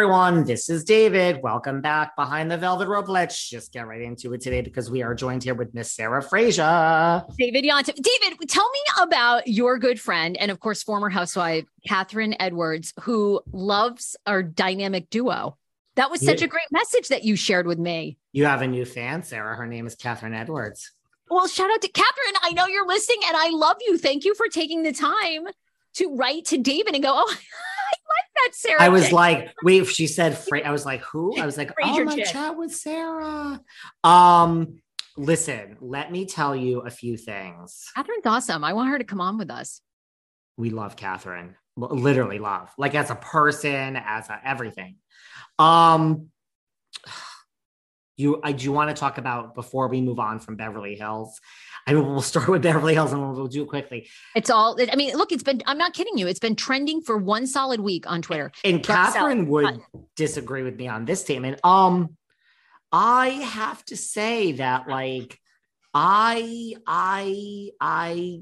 Everyone, 0.00 0.44
this 0.44 0.68
is 0.68 0.84
David. 0.84 1.40
Welcome 1.42 1.80
back 1.80 2.14
behind 2.16 2.50
the 2.50 2.58
velvet 2.58 2.86
rope. 2.86 3.08
Let's 3.08 3.48
just 3.48 3.72
get 3.72 3.86
right 3.86 4.02
into 4.02 4.34
it 4.34 4.42
today 4.42 4.60
because 4.60 4.90
we 4.90 5.02
are 5.02 5.14
joined 5.14 5.42
here 5.42 5.54
with 5.54 5.72
Miss 5.72 5.90
Sarah 5.90 6.22
Fraser. 6.22 7.24
David 7.38 7.64
Yontef. 7.64 7.94
David, 7.94 8.38
tell 8.46 8.70
me 8.70 8.78
about 9.00 9.48
your 9.48 9.78
good 9.78 9.98
friend 9.98 10.36
and, 10.36 10.50
of 10.50 10.60
course, 10.60 10.82
former 10.82 11.08
housewife 11.08 11.64
Catherine 11.88 12.36
Edwards, 12.38 12.92
who 13.00 13.40
loves 13.54 14.18
our 14.26 14.42
dynamic 14.42 15.08
duo. 15.08 15.56
That 15.94 16.10
was 16.10 16.20
such 16.20 16.40
Yeah. 16.40 16.44
a 16.44 16.48
great 16.48 16.70
message 16.70 17.08
that 17.08 17.24
you 17.24 17.34
shared 17.34 17.66
with 17.66 17.78
me. 17.78 18.18
You 18.34 18.44
have 18.44 18.60
a 18.60 18.66
new 18.66 18.84
fan, 18.84 19.22
Sarah. 19.22 19.56
Her 19.56 19.66
name 19.66 19.86
is 19.86 19.94
Catherine 19.94 20.34
Edwards. 20.34 20.92
Well, 21.30 21.48
shout 21.48 21.70
out 21.70 21.80
to 21.80 21.88
Catherine. 21.88 22.34
I 22.42 22.52
know 22.52 22.66
you're 22.66 22.86
listening 22.86 23.20
and 23.28 23.34
I 23.34 23.48
love 23.48 23.78
you. 23.80 23.96
Thank 23.96 24.26
you 24.26 24.34
for 24.34 24.48
taking 24.48 24.82
the 24.82 24.92
time 24.92 25.46
to 25.94 26.14
write 26.14 26.44
to 26.48 26.58
David 26.58 26.92
and 26.92 27.02
go, 27.02 27.12
Oh, 27.14 27.34
I 28.38 28.48
Sarah. 28.52 28.82
I 28.82 28.88
was 28.88 29.04
chick." 29.04 29.12
like, 29.12 29.54
wait, 29.62 29.86
she 29.86 30.06
said, 30.06 30.36
Fra- 30.36 30.66
I 30.66 30.70
was 30.70 30.84
like, 30.86 31.02
who? 31.02 31.38
I 31.38 31.46
was 31.46 31.56
like, 31.56 31.72
oh, 31.82 31.86
Frasier 31.86 32.04
my 32.04 32.16
chick. 32.16 32.26
chat 32.26 32.56
with 32.56 32.74
Sarah. 32.74 33.60
Um, 34.04 34.80
listen, 35.16 35.76
let 35.80 36.10
me 36.12 36.26
tell 36.26 36.54
you 36.54 36.80
a 36.80 36.90
few 36.90 37.16
things. 37.16 37.86
Catherine's 37.94 38.26
awesome. 38.26 38.64
I 38.64 38.72
want 38.72 38.90
her 38.90 38.98
to 38.98 39.04
come 39.04 39.20
on 39.20 39.38
with 39.38 39.50
us. 39.50 39.80
we 40.56 40.70
love 40.70 40.96
Catherine, 40.96 41.54
literally 41.76 42.38
love, 42.38 42.70
like 42.78 42.94
as 42.94 43.10
a 43.10 43.14
person, 43.16 43.96
as 43.96 44.28
a 44.28 44.40
everything. 44.44 44.96
Um, 45.58 46.28
you, 48.16 48.40
I 48.42 48.52
do 48.52 48.72
want 48.72 48.88
to 48.88 48.98
talk 48.98 49.18
about 49.18 49.54
before 49.54 49.88
we 49.88 50.00
move 50.00 50.18
on 50.18 50.38
from 50.38 50.56
Beverly 50.56 50.94
Hills. 50.94 51.38
I 51.86 51.94
mean, 51.94 52.04
we'll 52.04 52.20
start 52.20 52.48
with 52.48 52.62
Beverly 52.62 52.94
Hills 52.94 53.12
and 53.12 53.22
we'll, 53.22 53.46
do 53.46 53.62
it 53.62 53.68
quickly. 53.68 54.08
It's 54.34 54.50
all, 54.50 54.76
I 54.92 54.96
mean, 54.96 55.16
look, 55.16 55.30
it's 55.30 55.44
been, 55.44 55.62
I'm 55.66 55.78
not 55.78 55.94
kidding 55.94 56.18
you. 56.18 56.26
It's 56.26 56.40
been 56.40 56.56
trending 56.56 57.00
for 57.00 57.16
one 57.16 57.46
solid 57.46 57.78
week 57.80 58.10
on 58.10 58.22
Twitter. 58.22 58.50
And 58.64 58.82
Catherine 58.82 59.46
would 59.48 59.80
disagree 60.16 60.64
with 60.64 60.76
me 60.76 60.88
on 60.88 61.04
this 61.04 61.20
statement. 61.20 61.60
Um, 61.62 62.16
I 62.90 63.28
have 63.28 63.84
to 63.86 63.96
say 63.96 64.52
that, 64.52 64.88
like, 64.88 65.38
I, 65.94 66.74
I, 66.88 67.70
I, 67.80 68.40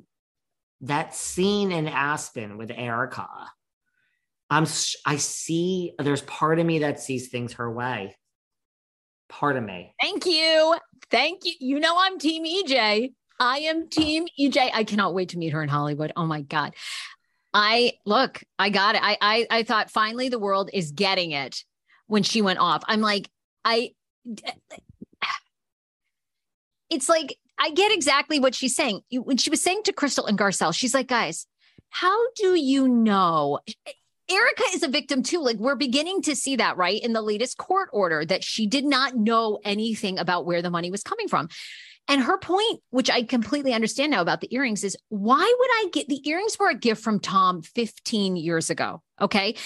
that 0.82 1.14
scene 1.14 1.70
in 1.70 1.86
Aspen 1.86 2.56
with 2.56 2.70
Erika, 2.74 3.28
I'm, 4.48 4.64
I 5.04 5.16
see. 5.16 5.92
There's 5.98 6.22
part 6.22 6.58
of 6.58 6.66
me 6.66 6.80
that 6.80 7.00
sees 7.00 7.28
things 7.28 7.54
her 7.54 7.70
way. 7.70 8.16
Part 9.28 9.56
of 9.56 9.64
me. 9.64 9.94
Thank 10.00 10.26
you. 10.26 10.76
Thank 11.10 11.44
you. 11.44 11.52
You 11.58 11.80
know, 11.80 11.94
I'm 11.98 12.18
Team 12.18 12.44
EJ. 12.44 13.12
I 13.38 13.58
am 13.58 13.88
Team 13.88 14.26
EJ. 14.38 14.70
I 14.72 14.84
cannot 14.84 15.14
wait 15.14 15.30
to 15.30 15.38
meet 15.38 15.52
her 15.52 15.62
in 15.62 15.68
Hollywood. 15.68 16.12
Oh 16.16 16.26
my 16.26 16.42
God. 16.42 16.74
I 17.52 17.92
look, 18.04 18.42
I 18.58 18.70
got 18.70 18.96
it. 18.96 19.02
I, 19.02 19.16
I, 19.20 19.46
I 19.50 19.62
thought 19.62 19.90
finally 19.90 20.28
the 20.28 20.38
world 20.38 20.70
is 20.72 20.90
getting 20.90 21.30
it 21.30 21.64
when 22.06 22.22
she 22.22 22.42
went 22.42 22.58
off. 22.58 22.82
I'm 22.86 23.00
like, 23.00 23.30
I, 23.64 23.92
it's 26.90 27.08
like, 27.08 27.38
I 27.58 27.70
get 27.70 27.92
exactly 27.92 28.40
what 28.40 28.54
she's 28.54 28.74
saying. 28.74 29.02
When 29.12 29.36
she 29.36 29.50
was 29.50 29.62
saying 29.62 29.82
to 29.84 29.92
Crystal 29.92 30.26
and 30.26 30.38
Garcelle, 30.38 30.74
she's 30.74 30.94
like, 30.94 31.06
guys, 31.06 31.46
how 31.90 32.16
do 32.34 32.56
you 32.56 32.88
know? 32.88 33.60
Erika 34.28 34.64
is 34.72 34.82
a 34.82 34.88
victim 34.88 35.22
too. 35.22 35.40
Like 35.40 35.58
we're 35.58 35.76
beginning 35.76 36.22
to 36.22 36.34
see 36.34 36.56
that, 36.56 36.76
right? 36.76 37.00
In 37.00 37.12
the 37.12 37.22
latest 37.22 37.58
court 37.58 37.90
order, 37.92 38.24
that 38.24 38.42
she 38.42 38.66
did 38.66 38.84
not 38.84 39.14
know 39.14 39.60
anything 39.64 40.18
about 40.18 40.46
where 40.46 40.62
the 40.62 40.70
money 40.70 40.90
was 40.90 41.02
coming 41.02 41.28
from. 41.28 41.48
And 42.06 42.22
her 42.22 42.38
point, 42.38 42.80
which 42.90 43.10
I 43.10 43.22
completely 43.22 43.72
understand 43.72 44.10
now 44.10 44.20
about 44.20 44.40
the 44.40 44.54
earrings, 44.54 44.84
is 44.84 44.96
why 45.08 45.40
would 45.40 45.70
I 45.72 45.88
get 45.92 46.08
the 46.08 46.26
earrings 46.28 46.58
were 46.58 46.68
a 46.68 46.74
gift 46.74 47.02
from 47.02 47.18
Tom 47.18 47.62
15 47.62 48.36
years 48.36 48.68
ago? 48.70 49.02
Okay. 49.20 49.56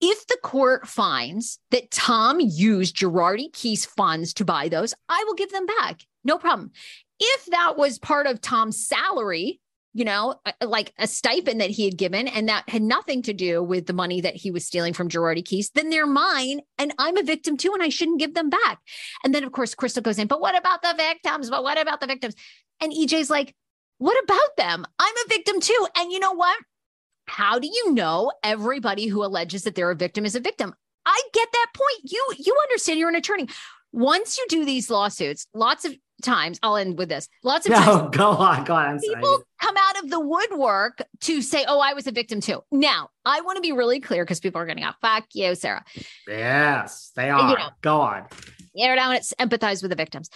If 0.00 0.26
the 0.26 0.36
court 0.42 0.86
finds 0.86 1.58
that 1.70 1.90
Tom 1.90 2.38
used 2.38 2.96
Girardi 2.96 3.50
Keese 3.50 3.86
funds 3.86 4.34
to 4.34 4.44
buy 4.44 4.68
those, 4.68 4.92
I 5.08 5.24
will 5.26 5.34
give 5.34 5.50
them 5.52 5.64
back. 5.64 6.02
No 6.22 6.36
problem. 6.36 6.70
If 7.18 7.46
that 7.46 7.78
was 7.78 7.98
part 7.98 8.26
of 8.26 8.42
Tom's 8.42 8.86
salary, 8.86 9.60
you 9.96 10.04
know, 10.04 10.38
uh, 10.44 10.52
like 10.66 10.92
a 10.98 11.06
stipend 11.06 11.62
that 11.62 11.70
he 11.70 11.86
had 11.86 11.96
given, 11.96 12.28
and 12.28 12.50
that 12.50 12.68
had 12.68 12.82
nothing 12.82 13.22
to 13.22 13.32
do 13.32 13.62
with 13.62 13.86
the 13.86 13.94
money 13.94 14.20
that 14.20 14.36
he 14.36 14.50
was 14.50 14.66
stealing 14.66 14.92
from 14.92 15.08
Girardi 15.08 15.42
Keese, 15.42 15.72
then 15.72 15.88
they're 15.88 16.06
mine, 16.06 16.60
and 16.76 16.92
I'm 16.98 17.16
a 17.16 17.22
victim 17.22 17.56
too, 17.56 17.72
and 17.72 17.82
I 17.82 17.88
shouldn't 17.88 18.18
give 18.18 18.34
them 18.34 18.50
back. 18.50 18.78
And 19.24 19.34
then, 19.34 19.42
of 19.42 19.52
course, 19.52 19.74
Crystal 19.74 20.02
goes 20.02 20.18
in, 20.18 20.26
but 20.26 20.42
what 20.42 20.54
about 20.54 20.82
the 20.82 20.92
victims? 20.94 21.48
But 21.48 21.62
what 21.62 21.80
about 21.80 22.02
the 22.02 22.06
victims? 22.06 22.34
And 22.78 22.92
EJ's 22.92 23.30
like, 23.30 23.54
what 23.96 24.22
about 24.22 24.56
them? 24.58 24.84
I'm 24.98 25.14
a 25.24 25.28
victim 25.30 25.60
too. 25.60 25.86
And 25.96 26.12
you 26.12 26.20
know 26.20 26.34
what? 26.34 26.58
How 27.24 27.58
do 27.58 27.66
you 27.66 27.94
know 27.94 28.32
everybody 28.42 29.06
who 29.06 29.24
alleges 29.24 29.62
that 29.62 29.76
they're 29.76 29.90
a 29.90 29.96
victim 29.96 30.26
is 30.26 30.36
a 30.36 30.40
victim? 30.40 30.74
I 31.06 31.22
get 31.32 31.48
that 31.50 31.66
point. 31.74 32.12
You 32.12 32.34
you 32.36 32.54
understand 32.64 32.98
you're 32.98 33.08
an 33.08 33.16
attorney. 33.16 33.48
Once 33.92 34.36
you 34.36 34.44
do 34.50 34.66
these 34.66 34.90
lawsuits, 34.90 35.46
lots 35.54 35.86
of 35.86 35.96
times, 36.22 36.58
I'll 36.62 36.76
end 36.76 36.98
with 36.98 37.08
this. 37.08 37.28
Lots 37.44 37.66
of 37.66 37.74
times 37.74 37.86
No, 37.86 38.08
go 38.12 38.30
on, 38.30 38.64
go 38.64 38.74
on. 38.74 38.86
I'm 38.86 38.98
sorry. 39.00 39.16
people 39.16 39.42
come 39.60 39.76
out 39.76 40.04
of 40.04 40.10
the 40.10 40.20
woodwork 40.20 41.02
to 41.22 41.42
say, 41.42 41.64
"Oh, 41.68 41.80
I 41.80 41.92
was 41.94 42.06
a 42.06 42.12
victim 42.12 42.40
too." 42.40 42.62
Now, 42.70 43.10
I 43.24 43.40
want 43.42 43.56
to 43.56 43.62
be 43.62 43.72
really 43.72 44.00
clear 44.00 44.24
because 44.24 44.40
people 44.40 44.60
are 44.60 44.66
going 44.66 44.78
to 44.78 44.82
go, 44.84 44.90
"Fuck 45.02 45.26
you, 45.34 45.54
Sarah." 45.54 45.84
Yes, 46.28 47.12
they 47.16 47.26
You 47.28 47.32
are. 47.34 47.58
know. 47.58 47.68
Go 47.82 48.00
on. 48.00 48.24
Air 48.76 48.94
down, 48.96 49.14
it's 49.14 49.32
empathize 49.40 49.82
with 49.82 49.90
the 49.90 49.96
victims. 49.96 50.28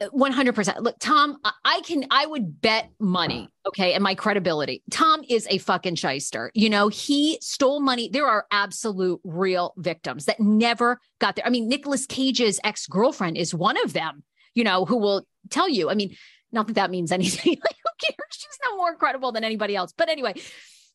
Uh, 0.00 0.08
100%. 0.10 0.80
Look, 0.80 0.96
Tom, 0.98 1.38
I 1.64 1.80
can, 1.84 2.04
I 2.10 2.26
would 2.26 2.60
bet 2.60 2.90
money, 2.98 3.48
okay, 3.66 3.92
and 3.94 4.02
my 4.02 4.16
credibility. 4.16 4.82
Tom 4.90 5.22
is 5.28 5.46
a 5.50 5.58
fucking 5.58 5.94
shyster. 5.94 6.50
You 6.54 6.68
know, 6.68 6.88
he 6.88 7.38
stole 7.40 7.80
money. 7.80 8.08
There 8.12 8.26
are 8.26 8.44
absolute 8.50 9.20
real 9.24 9.72
victims 9.76 10.24
that 10.24 10.40
never 10.40 11.00
got 11.20 11.36
there. 11.36 11.46
I 11.46 11.50
mean, 11.50 11.68
Nicolas 11.68 12.06
Cage's 12.06 12.58
ex 12.64 12.86
girlfriend 12.88 13.36
is 13.36 13.54
one 13.54 13.76
of 13.84 13.92
them, 13.92 14.24
you 14.54 14.64
know, 14.64 14.84
who 14.84 14.96
will 14.96 15.26
tell 15.50 15.68
you. 15.68 15.90
I 15.90 15.94
mean, 15.94 16.16
not 16.52 16.66
that 16.68 16.74
that 16.74 16.90
means 16.90 17.12
anything. 17.12 17.52
like, 17.62 17.76
who 17.76 18.06
cares? 18.06 18.30
She's 18.30 18.58
no 18.64 18.76
more 18.76 18.96
credible 18.96 19.32
than 19.32 19.44
anybody 19.44 19.76
else. 19.76 19.92
But 19.96 20.08
anyway, 20.08 20.34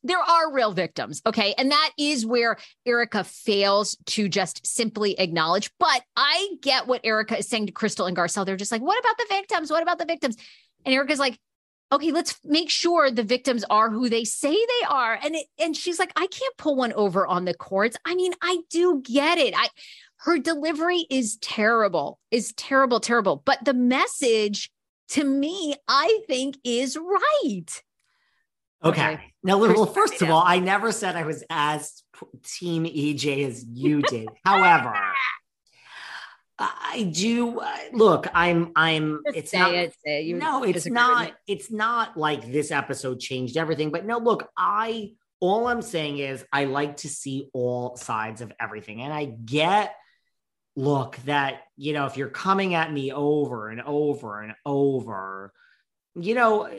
there 0.04 0.20
are 0.20 0.54
real 0.54 0.72
victims. 0.72 1.22
Okay. 1.26 1.54
And 1.58 1.72
that 1.72 1.92
is 1.98 2.26
where 2.26 2.58
Erika 2.86 3.24
fails 3.24 3.98
to 4.08 4.30
just 4.30 4.66
simply 4.66 5.20
acknowledge. 5.20 5.72
But 5.78 6.02
I 6.16 6.50
get 6.62 6.88
what 6.88 7.02
Erika 7.04 7.38
is 7.40 7.50
saying 7.50 7.68
to 7.68 7.72
Crystal 7.74 8.06
and 8.06 8.16
Garcelle. 8.16 8.46
They're 8.46 8.56
just 8.56 8.72
like, 8.72 8.82
what 8.82 9.00
about 9.00 9.18
the 9.18 9.26
victims? 9.30 9.70
What 9.70 9.84
about 9.84 10.00
the 10.00 10.06
victims? 10.06 10.38
And 10.86 10.96
Erika's 10.96 11.20
like, 11.20 11.38
okay, 11.92 12.12
let's 12.12 12.40
make 12.46 12.70
sure 12.70 13.10
the 13.10 13.24
victims 13.24 13.66
are 13.70 13.90
who 13.90 14.10
they 14.10 14.24
say 14.24 14.52
they 14.52 14.88
are. 14.88 15.20
And 15.22 15.36
it, 15.36 15.48
and 15.58 15.76
she's 15.76 16.00
like, 16.00 16.12
I 16.16 16.28
can't 16.28 16.58
pull 16.58 16.76
one 16.76 16.94
over 16.94 17.26
on 17.26 17.46
the 17.46 17.54
courts. 17.54 17.98
I 18.06 18.16
mean, 18.16 18.34
I 18.42 18.60
do 18.70 19.02
get 19.04 19.38
it. 19.38 19.54
I 19.58 19.68
her 20.22 20.38
delivery 20.38 21.06
is 21.10 21.38
terrible, 21.38 22.20
is 22.32 22.54
terrible, 22.54 23.00
terrible. 23.00 23.42
But 23.46 23.64
the 23.64 23.74
message 23.74 24.70
to 25.10 25.24
me, 25.24 25.76
I 25.88 26.22
think 26.28 26.58
is 26.64 26.98
right. 26.98 27.66
Okay. 28.84 29.14
okay. 29.14 29.24
Now, 29.44 29.58
well, 29.58 29.86
first 29.86 30.22
of 30.22 30.30
all, 30.30 30.44
I 30.46 30.60
never 30.60 30.92
said 30.92 31.16
I 31.16 31.24
was 31.24 31.44
as 31.50 32.04
team 32.44 32.86
EJ 32.86 33.48
as 33.48 33.64
you 33.66 34.02
did. 34.02 34.30
However, 34.46 34.94
I 36.60 37.10
do 37.14 37.60
uh, 37.60 37.78
look. 37.94 38.28
I'm. 38.34 38.72
I'm. 38.76 39.22
Just 39.28 39.38
it's 39.38 39.54
not. 39.54 39.74
It, 39.74 39.94
it. 40.04 40.36
no, 40.36 40.64
it's 40.64 40.86
not. 40.86 41.32
It's 41.48 41.72
not 41.72 42.18
like 42.18 42.52
this 42.52 42.72
episode 42.72 43.20
changed 43.20 43.58
everything. 43.58 43.92
But 43.92 44.06
no, 44.06 44.18
look. 44.18 44.50
I. 44.58 45.14
All 45.42 45.68
I'm 45.68 45.82
saying 45.82 46.18
is 46.18 46.44
I 46.52 46.66
like 46.66 46.98
to 46.98 47.08
see 47.08 47.50
all 47.54 47.96
sides 47.96 48.42
of 48.42 48.52
everything, 48.60 49.02
and 49.02 49.14
I 49.14 49.26
get. 49.26 49.96
Look, 50.80 51.18
that 51.26 51.64
you 51.76 51.92
know, 51.92 52.06
if 52.06 52.16
you're 52.16 52.30
coming 52.30 52.74
at 52.74 52.92
me 52.92 53.12
over 53.12 53.68
and 53.68 53.82
over 53.82 54.42
and 54.42 54.54
over, 54.66 55.52
you 56.16 56.36
know, 56.36 56.70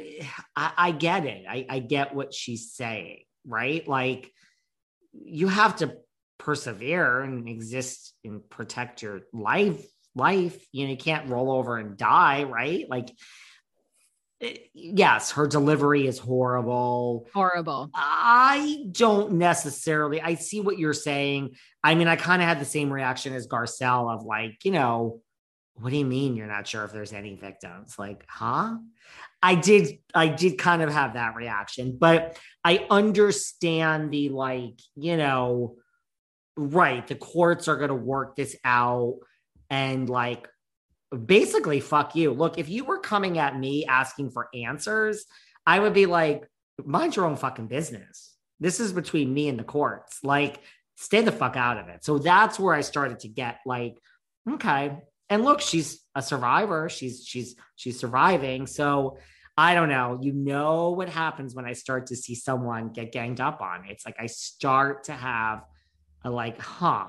I, 0.57 0.73
I 0.77 0.91
get 0.93 1.27
it. 1.27 1.45
I, 1.47 1.67
I 1.69 1.79
get 1.81 2.15
what 2.15 2.33
she's 2.33 2.73
saying, 2.73 3.25
right? 3.47 3.87
Like 3.87 4.33
you 5.13 5.49
have 5.49 5.77
to 5.77 5.99
persevere 6.39 7.21
and 7.21 7.47
exist 7.47 8.15
and 8.25 8.49
protect 8.49 9.03
your 9.03 9.21
life 9.35 9.85
life 10.17 10.67
you 10.73 10.85
know 10.85 10.91
you 10.91 10.97
can't 10.97 11.29
roll 11.29 11.53
over 11.53 11.77
and 11.77 11.97
die 11.97 12.43
right 12.45 12.89
like 12.89 13.11
Eh, 14.41 14.57
yes 14.73 15.31
her 15.33 15.47
delivery 15.47 16.07
is 16.07 16.19
horrible. 16.19 17.29
Horrible. 17.35 17.91
I 17.95 18.87
don't 18.93 19.33
necessarily 19.33 20.21
i 20.21 20.35
see 20.35 20.61
what 20.61 20.79
you're 20.79 20.93
saying. 20.93 21.57
I 21.83 21.95
mean 21.95 22.09
i 22.09 22.17
kind 22.17 22.43
of 22.43 22.49
had 22.49 22.61
the 22.61 22.65
same 22.65 22.93
reaction 22.93 23.35
as 23.35 23.47
garcelle 23.47 24.15
of 24.15 24.25
like 24.25 24.65
you 24.65 24.73
know 24.73 25.21
what 25.81 25.91
do 25.91 25.97
you 25.97 26.05
mean 26.05 26.37
you're 26.37 26.47
not 26.47 26.67
sure 26.67 26.85
if 26.85 26.93
there's 26.93 27.13
any 27.13 27.37
victims? 27.37 27.97
Like 27.99 28.25
huh? 28.29 28.77
I 29.43 29.55
did 29.55 29.99
I 30.15 30.29
did 30.29 30.59
kind 30.59 30.83
of 30.83 30.93
have 30.93 31.15
that 31.15 31.35
reaction, 31.35 31.97
but 31.99 32.39
I 32.65 32.87
understand 32.91 34.11
the 34.11 34.29
like, 34.29 34.79
you 34.97 35.17
know, 35.17 35.77
right, 36.57 37.07
the 37.07 37.15
courts 37.15 37.69
are 37.69 37.77
going 37.77 37.89
to 37.89 37.95
work 37.95 38.37
this 38.37 38.57
out 38.65 39.19
and 39.71 40.09
like 40.09 40.47
basically 41.11 41.81
fuck 41.81 42.15
you. 42.15 42.33
Look, 42.33 42.59
if 42.59 42.69
you 42.69 42.85
were 42.85 42.99
coming 42.99 43.39
at 43.39 43.59
me 43.59 43.85
asking 43.87 44.31
for 44.31 44.49
answers, 44.55 45.25
I 45.67 45.79
would 45.81 45.95
be 45.95 46.07
like 46.07 46.49
mind 46.85 47.17
your 47.17 47.27
own 47.27 47.37
fucking 47.37 47.67
business. 47.67 48.35
This 48.59 48.81
is 48.81 48.93
between 48.93 49.33
me 49.33 49.49
and 49.49 49.59
the 49.59 49.65
courts. 49.65 50.19
Like 50.23 50.61
stay 50.97 51.23
the 51.23 51.33
fuck 51.33 51.57
out 51.57 51.79
of 51.79 51.89
it. 51.89 52.05
So 52.05 52.19
that's 52.19 52.59
where 52.59 52.75
I 52.75 52.83
started 52.83 53.21
to 53.21 53.29
get 53.29 53.59
like 53.67 53.99
okay, 54.49 54.99
and 55.29 55.45
look, 55.45 55.61
she's 55.61 56.01
a 56.15 56.23
survivor. 56.23 56.89
She's 56.89 57.25
she's 57.27 57.57
she's 57.77 57.99
surviving. 57.99 58.67
So 58.67 59.19
I 59.57 59.75
don't 59.75 59.89
know. 59.89 60.19
You 60.23 60.33
know 60.33 60.91
what 60.91 61.09
happens 61.09 61.55
when 61.55 61.67
I 61.67 61.73
start 61.73 62.07
to 62.07 62.17
see 62.17 62.35
someone 62.35 62.93
get 62.93 63.13
ganged 63.13 63.41
up 63.41 63.61
on. 63.61 63.85
It's 63.89 64.07
like 64.07 64.17
I 64.19 64.27
start 64.27 65.05
to 65.05 65.13
have 65.13 65.65
a 66.25 66.31
like, 66.31 66.59
huh. 66.59 67.07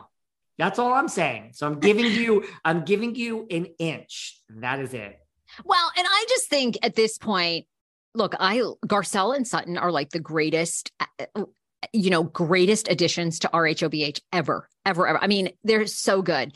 That's 0.57 0.79
all 0.79 0.93
I'm 0.93 1.07
saying. 1.07 1.51
So 1.53 1.67
I'm 1.67 1.79
giving 1.79 2.05
you, 2.05 2.45
I'm 2.65 2.83
giving 2.85 3.15
you 3.15 3.47
an 3.49 3.67
inch. 3.79 4.39
That 4.49 4.79
is 4.79 4.93
it. 4.93 5.19
Well, 5.65 5.91
and 5.97 6.07
I 6.09 6.25
just 6.29 6.49
think 6.49 6.77
at 6.83 6.95
this 6.95 7.17
point, 7.17 7.65
look, 8.13 8.35
I 8.39 8.57
Garcelle 8.85 9.35
and 9.35 9.47
Sutton 9.47 9.77
are 9.77 9.91
like 9.91 10.11
the 10.11 10.19
greatest 10.19 10.91
uh, 10.99 11.45
you 11.93 12.09
know, 12.09 12.23
greatest 12.23 12.89
additions 12.89 13.39
to 13.39 13.49
RHOBH 13.49 14.21
ever, 14.31 14.69
ever, 14.85 15.07
ever. 15.07 15.21
I 15.21 15.27
mean, 15.27 15.49
they're 15.63 15.87
so 15.87 16.21
good. 16.21 16.53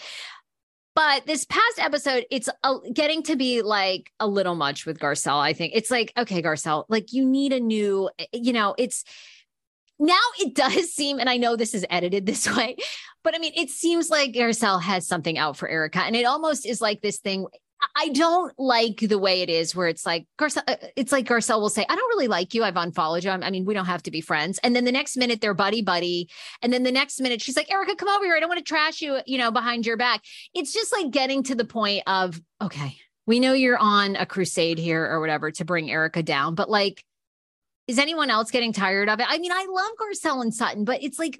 But 0.96 1.26
this 1.26 1.46
past 1.46 1.78
episode, 1.78 2.26
it's 2.32 2.48
a, 2.64 2.76
getting 2.94 3.24
to 3.24 3.36
be 3.36 3.62
like 3.62 4.12
a 4.20 4.28
little 4.28 4.56
much 4.56 4.86
with 4.86 5.00
Garcelle. 5.00 5.40
I 5.40 5.52
think 5.52 5.74
it's 5.76 5.92
like, 5.92 6.14
okay, 6.18 6.42
Garcelle, 6.42 6.86
like 6.88 7.12
you 7.12 7.26
need 7.26 7.52
a 7.52 7.60
new, 7.60 8.10
you 8.32 8.54
know, 8.54 8.76
it's 8.78 9.04
now 10.00 10.20
it 10.40 10.56
does 10.56 10.94
seem, 10.94 11.20
and 11.20 11.30
I 11.30 11.38
know 11.38 11.56
this 11.56 11.74
is 11.74 11.86
edited 11.90 12.26
this 12.26 12.48
way, 12.58 12.76
but 13.24 13.36
I 13.36 13.40
mean, 13.40 13.54
it 13.56 13.70
seems 13.70 14.10
like 14.10 14.34
Garcelle 14.34 14.82
has 14.82 15.08
something 15.08 15.38
out 15.38 15.58
for 15.58 15.68
Erika. 15.68 16.00
And 16.00 16.16
it 16.16 16.26
almost 16.26 16.66
is 16.66 16.82
like 16.82 17.02
this 17.02 17.20
thing 17.20 17.48
I 17.96 18.10
don't 18.10 18.54
like 18.58 18.98
the 18.98 19.20
way 19.20 19.42
it 19.42 19.50
is 19.50 19.76
where 19.76 19.88
it's 19.88 20.06
like 20.06 20.28
Garcelle, 20.40 20.64
uh, 20.68 20.76
it's 20.96 21.12
like 21.12 21.28
Garcelle 21.28 21.60
will 21.60 21.70
say, 21.70 21.86
I 21.88 21.96
don't 21.96 22.10
really 22.10 22.28
like 22.28 22.54
you. 22.54 22.64
I've 22.64 22.78
unfollowed 22.78 23.24
you. 23.24 23.30
I 23.30 23.50
mean, 23.50 23.66
we 23.66 23.74
don't 23.74 23.86
have 23.86 24.04
to 24.04 24.12
be 24.12 24.22
friends. 24.22 24.60
And 24.64 24.76
then 24.76 24.86
the 24.86 24.92
next 24.92 25.18
minute 25.18 25.42
they're 25.42 25.54
buddy 25.54 25.82
buddy. 25.82 26.30
And 26.62 26.72
then 26.72 26.84
the 26.84 26.92
next 26.92 27.20
minute 27.20 27.42
she's 27.42 27.56
like, 27.56 27.72
Erika, 27.72 27.96
come 27.96 28.10
over 28.10 28.26
here. 28.26 28.36
I 28.36 28.40
don't 28.40 28.50
want 28.50 28.60
to 28.60 28.64
trash 28.64 29.02
you, 29.02 29.20
you 29.26 29.38
know, 29.38 29.52
behind 29.52 29.86
your 29.86 29.98
back. 29.98 30.22
It's 30.54 30.74
just 30.74 30.92
like 30.92 31.12
getting 31.12 31.44
to 31.44 31.56
the 31.56 31.66
point 31.66 32.04
of, 32.08 32.40
okay, 32.62 32.98
we 33.28 33.40
know 33.40 33.54
you're 33.54 33.78
on 33.78 34.16
a 34.16 34.26
crusade 34.26 34.78
here 34.78 35.06
or 35.06 35.20
whatever 35.20 35.52
to 35.52 35.66
bring 35.66 35.90
Erika 35.90 36.24
down, 36.24 36.56
but 36.56 36.70
like, 36.70 37.04
is 37.88 38.00
anyone 38.00 38.30
else 38.30 38.52
getting 38.52 38.74
tired 38.74 39.10
of 39.10 39.20
it? 39.20 39.28
I 39.30 39.38
mean, 39.38 39.52
I 39.52 39.66
love 39.70 39.92
Garcelle 40.00 40.42
and 40.42 40.54
Sutton, 40.54 40.86
but 40.86 41.04
it's 41.04 41.20
like 41.20 41.40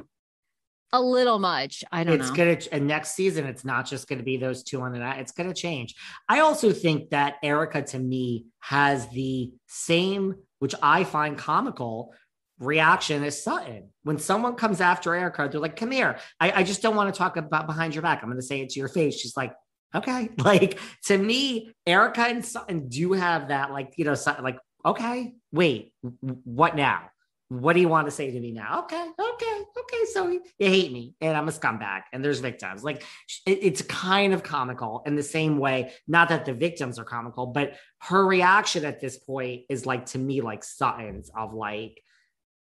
a 0.94 1.02
little 1.02 1.40
much. 1.40 1.84
I 1.92 2.04
don't 2.04 2.18
know. 2.18 2.24
it's 2.24 2.30
know. 2.32 2.38
gonna 2.38 2.58
and 2.72 2.88
next 2.88 3.16
season 3.16 3.46
it's 3.46 3.66
not 3.66 3.86
just 3.86 4.08
gonna 4.08 4.24
be 4.24 4.38
those 4.38 4.64
two 4.64 4.82
on 4.82 4.92
the 4.92 5.00
night. 5.00 5.20
It's 5.20 5.32
gonna 5.32 5.54
change. 5.54 5.96
I 6.30 6.40
also 6.40 6.72
think 6.72 7.10
that 7.10 7.36
Erika 7.44 7.82
to 7.82 8.00
me 8.00 8.46
has 8.60 9.08
the 9.10 9.52
same, 9.68 10.36
which 10.60 10.76
I 10.82 11.04
find 11.04 11.38
comical, 11.38 12.14
reaction 12.60 13.24
as 13.24 13.44
Sutton. 13.44 13.90
When 14.04 14.20
someone 14.20 14.56
comes 14.56 14.80
after 14.80 15.14
Erika, 15.14 15.50
they're 15.52 15.60
like, 15.60 15.76
come 15.76 15.92
here. 15.92 16.18
I, 16.40 16.52
I 16.52 16.64
just 16.64 16.82
don't 16.82 16.96
want 16.96 17.14
to 17.14 17.18
talk 17.18 17.38
about 17.38 17.68
behind 17.68 17.96
your 17.96 18.04
back. 18.04 18.22
I'm 18.22 18.30
gonna 18.30 18.42
say 18.42 18.62
it 18.62 18.70
to 18.70 18.80
your 18.80 18.90
face. 18.90 19.20
She's 19.20 19.36
like, 19.36 19.54
okay. 19.94 20.30
Like 20.38 20.80
to 21.06 21.18
me, 21.18 21.74
Erika 21.86 22.22
and 22.22 22.46
Sutton 22.46 22.88
do 22.88 23.14
have 23.14 23.50
that, 23.50 23.72
like, 23.72 23.94
you 23.98 24.06
know, 24.06 24.16
like, 24.42 24.60
okay, 24.86 25.34
wait, 25.52 25.94
what 26.22 26.76
now? 26.76 27.10
what 27.50 27.74
do 27.74 27.80
you 27.80 27.88
want 27.88 28.08
to 28.08 28.12
say 28.12 28.32
to 28.32 28.40
me 28.40 28.52
now? 28.52 28.80
Okay, 28.80 29.08
okay, 29.20 29.62
okay. 29.78 30.06
So 30.12 30.28
you 30.28 30.42
hate 30.58 30.92
me 30.92 31.14
and 31.22 31.38
I'm 31.38 31.48
a 31.48 31.52
scumbag 31.52 32.02
and 32.12 32.26
there's 32.26 32.40
victims. 32.40 32.84
Like 32.84 33.04
it's 33.46 33.84
kind 33.84 34.34
of 34.34 34.42
comical 34.42 35.04
in 35.06 35.16
the 35.16 35.24
same 35.24 35.60
way. 35.60 35.94
Not 36.08 36.30
that 36.30 36.46
the 36.46 36.54
victims 36.54 36.98
are 36.98 37.04
comical, 37.04 37.48
but 37.48 37.76
her 38.02 38.26
reaction 38.26 38.84
at 38.84 39.00
this 39.00 39.18
point 39.18 39.64
is 39.70 39.86
like 39.86 40.08
to 40.08 40.18
me, 40.18 40.42
like 40.42 40.64
Sutton's 40.64 41.30
of 41.36 41.54
like, 41.54 42.02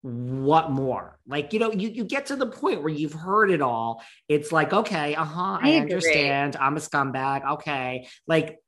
what 0.02 0.72
more? 0.72 1.20
Like, 1.28 1.52
you 1.52 1.60
know, 1.60 1.74
you, 1.74 1.90
you 1.90 2.06
get 2.06 2.28
to 2.28 2.38
the 2.38 2.48
point 2.48 2.82
where 2.82 2.94
you've 2.94 3.12
heard 3.12 3.52
it 3.52 3.62
all. 3.62 4.02
It's 4.30 4.50
like, 4.50 4.72
okay, 4.72 5.14
uh-huh, 5.14 5.60
I, 5.62 5.74
I 5.74 5.76
understand. 5.76 6.56
I'm 6.56 6.78
a 6.78 6.80
scumbag. 6.80 7.46
Okay. 7.56 8.08
Like, 8.26 8.60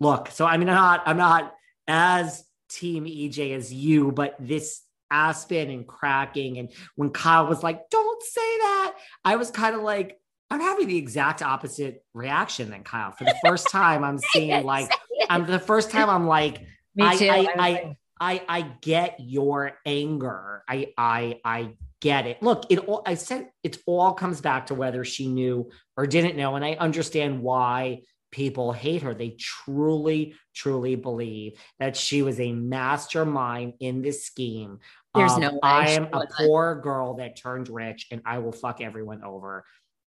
look, 0.00 0.30
so 0.30 0.46
I 0.46 0.56
mean, 0.56 0.70
I'm 0.70 0.74
not, 0.74 1.02
I'm 1.04 1.18
not 1.18 1.52
as 1.86 2.42
team 2.70 3.04
EJ 3.04 3.56
as 3.56 3.72
you, 3.72 4.12
but 4.12 4.36
this 4.38 4.82
Aspen 5.10 5.70
and 5.70 5.86
cracking. 5.86 6.58
And 6.58 6.70
when 6.94 7.10
Kyle 7.10 7.46
was 7.46 7.62
like, 7.62 7.90
don't 7.90 8.22
say 8.22 8.58
that, 8.58 8.94
I 9.24 9.36
was 9.36 9.50
kind 9.50 9.74
of 9.74 9.82
like, 9.82 10.18
I'm 10.50 10.60
having 10.60 10.86
the 10.86 10.96
exact 10.96 11.42
opposite 11.42 12.04
reaction 12.14 12.70
than 12.70 12.84
Kyle. 12.84 13.12
For 13.12 13.24
the 13.24 13.36
first 13.44 13.68
time, 13.72 14.04
I'm 14.04 14.18
seeing 14.18 14.64
like, 14.64 14.90
I'm 15.28 15.46
the 15.46 15.58
first 15.58 15.90
time 15.90 16.08
I'm 16.08 16.26
like, 16.26 16.60
Me 16.94 17.16
too. 17.16 17.28
I, 17.28 17.36
I, 17.36 17.46
I, 17.58 17.96
I, 18.20 18.42
I 18.48 18.62
get 18.80 19.16
your 19.20 19.72
anger. 19.86 20.64
I, 20.68 20.92
I, 20.98 21.40
I 21.44 21.70
get 22.00 22.26
it. 22.26 22.42
Look, 22.42 22.64
it 22.68 22.78
all, 22.80 23.02
I 23.06 23.14
said 23.14 23.50
it 23.62 23.78
all 23.86 24.12
comes 24.12 24.40
back 24.40 24.66
to 24.66 24.74
whether 24.74 25.04
she 25.04 25.28
knew 25.28 25.70
or 25.96 26.06
didn't 26.06 26.36
know. 26.36 26.56
And 26.56 26.64
I 26.64 26.72
understand 26.74 27.42
why 27.42 28.02
people 28.30 28.72
hate 28.72 29.02
her. 29.02 29.14
They 29.14 29.36
truly, 29.38 30.34
truly 30.54 30.94
believe 30.94 31.58
that 31.78 31.96
she 31.96 32.22
was 32.22 32.38
a 32.40 32.52
mastermind 32.52 33.74
in 33.80 34.02
this 34.02 34.24
scheme. 34.24 34.78
There's 35.14 35.32
um, 35.32 35.40
no 35.40 35.52
way. 35.52 35.58
I 35.62 35.88
am 35.90 36.08
a 36.12 36.26
poor 36.36 36.76
girl 36.76 37.14
that 37.14 37.36
turned 37.36 37.68
rich 37.68 38.06
and 38.10 38.22
I 38.24 38.38
will 38.38 38.52
fuck 38.52 38.80
everyone 38.80 39.24
over. 39.24 39.64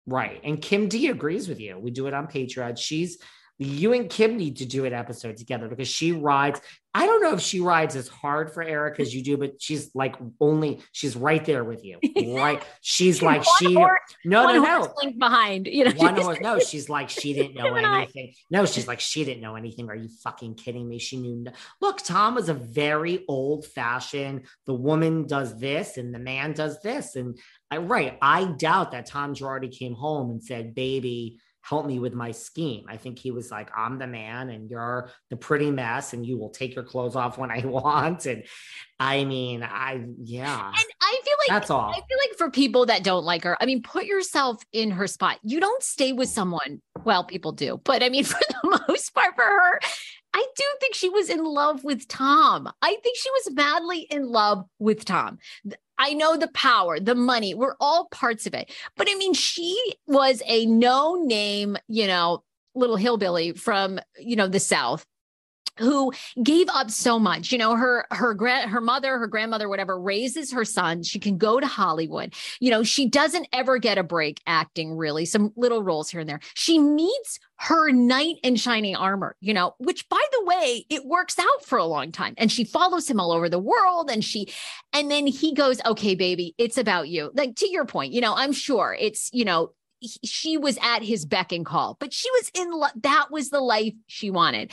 Right. 0.06 0.40
And 0.44 0.62
Kim 0.62 0.88
D 0.88 1.08
agrees 1.08 1.48
with 1.48 1.60
you. 1.60 1.78
We 1.78 1.90
do 1.90 2.06
it 2.06 2.14
on 2.14 2.26
Patreon. 2.28 2.78
She's 2.78 3.18
you 3.58 3.92
and 3.94 4.10
Kim 4.10 4.36
need 4.36 4.56
to 4.56 4.66
do 4.66 4.84
an 4.84 4.92
episode 4.92 5.36
together 5.36 5.68
because 5.68 5.88
she 5.88 6.12
rides. 6.12 6.60
I 6.94 7.04
don't 7.04 7.22
know 7.22 7.34
if 7.34 7.40
she 7.40 7.60
rides 7.60 7.94
as 7.94 8.08
hard 8.08 8.52
for 8.52 8.62
Eric 8.62 9.00
as 9.00 9.14
you 9.14 9.22
do, 9.22 9.36
but 9.36 9.60
she's 9.60 9.94
like 9.94 10.16
only 10.40 10.80
she's 10.92 11.14
right 11.14 11.44
there 11.44 11.62
with 11.64 11.84
you. 11.84 11.98
Right. 12.36 12.62
She's 12.80 13.22
like 13.22 13.44
she 13.58 13.74
horse, 13.74 14.00
no 14.24 14.52
no 14.52 14.62
no 14.62 15.12
behind. 15.18 15.66
You 15.66 15.84
know, 15.84 15.92
one 15.92 16.16
horse, 16.16 16.38
no, 16.40 16.58
she's 16.58 16.88
like 16.88 17.08
she 17.08 17.34
didn't 17.34 17.54
know 17.62 17.74
anything. 17.74 18.32
No, 18.50 18.66
she's 18.66 18.88
like 18.88 19.00
she 19.00 19.24
didn't 19.24 19.42
know 19.42 19.56
anything. 19.56 19.88
Are 19.88 19.94
you 19.96 20.08
fucking 20.24 20.54
kidding 20.54 20.88
me? 20.88 20.98
She 20.98 21.18
knew 21.18 21.36
no- 21.36 21.52
look, 21.80 21.98
Tom 21.98 22.34
was 22.34 22.48
a 22.48 22.54
very 22.54 23.24
old-fashioned, 23.28 24.46
the 24.66 24.74
woman 24.74 25.26
does 25.26 25.58
this 25.58 25.96
and 25.96 26.14
the 26.14 26.18
man 26.18 26.52
does 26.52 26.80
this. 26.82 27.16
And 27.16 27.38
I 27.70 27.78
right, 27.78 28.18
I 28.20 28.44
doubt 28.44 28.92
that 28.92 29.06
Tom 29.06 29.34
Girardi 29.34 29.70
came 29.70 29.94
home 29.94 30.30
and 30.30 30.42
said, 30.42 30.74
baby 30.74 31.38
help 31.68 31.86
me 31.86 31.98
with 31.98 32.14
my 32.14 32.30
scheme. 32.30 32.84
I 32.88 32.96
think 32.96 33.18
he 33.18 33.30
was 33.30 33.50
like, 33.50 33.70
I'm 33.76 33.98
the 33.98 34.06
man 34.06 34.50
and 34.50 34.70
you're 34.70 35.10
the 35.30 35.36
pretty 35.36 35.70
mess 35.70 36.12
and 36.12 36.24
you 36.24 36.38
will 36.38 36.50
take 36.50 36.74
your 36.74 36.84
clothes 36.84 37.16
off 37.16 37.38
when 37.38 37.50
I 37.50 37.60
want. 37.64 38.26
And 38.26 38.44
I 39.00 39.24
mean, 39.24 39.62
I, 39.62 40.04
yeah. 40.22 40.66
And 40.66 40.86
I 41.00 41.20
feel 41.24 41.34
like 41.38 41.48
that's 41.48 41.70
all. 41.70 41.90
I 41.90 41.94
feel 41.94 42.18
like 42.28 42.38
for 42.38 42.50
people 42.50 42.86
that 42.86 43.02
don't 43.02 43.24
like 43.24 43.44
her, 43.44 43.56
I 43.60 43.66
mean, 43.66 43.82
put 43.82 44.04
yourself 44.04 44.62
in 44.72 44.92
her 44.92 45.06
spot. 45.06 45.38
You 45.42 45.58
don't 45.58 45.82
stay 45.82 46.12
with 46.12 46.28
someone. 46.28 46.80
Well, 47.04 47.24
people 47.24 47.52
do, 47.52 47.80
but 47.84 48.02
I 48.02 48.10
mean, 48.10 48.24
for 48.24 48.38
the 48.48 48.80
most 48.88 49.12
part, 49.14 49.34
for 49.34 49.42
her, 49.42 49.80
I 50.34 50.46
do 50.54 50.64
think 50.80 50.94
she 50.94 51.08
was 51.08 51.30
in 51.30 51.42
love 51.42 51.82
with 51.82 52.06
Tom. 52.08 52.70
I 52.82 52.96
think 53.02 53.16
she 53.16 53.30
was 53.30 53.54
madly 53.54 54.00
in 54.00 54.28
love 54.28 54.66
with 54.78 55.04
Tom. 55.04 55.38
I 55.98 56.12
know 56.12 56.36
the 56.36 56.48
power, 56.48 57.00
the 57.00 57.14
money, 57.14 57.54
we're 57.54 57.76
all 57.80 58.06
parts 58.06 58.46
of 58.46 58.54
it. 58.54 58.70
But 58.96 59.08
I 59.10 59.14
mean, 59.14 59.34
she 59.34 59.76
was 60.06 60.42
a 60.46 60.66
no 60.66 61.22
name, 61.24 61.76
you 61.88 62.06
know, 62.06 62.44
little 62.74 62.96
hillbilly 62.96 63.52
from, 63.52 63.98
you 64.18 64.36
know, 64.36 64.48
the 64.48 64.60
South 64.60 65.06
who 65.78 66.12
gave 66.42 66.68
up 66.68 66.90
so 66.90 67.18
much 67.18 67.52
you 67.52 67.58
know 67.58 67.76
her 67.76 68.06
her 68.10 68.34
grand 68.34 68.70
her 68.70 68.80
mother 68.80 69.18
her 69.18 69.26
grandmother 69.26 69.68
whatever 69.68 69.98
raises 69.98 70.52
her 70.52 70.64
son. 70.64 71.02
She 71.02 71.18
can 71.18 71.38
go 71.38 71.60
to 71.60 71.66
hollywood. 71.66 72.34
You 72.60 72.70
know 72.70 72.82
she 72.82 73.08
doesn't 73.08 73.48
ever 73.52 73.78
get 73.78 73.98
a 73.98 74.02
break 74.02 74.40
acting 74.46 74.96
really 74.96 75.24
some 75.24 75.52
little 75.56 75.82
roles 75.82 76.10
here 76.10 76.20
and 76.20 76.28
there. 76.28 76.40
She 76.54 76.78
meets 76.78 77.38
her 77.58 77.90
knight 77.90 78.36
in 78.42 78.56
shining 78.56 78.96
armor 78.96 79.34
you 79.40 79.54
know 79.54 79.74
which 79.78 80.08
by 80.08 80.22
the 80.32 80.44
way 80.44 80.84
it 80.90 81.06
works 81.06 81.38
out 81.38 81.64
for 81.64 81.78
a 81.78 81.84
long 81.84 82.12
time. 82.12 82.34
And 82.36 82.50
she 82.50 82.64
follows 82.64 83.08
him 83.08 83.20
all 83.20 83.32
over 83.32 83.48
the 83.48 83.58
world 83.58 84.10
and 84.10 84.24
she 84.24 84.48
and 84.92 85.10
then 85.10 85.26
he 85.26 85.54
goes 85.54 85.80
okay 85.84 86.14
baby 86.14 86.54
it's 86.58 86.78
about 86.78 87.08
you. 87.08 87.30
Like 87.34 87.56
to 87.56 87.68
your 87.70 87.84
point 87.84 88.12
you 88.12 88.20
know 88.20 88.34
i'm 88.34 88.52
sure 88.52 88.96
it's 88.98 89.30
you 89.32 89.44
know 89.44 89.72
she 90.24 90.56
was 90.56 90.78
at 90.82 91.02
his 91.02 91.24
beck 91.24 91.52
and 91.52 91.64
call, 91.64 91.96
but 91.98 92.12
she 92.12 92.30
was 92.32 92.50
in 92.54 92.70
lo- 92.70 92.88
that 93.02 93.30
was 93.30 93.50
the 93.50 93.60
life 93.60 93.94
she 94.06 94.30
wanted 94.30 94.72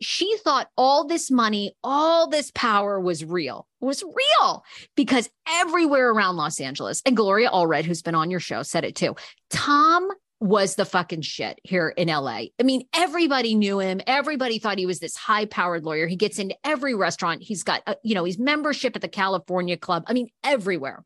she 0.00 0.36
thought 0.38 0.68
all 0.76 1.06
this 1.06 1.30
money, 1.30 1.72
all 1.84 2.28
this 2.28 2.50
power 2.54 3.00
was 3.00 3.24
real, 3.24 3.66
was 3.80 4.02
real 4.02 4.64
because 4.96 5.28
everywhere 5.48 6.10
around 6.10 6.36
Los 6.36 6.60
Angeles, 6.60 7.02
and 7.04 7.16
Gloria 7.16 7.50
Allred, 7.50 7.84
who's 7.84 8.02
been 8.02 8.14
on 8.14 8.30
your 8.30 8.40
show, 8.40 8.62
said 8.62 8.84
it 8.84 8.96
too. 8.96 9.14
Tom 9.50 10.08
was 10.40 10.74
the 10.74 10.86
fucking 10.86 11.20
shit 11.20 11.60
here 11.64 11.90
in 11.90 12.08
LA. 12.08 12.44
I 12.58 12.62
mean, 12.64 12.86
everybody 12.94 13.54
knew 13.54 13.78
him. 13.78 14.00
Everybody 14.06 14.58
thought 14.58 14.78
he 14.78 14.86
was 14.86 14.98
this 14.98 15.14
high 15.14 15.44
powered 15.44 15.84
lawyer. 15.84 16.06
He 16.06 16.16
gets 16.16 16.38
into 16.38 16.56
every 16.64 16.94
restaurant. 16.94 17.42
He's 17.42 17.62
got, 17.62 17.82
uh, 17.86 17.96
you 18.02 18.14
know, 18.14 18.24
he's 18.24 18.38
membership 18.38 18.96
at 18.96 19.02
the 19.02 19.08
California 19.08 19.76
Club. 19.76 20.04
I 20.06 20.14
mean, 20.14 20.28
everywhere 20.42 21.04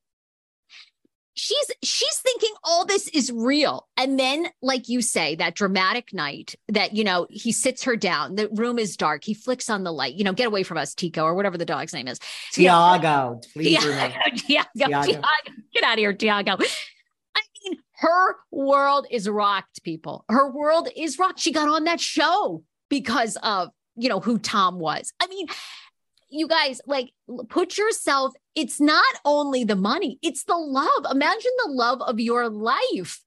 she's 1.34 1.70
she's 1.82 2.16
thinking 2.18 2.50
all 2.62 2.84
this 2.86 3.08
is 3.08 3.30
real. 3.32 3.86
And 3.96 4.18
then 4.18 4.46
like 4.62 4.88
you 4.88 5.02
say 5.02 5.34
that 5.36 5.54
dramatic 5.54 6.12
night 6.12 6.54
that 6.68 6.94
you 6.94 7.04
know 7.04 7.26
he 7.30 7.52
sits 7.52 7.84
her 7.84 7.96
down 7.96 8.36
the 8.36 8.48
room 8.52 8.78
is 8.78 8.96
dark 8.96 9.24
he 9.24 9.34
flicks 9.34 9.68
on 9.68 9.84
the 9.84 9.92
light 9.92 10.14
you 10.14 10.24
know 10.24 10.32
get 10.32 10.46
away 10.46 10.62
from 10.62 10.78
us 10.78 10.94
tico 10.94 11.24
or 11.24 11.34
whatever 11.34 11.58
the 11.58 11.64
dog's 11.64 11.92
name 11.92 12.08
is. 12.08 12.18
Tiago 12.52 13.40
please 13.52 13.78
tiago, 13.82 14.14
tiago. 14.46 15.02
tiago 15.02 15.22
get 15.74 15.84
out 15.84 15.94
of 15.94 15.98
here 15.98 16.12
tiago. 16.12 16.52
I 17.34 17.40
mean 17.64 17.78
her 17.96 18.36
world 18.50 19.06
is 19.10 19.28
rocked 19.28 19.82
people. 19.82 20.24
Her 20.28 20.50
world 20.50 20.88
is 20.96 21.18
rocked. 21.18 21.40
She 21.40 21.52
got 21.52 21.68
on 21.68 21.84
that 21.84 22.00
show 22.00 22.62
because 22.88 23.36
of 23.42 23.70
you 23.96 24.08
know 24.08 24.20
who 24.20 24.38
tom 24.38 24.78
was. 24.78 25.12
I 25.20 25.26
mean 25.26 25.46
you 26.30 26.48
guys 26.48 26.80
like 26.86 27.12
put 27.48 27.78
yourself 27.78 28.32
it's 28.54 28.80
not 28.80 29.14
only 29.24 29.64
the 29.64 29.76
money 29.76 30.18
it's 30.22 30.44
the 30.44 30.56
love. 30.56 31.06
Imagine 31.10 31.52
the 31.64 31.72
love 31.72 32.00
of 32.02 32.20
your 32.20 32.48
life 32.48 33.20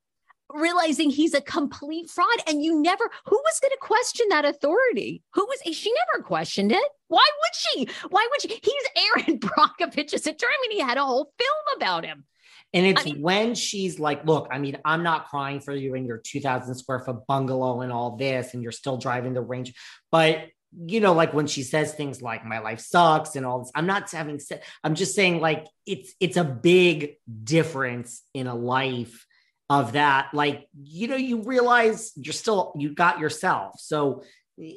realizing 0.54 1.10
he's 1.10 1.34
a 1.34 1.42
complete 1.42 2.10
fraud 2.10 2.39
and 2.48 2.63
you 2.63 2.82
never 2.82 3.10
who 3.25 3.36
was 3.36 3.60
going 3.60 3.72
to 3.72 3.77
question 3.82 4.27
that 4.30 4.46
authority? 4.46 5.24
Who 5.34 5.46
was 5.46 5.75
she 5.75 5.92
never 6.12 6.24
questioned 6.24 6.72
it. 6.72 6.89
Why 7.08 7.25
would 7.25 7.56
she? 7.56 7.89
Why 8.10 8.27
would 8.30 8.42
she? 8.42 8.60
He's 8.62 9.25
erin 9.27 9.39
brockovich's 9.39 10.25
attorney 10.25 10.54
I 10.54 10.68
mean, 10.68 10.77
he 10.77 10.84
had 10.84 10.98
a 10.98 11.06
whole 11.06 11.32
film 11.38 11.77
about 11.77 12.06
him. 12.06 12.25
And 12.74 12.86
it's 12.86 13.01
I 13.01 13.06
mean, 13.06 13.22
when 13.22 13.56
she's 13.56 13.98
like, 13.98 14.25
look, 14.25 14.50
I 14.51 14.60
mean, 14.60 14.77
I'm 14.84 15.01
not 15.01 15.30
crying 15.30 15.62
for 15.62 15.74
you 15.74 15.96
in 15.96 16.06
your 16.06 16.18
2000 16.18 16.75
square 16.75 17.00
foot 17.00 17.25
bungalow 17.25 17.82
and 17.82 17.94
all 17.94 18.18
this, 18.18 18.54
and 18.54 18.62
you're 18.62 18.74
still 18.74 18.98
driving 18.98 19.34
the 19.34 19.42
range. 19.42 19.74
But 20.12 20.48
you 20.86 21.00
know, 21.00 21.13
like 21.13 21.34
when 21.34 21.48
she 21.48 21.63
says 21.63 21.93
things 21.93 22.22
like 22.22 22.46
"my 22.46 22.60
life 22.60 22.79
sucks" 22.79 23.36
and 23.36 23.46
all 23.46 23.60
this. 23.60 23.72
I'm 23.74 23.88
not 23.88 24.12
having 24.12 24.39
said. 24.39 24.62
I'm 24.84 24.96
just 24.96 25.15
saying, 25.15 25.39
like 25.39 25.65
it's 25.86 26.13
it's 26.19 26.38
a 26.38 26.43
big 26.43 27.15
difference 27.43 28.22
in 28.34 28.48
a 28.48 28.55
life 28.55 29.25
of 29.69 29.93
that. 29.93 30.29
Like 30.34 30.67
you 30.79 31.07
know, 31.07 31.15
you 31.15 31.41
realize 31.41 32.12
you're 32.15 32.34
still 32.34 32.74
you 32.77 32.93
got 32.93 33.19
yourself. 33.19 33.79
So 33.79 34.24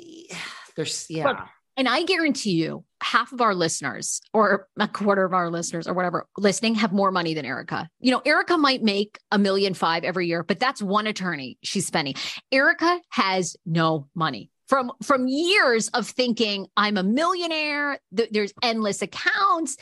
there's 0.76 1.06
yeah. 1.10 1.28
Look, 1.28 1.38
and 1.76 1.88
I 1.88 2.02
guarantee 2.04 2.52
you, 2.52 2.84
half 3.02 3.32
of 3.32 3.40
our 3.40 3.54
listeners, 3.54 4.20
or 4.32 4.68
a 4.78 4.88
quarter 4.88 5.24
of 5.24 5.34
our 5.34 5.50
listeners, 5.50 5.86
or 5.86 5.94
whatever, 5.94 6.26
listening 6.36 6.76
have 6.76 6.92
more 6.92 7.10
money 7.10 7.34
than 7.34 7.44
Erika. 7.44 7.88
You 8.00 8.12
know, 8.12 8.22
Erika 8.24 8.56
might 8.56 8.82
make 8.82 9.18
a 9.30 9.38
million 9.38 9.74
five 9.74 10.04
every 10.04 10.28
year, 10.28 10.42
but 10.42 10.58
that's 10.58 10.82
one 10.82 11.06
attorney 11.06 11.58
she's 11.62 11.86
spending. 11.86 12.14
Erika 12.50 13.00
has 13.10 13.56
no 13.66 14.08
money 14.14 14.50
from 14.70 14.92
from 15.02 15.26
years 15.26 15.88
of 15.88 16.08
thinking 16.08 16.68
I'm 16.76 16.96
a 16.96 17.02
millionaire. 17.02 17.98
Th- 18.16 18.30
there's 18.30 18.54
endless 18.62 19.02
accounts. 19.02 19.76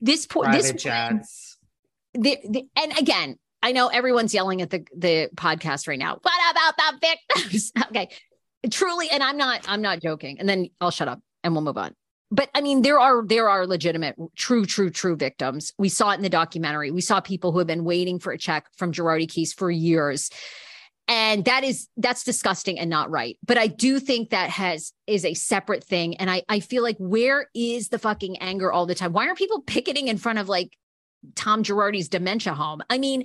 This 0.00 0.26
point, 0.26 0.52
this. 0.52 0.72
The, 2.12 2.38
the, 2.48 2.66
and 2.74 2.98
again, 2.98 3.36
I 3.62 3.72
know 3.72 3.86
everyone's 3.86 4.34
yelling 4.34 4.60
at 4.62 4.70
the 4.70 4.84
the 4.96 5.30
podcast 5.36 5.86
right 5.86 5.98
now. 5.98 6.18
What 6.20 6.40
about 6.50 6.76
the 6.76 7.06
victims? 7.36 7.72
okay, 7.86 8.08
truly, 8.68 9.08
and 9.10 9.22
I'm 9.22 9.36
not 9.36 9.64
I'm 9.68 9.80
not 9.80 10.02
joking. 10.02 10.40
And 10.40 10.48
then 10.48 10.70
I'll 10.80 10.90
shut 10.90 11.06
up 11.06 11.20
and 11.44 11.54
we'll 11.54 11.62
move 11.62 11.78
on. 11.78 11.94
But 12.32 12.50
I 12.52 12.62
mean, 12.62 12.82
there 12.82 12.98
are 12.98 13.24
there 13.24 13.48
are 13.48 13.64
legitimate, 13.64 14.16
true, 14.34 14.66
true, 14.66 14.90
true 14.90 15.14
victims. 15.14 15.72
We 15.78 15.88
saw 15.88 16.10
it 16.10 16.16
in 16.16 16.22
the 16.22 16.28
documentary. 16.28 16.90
We 16.90 17.00
saw 17.00 17.20
people 17.20 17.52
who 17.52 17.58
have 17.58 17.68
been 17.68 17.84
waiting 17.84 18.18
for 18.18 18.32
a 18.32 18.38
check 18.38 18.66
from 18.76 18.90
Girardi 18.90 19.28
Keese 19.28 19.54
for 19.54 19.70
years 19.70 20.30
and 21.08 21.44
that 21.44 21.64
is 21.64 21.88
that's 21.96 22.24
disgusting 22.24 22.78
and 22.78 22.90
not 22.90 23.10
right. 23.10 23.38
But 23.46 23.58
i 23.58 23.66
do 23.66 24.00
think 24.00 24.30
that 24.30 24.50
has 24.50 24.92
is 25.06 25.24
a 25.24 25.34
separate 25.34 25.84
thing. 25.84 26.16
And 26.16 26.30
i 26.30 26.42
i 26.48 26.60
feel 26.60 26.82
like 26.82 26.96
where 26.98 27.48
is 27.54 27.88
the 27.88 27.98
fucking 27.98 28.38
anger 28.38 28.72
all 28.72 28.86
the 28.86 28.94
time? 28.94 29.12
Why 29.12 29.26
aren't 29.26 29.38
people 29.38 29.62
picketing 29.62 30.08
in 30.08 30.18
front 30.18 30.38
of 30.38 30.48
like 30.48 30.76
tom 31.34 31.62
girardi's 31.62 32.08
dementia 32.08 32.54
home? 32.54 32.82
I 32.90 32.98
mean 32.98 33.24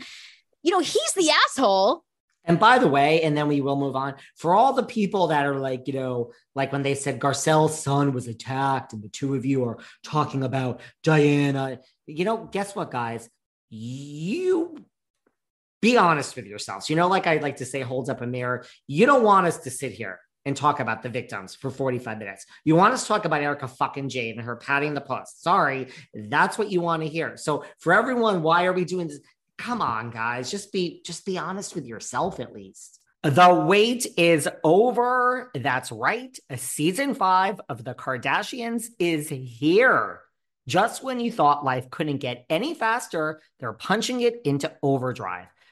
you 0.64 0.72
know 0.72 0.80
he's 0.80 1.14
the 1.16 1.32
asshole. 1.32 2.04
And 2.44 2.60
by 2.60 2.80
the 2.80 2.88
way, 2.88 3.22
and 3.22 3.38
then 3.38 3.48
we 3.48 3.62
will 3.62 3.76
move 3.76 3.96
on. 3.96 4.16
For 4.36 4.56
all 4.56 4.74
the 4.74 4.82
people 4.82 5.28
that 5.28 5.46
are 5.46 5.60
like, 5.60 5.88
you 5.88 5.94
know, 5.94 6.32
like 6.56 6.72
when 6.72 6.82
they 6.82 6.96
said 6.96 7.20
Garcelle's 7.20 7.80
son 7.80 8.14
was 8.14 8.28
attacked 8.28 8.94
and 8.94 9.04
the 9.04 9.10
two 9.10 9.36
of 9.36 9.46
you 9.46 9.64
are 9.66 9.78
talking 10.04 10.42
about 10.42 10.82
Diana, 11.04 11.80
you 12.08 12.26
know, 12.26 12.50
guess 12.52 12.76
what, 12.76 12.90
guys? 12.90 13.30
You 13.70 14.84
be 15.82 15.98
honest 15.98 16.36
with 16.36 16.46
yourselves. 16.46 16.90
You 16.90 16.96
know, 16.96 17.08
like 17.08 17.28
I 17.28 17.38
like 17.38 17.58
to 17.58 17.66
say, 17.66 17.82
holds 17.82 18.10
up 18.10 18.22
a 18.22 18.28
mirror. 18.28 18.66
You 18.88 19.06
don't 19.06 19.24
want 19.24 19.48
us 19.48 19.58
to 19.60 19.72
sit 19.72 19.92
here 19.92 20.20
and 20.46 20.56
talk 20.56 20.80
about 20.80 21.04
the 21.04 21.10
victims 21.10 21.56
for 21.56 21.70
45 21.70 22.18
minutes. 22.18 22.46
You 22.64 22.76
want 22.76 22.94
us 22.94 23.04
to 23.04 23.08
talk 23.08 23.26
about 23.26 23.42
Erika 23.42 23.68
fucking 23.68 24.10
Jayne 24.10 24.38
and 24.38 24.46
her 24.46 24.56
patting 24.56 24.94
the 24.94 25.02
puss. 25.02 25.36
Sorry, 25.38 25.88
that's 26.14 26.58
what 26.58 26.72
you 26.72 26.82
want 26.82 27.04
to 27.04 27.10
hear. 27.10 27.38
So 27.38 27.66
for 27.80 27.94
everyone, 27.94 28.42
why 28.42 28.66
are 28.66 28.74
we 28.74 28.86
doing 28.86 29.08
this? 29.08 29.20
Come 29.58 29.82
on, 29.82 30.10
guys. 30.10 30.50
Just 30.50 30.72
be 30.72 31.02
just 31.06 31.26
be 31.26 31.38
honest 31.38 31.76
with 31.76 31.86
yourself 31.86 32.40
at 32.40 32.54
least. 32.54 33.00
The 33.24 33.54
wait 33.68 34.08
is 34.18 34.50
over. 34.64 35.52
That's 35.54 35.92
right. 35.92 36.36
A 36.50 36.58
season 36.58 37.14
five 37.14 37.62
of 37.70 37.84
The 37.84 37.94
Kardashians 37.94 38.86
is 38.98 39.30
here. 39.30 40.22
Just 40.68 41.04
when 41.04 41.20
you 41.20 41.32
thought 41.32 41.64
life 41.64 41.92
couldn't 41.92 42.18
get 42.18 42.46
any 42.50 42.74
faster, 42.74 43.40
they're 43.60 43.74
punching 43.74 44.22
it 44.22 44.42
into 44.46 44.74
overdrive. 44.82 45.48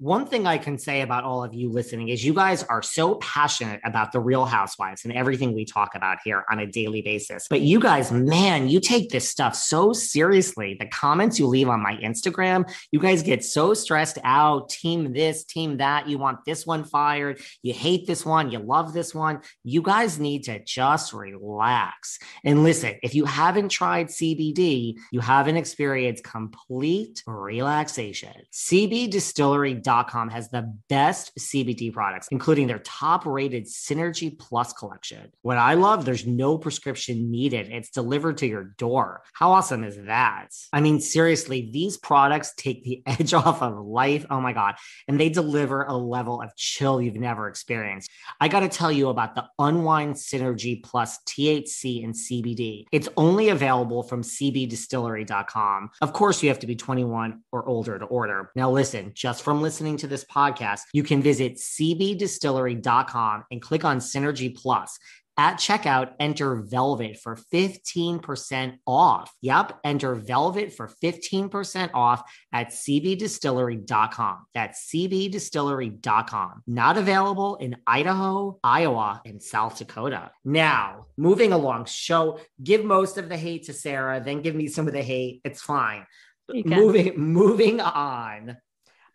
One 0.00 0.26
thing 0.26 0.46
I 0.46 0.58
can 0.58 0.78
say 0.78 1.00
about 1.00 1.24
all 1.24 1.42
of 1.42 1.54
you 1.54 1.68
listening 1.70 2.08
is 2.08 2.24
you 2.24 2.32
guys 2.32 2.62
are 2.62 2.82
so 2.82 3.16
passionate 3.16 3.80
about 3.84 4.12
the 4.12 4.20
real 4.20 4.44
housewives 4.44 5.04
and 5.04 5.12
everything 5.12 5.56
we 5.56 5.64
talk 5.64 5.96
about 5.96 6.18
here 6.22 6.44
on 6.48 6.60
a 6.60 6.68
daily 6.68 7.02
basis. 7.02 7.48
But 7.50 7.62
you 7.62 7.80
guys, 7.80 8.12
man, 8.12 8.68
you 8.68 8.78
take 8.78 9.10
this 9.10 9.28
stuff 9.28 9.56
so 9.56 9.92
seriously. 9.92 10.76
The 10.78 10.86
comments 10.86 11.40
you 11.40 11.48
leave 11.48 11.68
on 11.68 11.82
my 11.82 11.96
Instagram, 11.96 12.72
you 12.92 13.00
guys 13.00 13.24
get 13.24 13.44
so 13.44 13.74
stressed 13.74 14.18
out, 14.22 14.68
team 14.68 15.12
this, 15.12 15.44
team 15.44 15.78
that. 15.78 16.08
You 16.08 16.16
want 16.16 16.44
this 16.46 16.64
one 16.64 16.84
fired. 16.84 17.40
You 17.62 17.74
hate 17.74 18.06
this 18.06 18.24
one. 18.24 18.52
You 18.52 18.60
love 18.60 18.92
this 18.92 19.12
one. 19.12 19.40
You 19.64 19.82
guys 19.82 20.20
need 20.20 20.44
to 20.44 20.62
just 20.62 21.12
relax. 21.12 22.20
And 22.44 22.62
listen, 22.62 22.94
if 23.02 23.16
you 23.16 23.24
haven't 23.24 23.70
tried 23.70 24.10
CBD, 24.10 24.94
you 25.10 25.18
haven't 25.18 25.56
experienced 25.56 26.22
complete 26.22 27.20
relaxation. 27.26 28.34
CB 28.52 29.10
Distillery 29.10 29.74
CBD.com 29.88 30.30
has 30.30 30.48
the 30.50 30.74
best 30.88 31.34
CBD 31.38 31.92
products, 31.92 32.28
including 32.30 32.66
their 32.66 32.80
top 32.80 33.26
rated 33.26 33.64
Synergy 33.64 34.38
Plus 34.38 34.72
collection. 34.72 35.30
What 35.42 35.56
I 35.56 35.74
love, 35.74 36.04
there's 36.04 36.26
no 36.26 36.58
prescription 36.58 37.30
needed. 37.30 37.68
It's 37.70 37.90
delivered 37.90 38.38
to 38.38 38.46
your 38.46 38.64
door. 38.64 39.22
How 39.32 39.52
awesome 39.52 39.84
is 39.84 39.96
that? 40.06 40.48
I 40.72 40.80
mean, 40.80 41.00
seriously, 41.00 41.70
these 41.72 41.96
products 41.96 42.54
take 42.56 42.84
the 42.84 43.02
edge 43.06 43.34
off 43.34 43.62
of 43.62 43.78
life. 43.78 44.26
Oh 44.30 44.40
my 44.40 44.52
God. 44.52 44.74
And 45.06 45.18
they 45.18 45.28
deliver 45.28 45.84
a 45.84 45.96
level 45.96 46.42
of 46.42 46.54
chill 46.56 47.00
you've 47.00 47.14
never 47.14 47.48
experienced. 47.48 48.10
I 48.40 48.48
got 48.48 48.60
to 48.60 48.68
tell 48.68 48.92
you 48.92 49.08
about 49.08 49.34
the 49.34 49.44
Unwind 49.58 50.14
Synergy 50.14 50.82
Plus 50.82 51.18
THC 51.26 52.04
and 52.04 52.14
CBD. 52.14 52.84
It's 52.92 53.08
only 53.16 53.48
available 53.48 54.02
from 54.02 54.22
cbdistillery.com. 54.22 55.90
Of 56.00 56.12
course, 56.12 56.42
you 56.42 56.48
have 56.48 56.58
to 56.60 56.66
be 56.66 56.76
21 56.76 57.42
or 57.52 57.66
older 57.66 57.98
to 57.98 58.04
order. 58.04 58.50
Now, 58.54 58.70
listen, 58.70 59.12
just 59.14 59.42
from 59.42 59.62
listening 59.62 59.77
listening 59.78 59.96
to 59.96 60.08
this 60.08 60.24
podcast, 60.24 60.80
you 60.92 61.04
can 61.04 61.22
visit 61.22 61.54
cbdistillery.com 61.54 63.44
and 63.52 63.62
click 63.62 63.84
on 63.84 63.98
Synergy 63.98 64.52
Plus. 64.52 64.98
At 65.36 65.58
checkout, 65.58 66.14
enter 66.18 66.56
Velvet 66.56 67.20
for 67.20 67.38
15% 67.54 68.78
off. 68.88 69.32
Yep, 69.40 69.78
enter 69.84 70.16
Velvet 70.16 70.72
for 70.72 70.90
15% 71.00 71.90
off 71.94 72.28
at 72.52 72.70
cbdistillery.com. 72.70 74.46
That's 74.52 74.90
cbdistillery.com. 74.92 76.62
Not 76.66 76.98
available 76.98 77.54
in 77.54 77.76
Idaho, 77.86 78.58
Iowa, 78.64 79.22
and 79.24 79.40
South 79.40 79.78
Dakota. 79.78 80.32
Now, 80.44 81.06
moving 81.16 81.52
along, 81.52 81.84
show 81.84 82.40
give 82.60 82.84
most 82.84 83.16
of 83.16 83.28
the 83.28 83.36
hate 83.36 83.66
to 83.66 83.72
Sarah, 83.72 84.20
then 84.20 84.42
give 84.42 84.56
me 84.56 84.66
some 84.66 84.88
of 84.88 84.92
the 84.92 85.02
hate. 85.02 85.40
It's 85.44 85.62
fine. 85.62 86.04
Moving 86.52 87.12
moving 87.16 87.80
on. 87.80 88.56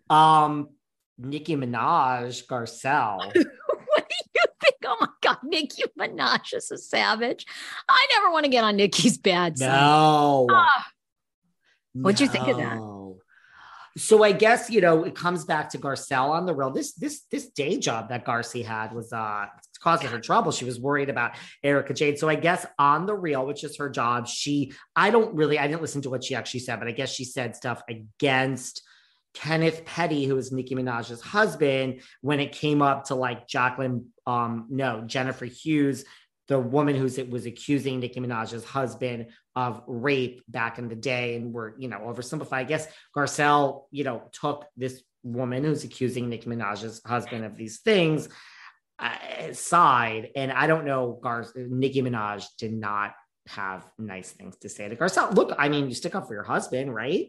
Um, 0.10 0.70
Nicki 1.18 1.56
Minaj, 1.56 2.46
Garcelle. 2.48 3.20
what 3.36 4.10
do 4.10 4.16
you 4.36 4.44
think? 4.62 4.76
Oh 4.86 4.98
my 5.00 5.08
God, 5.22 5.38
Nicki 5.44 5.84
Minaj 6.00 6.54
is 6.54 6.72
a 6.72 6.78
savage. 6.78 7.46
I 7.88 8.08
never 8.12 8.32
want 8.32 8.46
to 8.46 8.52
get 8.52 8.64
on 8.64 8.76
Nicki's 8.76 9.18
bad 9.18 9.58
side. 9.58 9.68
No. 9.68 10.48
Ah. 10.52 10.88
What'd 11.94 12.20
no. 12.20 12.26
you 12.26 12.32
think 12.32 12.48
of 12.48 12.58
that? 12.58 12.80
So 13.96 14.24
I 14.24 14.32
guess 14.32 14.72
you 14.72 14.82
know 14.82 15.04
it 15.04 15.14
comes 15.14 15.46
back 15.46 15.70
to 15.70 15.78
Garcelle 15.78 16.32
on 16.32 16.48
the 16.48 16.56
real. 16.56 16.72
This 16.72 16.94
this 16.94 17.22
this 17.30 17.50
day 17.50 17.78
job 17.78 18.10
that 18.10 18.26
Garcelle 18.26 18.66
had 18.66 18.92
was 18.92 19.14
uh 19.14 19.46
causing 19.82 20.10
her 20.10 20.20
trouble. 20.20 20.52
She 20.52 20.66
was 20.66 20.80
worried 20.80 21.10
about 21.10 21.36
Erika 21.64 21.94
Jayne. 21.94 22.18
So 22.18 22.28
I 22.28 22.36
guess 22.36 22.66
on 22.80 23.06
the 23.06 23.14
real, 23.14 23.46
which 23.46 23.64
is 23.64 23.78
her 23.78 23.90
job, 23.90 24.28
she 24.28 24.74
I 24.96 25.12
don't 25.12 25.36
really 25.36 25.60
I 25.60 25.68
didn't 25.68 25.82
listen 25.82 26.02
to 26.04 26.10
what 26.10 26.24
she 26.24 26.34
actually 26.34 26.62
said, 26.62 26.80
but 26.80 26.88
I 26.88 26.92
guess 26.92 27.14
she 27.14 27.24
said 27.24 27.56
stuff 27.56 27.84
against 27.88 28.82
Kenneth 29.34 29.84
Petty, 29.86 30.26
who 30.26 30.36
was 30.36 30.52
Nicki 30.52 30.76
Minaj's 30.76 31.22
husband, 31.22 32.02
when 32.22 32.40
it 32.40 32.52
came 32.52 32.82
up 32.82 33.06
to 33.06 33.16
like 33.16 33.48
Jacqueline, 33.48 34.08
um, 34.28 34.68
no, 34.70 35.02
Jennifer 35.02 35.46
Hughes, 35.46 36.06
the 36.48 36.60
woman 36.60 36.96
who 36.96 37.04
was 37.30 37.46
accusing 37.46 38.00
Nicki 38.00 38.20
Minaj's 38.20 38.64
husband 38.64 39.28
of 39.56 39.82
rape 39.88 40.44
back 40.48 40.78
in 40.78 40.88
the 40.88 40.96
day, 40.96 41.36
and 41.36 41.54
we're, 41.54 41.74
you 41.80 41.88
know, 41.88 42.00
oversimplify. 42.00 42.54
I 42.54 42.64
guess 42.64 42.88
Garcelle, 43.16 43.86
you 43.92 44.04
know, 44.04 44.24
took 44.34 44.66
this 44.76 45.02
woman 45.24 45.64
who's 45.64 45.84
accusing 45.84 46.30
Nicki 46.30 46.50
Minaj's 46.50 47.02
husband 47.06 47.46
of 47.46 47.56
these 47.56 47.80
things 47.80 48.28
uh, 49.00 49.54
side, 49.54 50.32
and 50.36 50.52
I 50.52 50.68
don't 50.68 50.86
know, 50.86 51.18
Gar- 51.22 51.48
Nicki 51.56 52.02
Minaj 52.02 52.46
did 52.58 52.74
not 52.74 53.14
have 53.48 53.86
nice 53.98 54.32
things 54.32 54.58
to 54.58 54.70
say 54.70 54.88
to 54.88 54.96
Garcelle. 54.96 55.34
Look, 55.34 55.56
I 55.58 55.70
mean, 55.70 55.88
you 55.88 55.96
stick 55.96 56.14
up 56.14 56.28
for 56.28 56.34
your 56.34 56.44
husband, 56.44 56.94
right? 56.94 57.28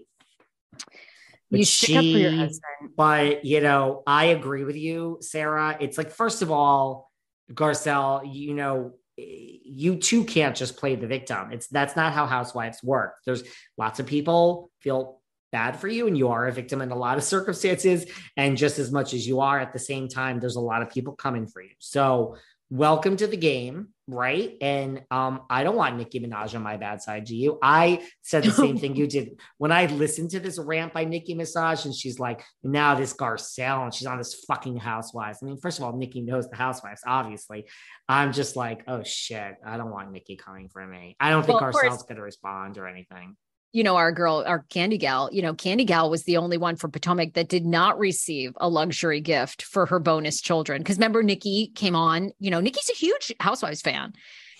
But 1.54 1.58
you 1.60 1.64
stick 1.64 1.88
she, 1.88 1.96
up 1.96 2.02
for 2.02 2.18
your 2.18 2.32
husband. 2.32 2.90
But 2.96 3.44
you 3.44 3.60
know, 3.60 4.02
I 4.06 4.26
agree 4.26 4.64
with 4.64 4.76
you, 4.76 5.18
Sarah. 5.20 5.76
It's 5.80 5.96
like, 5.98 6.10
first 6.10 6.42
of 6.42 6.50
all, 6.50 7.10
Garcelle, 7.52 8.22
you 8.32 8.54
know, 8.54 8.92
you 9.16 9.96
too 9.96 10.24
can't 10.24 10.56
just 10.56 10.76
play 10.76 10.96
the 10.96 11.06
victim. 11.06 11.52
It's 11.52 11.68
that's 11.68 11.96
not 11.96 12.12
how 12.12 12.26
housewives 12.26 12.82
work. 12.82 13.16
There's 13.24 13.44
lots 13.78 14.00
of 14.00 14.06
people 14.06 14.70
feel 14.80 15.20
bad 15.54 15.78
for 15.78 15.86
you 15.86 16.08
and 16.08 16.18
you 16.18 16.30
are 16.30 16.48
a 16.48 16.52
victim 16.52 16.82
in 16.82 16.90
a 16.90 16.96
lot 16.96 17.16
of 17.16 17.22
circumstances 17.34 18.06
and 18.36 18.56
just 18.56 18.80
as 18.80 18.90
much 18.90 19.14
as 19.14 19.24
you 19.24 19.38
are 19.38 19.60
at 19.60 19.72
the 19.72 19.78
same 19.78 20.08
time 20.08 20.40
there's 20.40 20.56
a 20.56 20.60
lot 20.60 20.82
of 20.82 20.90
people 20.90 21.14
coming 21.14 21.46
for 21.46 21.62
you 21.62 21.70
so 21.78 22.36
welcome 22.70 23.16
to 23.16 23.26
the 23.26 23.36
game, 23.36 23.88
right? 24.06 24.56
And 24.60 25.02
um, 25.10 25.42
I 25.50 25.64
don't 25.64 25.76
want 25.76 25.96
Nicki 25.96 26.20
Minaj 26.20 26.54
on 26.54 26.62
my 26.62 26.76
bad 26.76 27.02
side. 27.02 27.24
Do 27.24 27.36
you? 27.36 27.58
I 27.62 28.06
said 28.22 28.44
the 28.44 28.50
same 28.50 28.78
thing 28.78 28.96
you 28.96 29.06
did 29.08 29.40
when 29.58 29.72
I 29.72 29.86
listened 29.86 30.30
to 30.30 30.40
this 30.40 30.58
rant 30.58 30.92
by 30.92 31.04
Nicki 31.04 31.34
Minaj, 31.34 31.84
and 31.84 31.94
she's 31.94 32.18
like, 32.18 32.42
now 32.62 32.94
this 32.94 33.14
Garcelle, 33.14 33.84
and 33.84 33.94
she's 33.94 34.06
on 34.06 34.18
this 34.18 34.44
fucking 34.46 34.76
Housewives. 34.76 35.38
I 35.42 35.46
mean, 35.46 35.58
first 35.58 35.78
of 35.78 35.84
all, 35.84 35.96
Nicki 35.96 36.20
knows 36.20 36.48
the 36.48 36.56
Housewives, 36.56 37.02
obviously. 37.06 37.66
I'm 38.08 38.32
just 38.32 38.56
like, 38.56 38.82
oh 38.88 39.02
shit, 39.04 39.54
I 39.64 39.76
don't 39.76 39.90
want 39.90 40.12
Nicki 40.12 40.36
coming 40.36 40.68
for 40.68 40.86
me. 40.86 41.16
I 41.20 41.30
don't 41.30 41.44
think 41.44 41.60
well, 41.60 41.72
Garcelle's 41.72 42.02
going 42.02 42.16
to 42.16 42.22
respond 42.22 42.78
or 42.78 42.86
anything 42.86 43.36
you 43.74 43.82
know, 43.82 43.96
our 43.96 44.12
girl, 44.12 44.44
our 44.46 44.64
Candiace, 44.70 45.30
you 45.32 45.42
know, 45.42 45.52
Candiace 45.52 46.08
was 46.08 46.22
the 46.22 46.36
only 46.36 46.56
one 46.56 46.76
from 46.76 46.92
Potomac 46.92 47.34
that 47.34 47.48
did 47.48 47.66
not 47.66 47.98
receive 47.98 48.52
a 48.58 48.68
luxury 48.68 49.20
gift 49.20 49.62
for 49.62 49.84
her 49.86 49.98
bonus 49.98 50.40
children. 50.40 50.80
Because 50.80 50.96
remember, 50.96 51.24
Nicki 51.24 51.72
came 51.74 51.96
on, 51.96 52.30
you 52.38 52.52
know, 52.52 52.60
Nicki's 52.60 52.88
a 52.88 52.94
huge 52.94 53.32
Housewives 53.40 53.82
fan. 53.82 54.12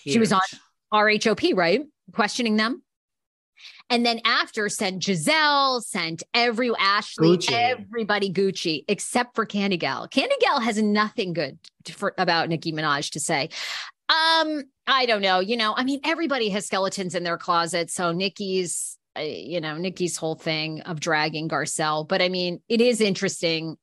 Huge. 0.03 0.13
She 0.13 0.19
was 0.19 0.33
on 0.33 0.41
RHOP, 0.93 1.55
right? 1.55 1.83
Questioning 2.11 2.57
them. 2.57 2.83
And 3.89 4.05
then 4.05 4.19
after 4.25 4.67
sent 4.67 5.01
Gizelle, 5.01 5.81
sent 5.81 6.23
every 6.33 6.71
Ashley, 6.77 7.37
Gucci. 7.37 7.53
everybody 7.53 8.33
Gucci, 8.33 8.83
except 8.89 9.33
for 9.33 9.45
Candiace. 9.45 10.09
Candy 10.11 10.35
Gal 10.41 10.59
has 10.59 10.77
nothing 10.81 11.31
good 11.31 11.57
for, 11.89 12.13
about 12.17 12.49
Nicki 12.49 12.73
Minaj 12.73 13.11
to 13.11 13.21
say. 13.21 13.47
Um, 14.09 14.63
I 14.87 15.05
don't 15.05 15.21
know. 15.21 15.39
You 15.39 15.55
know, 15.55 15.73
I 15.73 15.85
mean, 15.85 16.01
everybody 16.03 16.49
has 16.49 16.65
skeletons 16.65 17.15
in 17.15 17.23
their 17.23 17.37
closet. 17.37 17.89
So 17.89 18.11
Nicki's 18.11 18.97
you 19.21 19.61
know, 19.61 19.77
Nicki's 19.77 20.17
whole 20.17 20.35
thing 20.35 20.81
of 20.81 20.99
dragging 20.99 21.49
Garcelle. 21.49 22.07
But 22.07 22.21
I 22.21 22.29
mean, 22.29 22.61
it 22.67 22.81
is 22.81 23.01
interesting. 23.01 23.77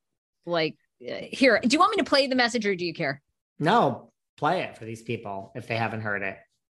Like, 0.45 0.77
uh, 1.01 1.15
here, 1.31 1.61
do 1.61 1.69
you 1.75 1.79
want 1.79 1.93
me 1.93 1.97
to 1.99 2.09
play 2.09 2.27
the 2.27 2.35
message 2.35 2.67
or 2.67 2.75
do 2.75 2.85
you 2.85 2.95
care? 2.95 3.23
No, 3.59 4.13
play 4.37 4.63
it 4.63 4.77
for 4.77 4.85
these 4.85 5.03
people 5.03 5.53
if 5.55 5.67
they 5.67 5.77
haven't 5.77 6.01
heard 6.01 6.23
it. 6.23 6.37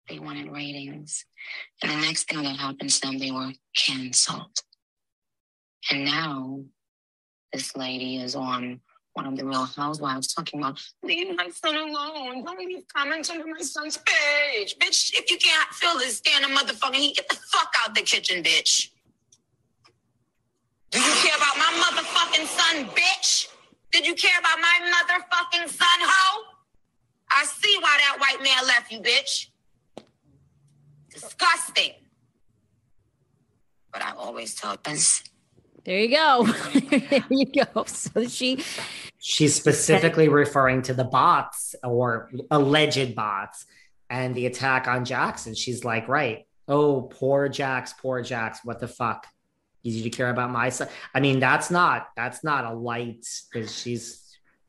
They 0.09 0.19
wanted 0.19 0.51
ratings. 0.51 1.25
And 1.81 1.91
the 1.91 2.05
next 2.05 2.29
thing 2.29 2.43
that 2.43 2.57
happened 2.57 2.91
to 2.91 3.01
them, 3.01 3.17
they 3.17 3.31
were 3.31 3.51
canceled. 3.75 4.57
And 5.89 6.05
now 6.05 6.61
this 7.51 7.75
lady 7.75 8.17
is 8.17 8.35
on 8.35 8.81
one 9.15 9.25
of 9.25 9.37
the 9.37 9.45
Real 9.45 9.63
Housewives 9.63 10.33
talking 10.33 10.59
about 10.59 10.79
leave 11.01 11.35
my 11.35 11.49
son 11.49 11.75
alone. 11.75 12.43
Don't 12.43 12.59
leave 12.59 12.83
comments 12.93 13.29
under 13.29 13.47
my 13.47 13.61
son's 13.61 13.97
page, 13.97 14.75
bitch. 14.77 15.13
If 15.17 15.31
you 15.31 15.37
can't 15.37 15.69
fill 15.69 15.97
this 15.97 16.19
damn 16.19 16.43
motherfucking 16.49 16.95
heat, 16.95 17.15
get 17.15 17.29
the 17.29 17.35
fuck 17.35 17.73
out 17.83 17.95
the 17.95 18.01
kitchen, 18.01 18.43
bitch. 18.43 18.89
Do 20.91 20.99
you 20.99 21.13
care 21.23 21.35
about 21.37 21.57
my 21.57 21.71
motherfucking 21.81 22.45
son, 22.45 22.85
bitch? 22.87 23.47
Did 23.91 24.05
you 24.05 24.15
care 24.15 24.37
about 24.37 24.59
my 24.59 24.91
motherfucking 24.91 25.69
son, 25.69 25.87
hoe? 26.01 26.43
I 27.31 27.45
see 27.45 27.77
why 27.79 27.97
that 27.97 28.17
white 28.19 28.43
man 28.43 28.67
left 28.67 28.91
you, 28.91 28.99
bitch. 28.99 29.47
Disgusting. 31.09 31.91
But 33.93 34.01
I 34.01 34.11
always 34.11 34.55
tell 34.55 34.77
us 34.85 35.23
There 35.85 35.99
you 35.99 36.09
go. 36.09 36.45
there 36.89 37.23
you 37.29 37.45
go. 37.45 37.83
So 37.85 38.27
she 38.27 38.63
She's 39.19 39.55
specifically 39.55 40.29
referring 40.29 40.81
to 40.83 40.93
the 40.93 41.03
bots 41.03 41.75
or 41.83 42.29
alleged 42.51 43.15
bots 43.15 43.65
and 44.09 44.35
the 44.35 44.45
attack 44.45 44.87
on 44.87 45.05
Jackson. 45.05 45.55
She's 45.55 45.83
like, 45.83 46.07
right. 46.07 46.45
Oh, 46.67 47.03
poor 47.03 47.47
Jax, 47.49 47.93
poor 47.93 48.21
Jax. 48.21 48.59
What 48.63 48.79
the 48.79 48.87
fuck? 48.87 49.27
Easy 49.83 50.01
to 50.03 50.09
care 50.09 50.29
about 50.31 50.49
my 50.49 50.69
son. 50.69 50.87
I 51.13 51.19
mean, 51.19 51.39
that's 51.39 51.69
not 51.69 52.07
that's 52.15 52.43
not 52.43 52.65
a 52.65 52.73
light 52.73 53.23
because 53.51 53.75
she's 53.75 54.21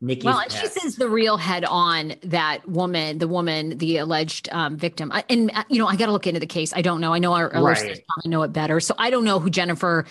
Nicki. 0.03 0.27
well, 0.27 0.41
and 0.41 0.53
she 0.53 0.67
says 0.67 0.97
the 0.97 1.09
real 1.09 1.39
head 1.39 1.65
on 1.65 2.15
that 2.25 2.69
woman, 2.69 3.17
the 3.17 3.27
woman, 3.29 3.79
the 3.79 3.97
alleged 3.97 4.51
um, 4.53 4.77
victim. 4.77 5.11
I- 5.11 5.25
And 5.31 5.51
uh, 5.55 5.65
you 5.71 5.79
know, 5.79 5.87
I 5.87 5.97
got 5.97 6.07
to 6.07 6.13
look 6.13 6.27
into 6.27 6.39
the 6.41 6.47
case. 6.47 6.75
I 6.75 6.83
don't 6.83 7.01
know. 7.01 7.15
I 7.15 7.19
know 7.19 7.33
our, 7.33 7.51
our 7.55 7.63
Right. 7.63 7.71
listeners 7.77 8.01
probably 8.07 8.31
know 8.31 8.43
it 8.43 8.53
better, 8.53 8.79
so 8.79 8.95
I 8.99 9.09
don't 9.09 9.25
know 9.25 9.41
who 9.41 9.49
Jennifer. 9.49 10.05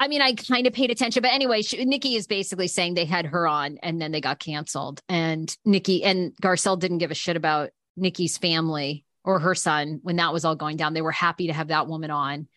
I 0.00 0.08
mean, 0.08 0.22
I 0.22 0.32
kind 0.32 0.66
of 0.66 0.72
paid 0.72 0.90
attention, 0.90 1.20
but 1.20 1.30
anyway, 1.30 1.60
she, 1.60 1.84
Nicki 1.84 2.16
is 2.16 2.26
basically 2.26 2.68
saying 2.68 2.94
they 2.94 3.04
had 3.04 3.26
her 3.26 3.46
on 3.46 3.78
and 3.82 4.00
then 4.00 4.12
they 4.12 4.22
got 4.22 4.38
canceled, 4.38 5.02
and 5.10 5.54
Nicki 5.66 6.02
and 6.02 6.32
Garcelle 6.42 6.78
didn't 6.78 6.98
give 6.98 7.10
a 7.10 7.14
shit 7.14 7.36
about 7.36 7.68
Nicki's 7.98 8.38
family 8.38 9.04
or 9.24 9.38
her 9.40 9.54
son 9.54 10.00
when 10.02 10.16
that 10.16 10.32
was 10.32 10.46
all 10.46 10.56
going 10.56 10.78
down. 10.78 10.94
They 10.94 11.02
were 11.02 11.12
happy 11.12 11.48
to 11.48 11.52
have 11.52 11.68
that 11.68 11.86
woman 11.86 12.10
on, 12.10 12.48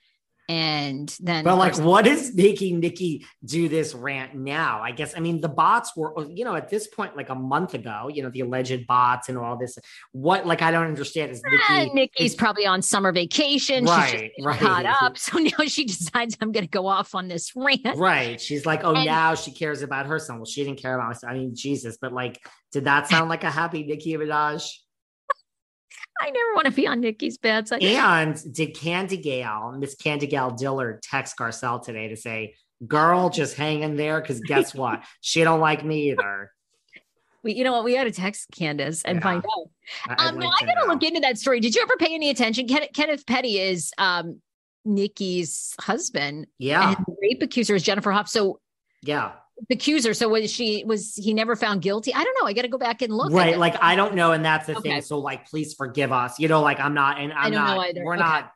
and 0.49 1.15
then 1.21 1.43
But 1.43 1.57
like, 1.57 1.77
what 1.77 2.05
is 2.05 2.33
making 2.35 2.79
Nicki 2.81 3.25
do 3.45 3.69
this 3.69 3.93
rant 3.93 4.35
now? 4.35 4.81
I 4.81 4.91
guess 4.91 5.13
I 5.15 5.19
mean 5.19 5.41
the 5.41 5.49
bots 5.49 5.95
were, 5.95 6.13
you 6.29 6.43
know, 6.45 6.55
at 6.55 6.69
this 6.69 6.87
point, 6.87 7.15
like 7.15 7.29
a 7.29 7.35
month 7.35 7.73
ago, 7.73 8.09
you 8.13 8.23
know, 8.23 8.29
the 8.29 8.41
alleged 8.41 8.85
bots 8.87 9.29
and 9.29 9.37
all 9.37 9.57
this. 9.57 9.77
What 10.11 10.45
like 10.45 10.61
I 10.61 10.71
don't 10.71 10.85
understand 10.87 11.31
is 11.31 11.41
Ah, 11.45 11.79
Nicki. 11.79 11.93
Nikki's 11.93 12.35
probably 12.35 12.65
on 12.65 12.81
summer 12.81 13.11
vacation. 13.11 13.85
She's 13.85 13.89
Right, 13.89 14.31
just 14.37 14.45
right. 14.47 14.59
caught 14.59 14.85
up. 14.85 15.17
So 15.23 15.37
now 15.37 15.65
she 15.65 15.85
decides 15.85 16.37
I'm 16.41 16.51
going 16.51 16.65
to 16.65 16.69
go 16.69 16.87
off 16.87 17.15
on 17.15 17.27
this 17.27 17.51
rant. 17.55 17.97
Right. 17.97 18.39
She's 18.41 18.65
like, 18.65 18.83
oh, 18.83 18.93
And- 18.93 19.05
now 19.05 19.35
she 19.35 19.51
cares 19.51 19.81
about 19.81 20.05
her 20.07 20.19
son. 20.19 20.37
Well, 20.37 20.45
she 20.45 20.63
didn't 20.63 20.79
care 20.81 20.95
about 20.95 21.07
my 21.07 21.13
son. 21.13 21.29
I 21.29 21.33
mean, 21.33 21.55
Jesus. 21.55 21.97
But 22.01 22.11
like, 22.13 22.39
did 22.71 22.85
that 22.85 23.07
sound 23.07 23.29
like 23.29 23.43
a 23.43 23.49
happy 23.51 23.83
nicki 23.83 24.13
Minaj? 24.17 24.69
I 26.23 26.29
never 26.29 26.53
want 26.55 26.65
to 26.65 26.71
be 26.71 26.87
on 26.87 27.01
Nicki's 27.01 27.37
bad 27.37 27.67
side. 27.67 27.83
And 27.83 28.41
did 28.53 28.75
Candiace, 28.75 29.77
Miss 29.77 29.95
Candiace 29.95 30.57
Dillard, 30.57 31.01
text 31.03 31.37
Garcelle 31.37 31.83
today 31.83 32.07
to 32.07 32.15
say, 32.15 32.55
girl, 32.87 33.29
just 33.29 33.55
hang 33.55 33.83
in 33.83 33.95
there? 33.97 34.21
Because 34.21 34.39
guess 34.39 34.73
what? 34.75 35.03
She 35.21 35.43
don't 35.43 35.59
like 35.59 35.83
me 35.83 36.11
either. 36.11 36.51
we, 37.43 37.53
you 37.55 37.63
know 37.65 37.73
what? 37.73 37.83
We 37.83 37.93
got 37.95 38.05
to 38.05 38.11
text 38.11 38.49
Candiace 38.51 39.03
and 39.03 39.17
Yeah. 39.17 39.21
find 39.23 39.43
out. 39.45 39.69
I- 40.17 40.27
Um, 40.29 40.39
no, 40.39 40.47
like 40.47 40.55
I 40.63 40.65
to 40.65 40.73
got 40.73 40.81
to 40.85 40.87
look 40.87 41.03
into 41.03 41.19
that 41.19 41.37
story. 41.37 41.59
Did 41.59 41.75
you 41.75 41.81
ever 41.81 41.97
pay 41.97 42.13
any 42.13 42.29
attention? 42.29 42.67
Ken, 42.67 42.87
Kenneth 42.93 43.25
Petty 43.25 43.59
is 43.59 43.91
um, 43.97 44.41
Nicki's 44.85 45.75
husband. 45.81 46.47
Yeah. 46.57 46.95
And 46.95 47.05
the 47.05 47.15
rape 47.21 47.41
accuser 47.43 47.75
is 47.75 47.83
Jennifer 47.83 48.11
Hough. 48.11 48.29
So 48.29 48.59
Yeah. 49.01 49.33
The 49.69 49.75
accuser. 49.75 50.13
So 50.13 50.29
was 50.29 50.51
she, 50.51 50.83
was 50.85 51.15
he 51.15 51.33
never 51.33 51.55
found 51.55 51.81
guilty? 51.81 52.13
I 52.13 52.23
don't 52.23 52.35
know. 52.41 52.47
I 52.47 52.53
got 52.53 52.63
to 52.63 52.67
go 52.67 52.77
back 52.77 53.01
and 53.01 53.13
look. 53.13 53.31
right. 53.31 53.57
Like, 53.57 53.81
I 53.81 53.95
don't 53.95 54.15
know. 54.15 54.31
And 54.31 54.43
that's 54.43 54.67
the 54.67 54.77
Okay. 54.77 54.89
thing. 54.89 55.01
So, 55.01 55.19
like, 55.19 55.47
please 55.47 55.73
forgive 55.73 56.11
us. 56.11 56.39
You 56.39 56.47
know, 56.47 56.61
like, 56.61 56.79
I'm 56.79 56.93
not, 56.93 57.19
and 57.19 57.31
I'm 57.33 57.53
either. 57.55 58.03
we're 58.03 58.13
Okay. 58.13 58.21
not 58.23 58.51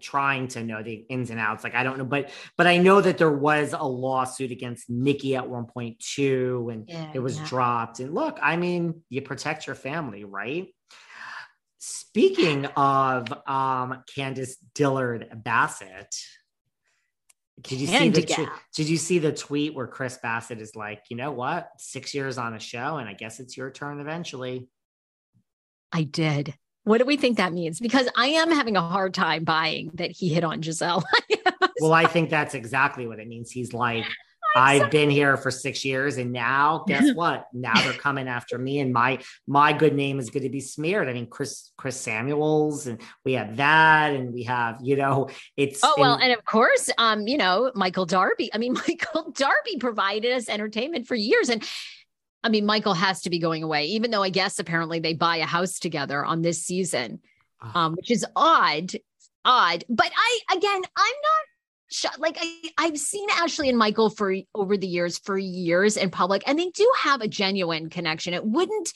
trying 0.00 0.48
to 0.48 0.62
know 0.62 0.82
the 0.82 1.04
ins 1.08 1.30
and 1.30 1.38
outs. 1.40 1.62
Like, 1.64 1.74
I 1.74 1.82
don't 1.82 1.98
know, 1.98 2.04
but, 2.04 2.30
but 2.56 2.66
I 2.66 2.78
know 2.78 3.00
that 3.00 3.16
there 3.16 3.30
was 3.30 3.74
a 3.78 3.86
lawsuit 3.86 4.50
against 4.50 4.90
Nicki 4.90 5.36
at 5.36 5.48
one 5.48 5.66
point 5.66 5.98
too. 6.00 6.68
And, 6.72 6.88
Yeah, 6.88 7.10
it 7.14 7.18
was 7.20 7.38
yeah. 7.38 7.46
dropped. 7.46 8.00
And 8.00 8.12
look, 8.14 8.38
I 8.42 8.56
mean, 8.56 9.02
you 9.08 9.22
protect 9.22 9.66
your 9.66 9.76
family, 9.76 10.24
right? 10.24 10.66
Speaking 11.78 12.64
of 12.64 13.30
um 13.46 14.02
Candiace 14.14 14.56
Dillard 14.74 15.28
Bassett, 15.34 16.14
did 17.62 17.80
you 17.80 17.86
see 17.86 18.08
the 18.08 18.22
tw- 18.22 18.74
did 18.74 18.88
you 18.88 18.96
see 18.96 19.18
the 19.18 19.32
tweet 19.32 19.74
where 19.74 19.86
Chris 19.86 20.18
Bassett 20.22 20.60
is 20.60 20.74
like, 20.74 21.04
you 21.08 21.16
know 21.16 21.30
what, 21.30 21.70
six 21.78 22.14
years 22.14 22.38
on 22.38 22.54
a 22.54 22.60
show, 22.60 22.96
and 22.96 23.08
I 23.08 23.14
guess 23.14 23.40
it's 23.40 23.56
your 23.56 23.70
turn 23.70 24.00
eventually. 24.00 24.68
I 25.92 26.02
did. 26.02 26.54
What 26.82 26.98
do 26.98 27.06
we 27.06 27.16
think 27.16 27.38
that 27.38 27.52
means? 27.52 27.80
Because 27.80 28.08
I 28.16 28.26
am 28.26 28.50
having 28.50 28.76
a 28.76 28.82
hard 28.82 29.14
time 29.14 29.44
buying 29.44 29.90
that 29.94 30.10
he 30.10 30.28
hit 30.28 30.44
on 30.44 30.62
Gizelle. 30.62 31.02
Well, 31.80 31.92
I 31.92 32.06
think 32.06 32.30
that's 32.30 32.54
exactly 32.54 33.06
what 33.06 33.18
it 33.18 33.26
means. 33.26 33.50
He's 33.50 33.72
like, 33.72 34.04
I've 34.54 34.90
been 34.90 35.10
here 35.10 35.36
for 35.36 35.50
six 35.50 35.84
years, 35.84 36.16
and 36.18 36.32
now 36.32 36.84
guess 36.86 37.12
what? 37.14 37.46
Now 37.52 37.74
they're 37.82 37.92
coming 37.92 38.28
after 38.28 38.58
me, 38.58 38.78
and 38.80 38.92
my 38.92 39.18
my 39.46 39.72
good 39.72 39.94
name 39.94 40.18
is 40.18 40.30
going 40.30 40.42
to 40.44 40.48
be 40.50 40.60
smeared. 40.60 41.08
I 41.08 41.12
mean, 41.12 41.26
Chris 41.26 41.72
Chris 41.76 42.00
Samuels, 42.00 42.86
and 42.86 43.00
we 43.24 43.34
have 43.34 43.56
that, 43.56 44.12
and 44.14 44.32
we 44.32 44.44
have 44.44 44.78
you 44.82 44.96
know, 44.96 45.28
it's 45.56 45.80
Oh 45.82 45.94
well, 45.98 46.14
and- 46.14 46.24
and 46.24 46.32
of 46.32 46.44
course, 46.44 46.90
um, 46.98 47.26
you 47.26 47.36
know, 47.36 47.70
Michael 47.74 48.06
Darby. 48.06 48.50
I 48.54 48.58
mean, 48.58 48.72
Michael 48.88 49.30
Darby 49.32 49.76
provided 49.78 50.32
us 50.32 50.48
entertainment 50.48 51.06
for 51.06 51.14
years. 51.14 51.48
And 51.48 51.66
I 52.42 52.48
mean, 52.50 52.66
Michael 52.66 52.94
has 52.94 53.22
to 53.22 53.30
be 53.30 53.38
going 53.38 53.62
away, 53.62 53.86
even 53.86 54.10
though 54.10 54.22
I 54.22 54.28
guess 54.30 54.58
apparently 54.58 54.98
they 55.00 55.14
buy 55.14 55.36
a 55.38 55.46
house 55.46 55.78
together 55.78 56.24
on 56.24 56.42
this 56.42 56.62
season, 56.62 57.20
Ah. 57.62 57.86
um, 57.86 57.94
which 57.94 58.10
is 58.10 58.24
odd, 58.36 58.92
odd. 59.44 59.84
But 59.88 60.10
I 60.14 60.40
again, 60.56 60.70
I'm 60.74 60.82
not 60.84 61.44
like 62.18 62.38
I, 62.40 62.70
I've 62.78 62.98
seen 62.98 63.28
Ashley 63.30 63.68
and 63.68 63.78
Michael 63.78 64.10
for 64.10 64.34
over 64.54 64.76
the 64.76 64.86
years, 64.86 65.18
for 65.18 65.38
years 65.38 65.96
in 65.96 66.10
public, 66.10 66.42
and 66.46 66.58
they 66.58 66.70
do 66.70 66.90
have 66.98 67.20
a 67.20 67.28
genuine 67.28 67.90
connection. 67.90 68.34
It 68.34 68.44
wouldn't 68.44 68.92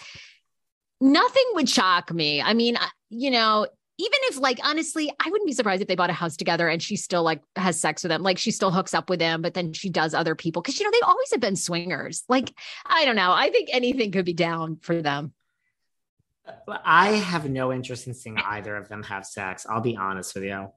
nothing 1.00 1.44
would 1.54 1.68
shock 1.68 2.12
me. 2.12 2.42
I 2.42 2.54
mean, 2.54 2.76
you 3.10 3.30
know, 3.30 3.66
even 3.98 4.18
if 4.24 4.38
like 4.38 4.60
honestly, 4.62 5.10
I 5.18 5.28
wouldn't 5.28 5.46
be 5.46 5.52
surprised 5.52 5.82
if 5.82 5.88
they 5.88 5.96
bought 5.96 6.10
a 6.10 6.14
house 6.14 6.36
together 6.36 6.68
and 6.68 6.80
she 6.80 6.96
still 6.96 7.22
like 7.22 7.42
has 7.56 7.80
sex 7.80 8.02
with 8.02 8.12
him. 8.12 8.22
Like 8.22 8.38
she 8.38 8.52
still 8.52 8.70
hooks 8.70 8.94
up 8.94 9.10
with 9.10 9.20
him, 9.20 9.42
but 9.42 9.54
then 9.54 9.72
she 9.72 9.90
does 9.90 10.14
other 10.14 10.34
people 10.34 10.62
because 10.62 10.78
you 10.78 10.84
know 10.84 10.92
they 10.92 11.04
always 11.04 11.30
have 11.32 11.40
been 11.40 11.56
swingers. 11.56 12.22
Like 12.28 12.52
I 12.86 13.04
don't 13.04 13.16
know. 13.16 13.32
I 13.32 13.50
think 13.50 13.68
anything 13.72 14.12
could 14.12 14.24
be 14.24 14.34
down 14.34 14.78
for 14.80 15.02
them. 15.02 15.32
I 16.84 17.08
have 17.08 17.50
no 17.50 17.72
interest 17.72 18.06
in 18.06 18.14
seeing 18.14 18.38
either 18.38 18.76
of 18.76 18.88
them 18.88 19.02
have 19.02 19.26
sex. 19.26 19.66
I'll 19.68 19.82
be 19.82 19.96
honest 19.96 20.34
with 20.34 20.44
you. 20.44 20.68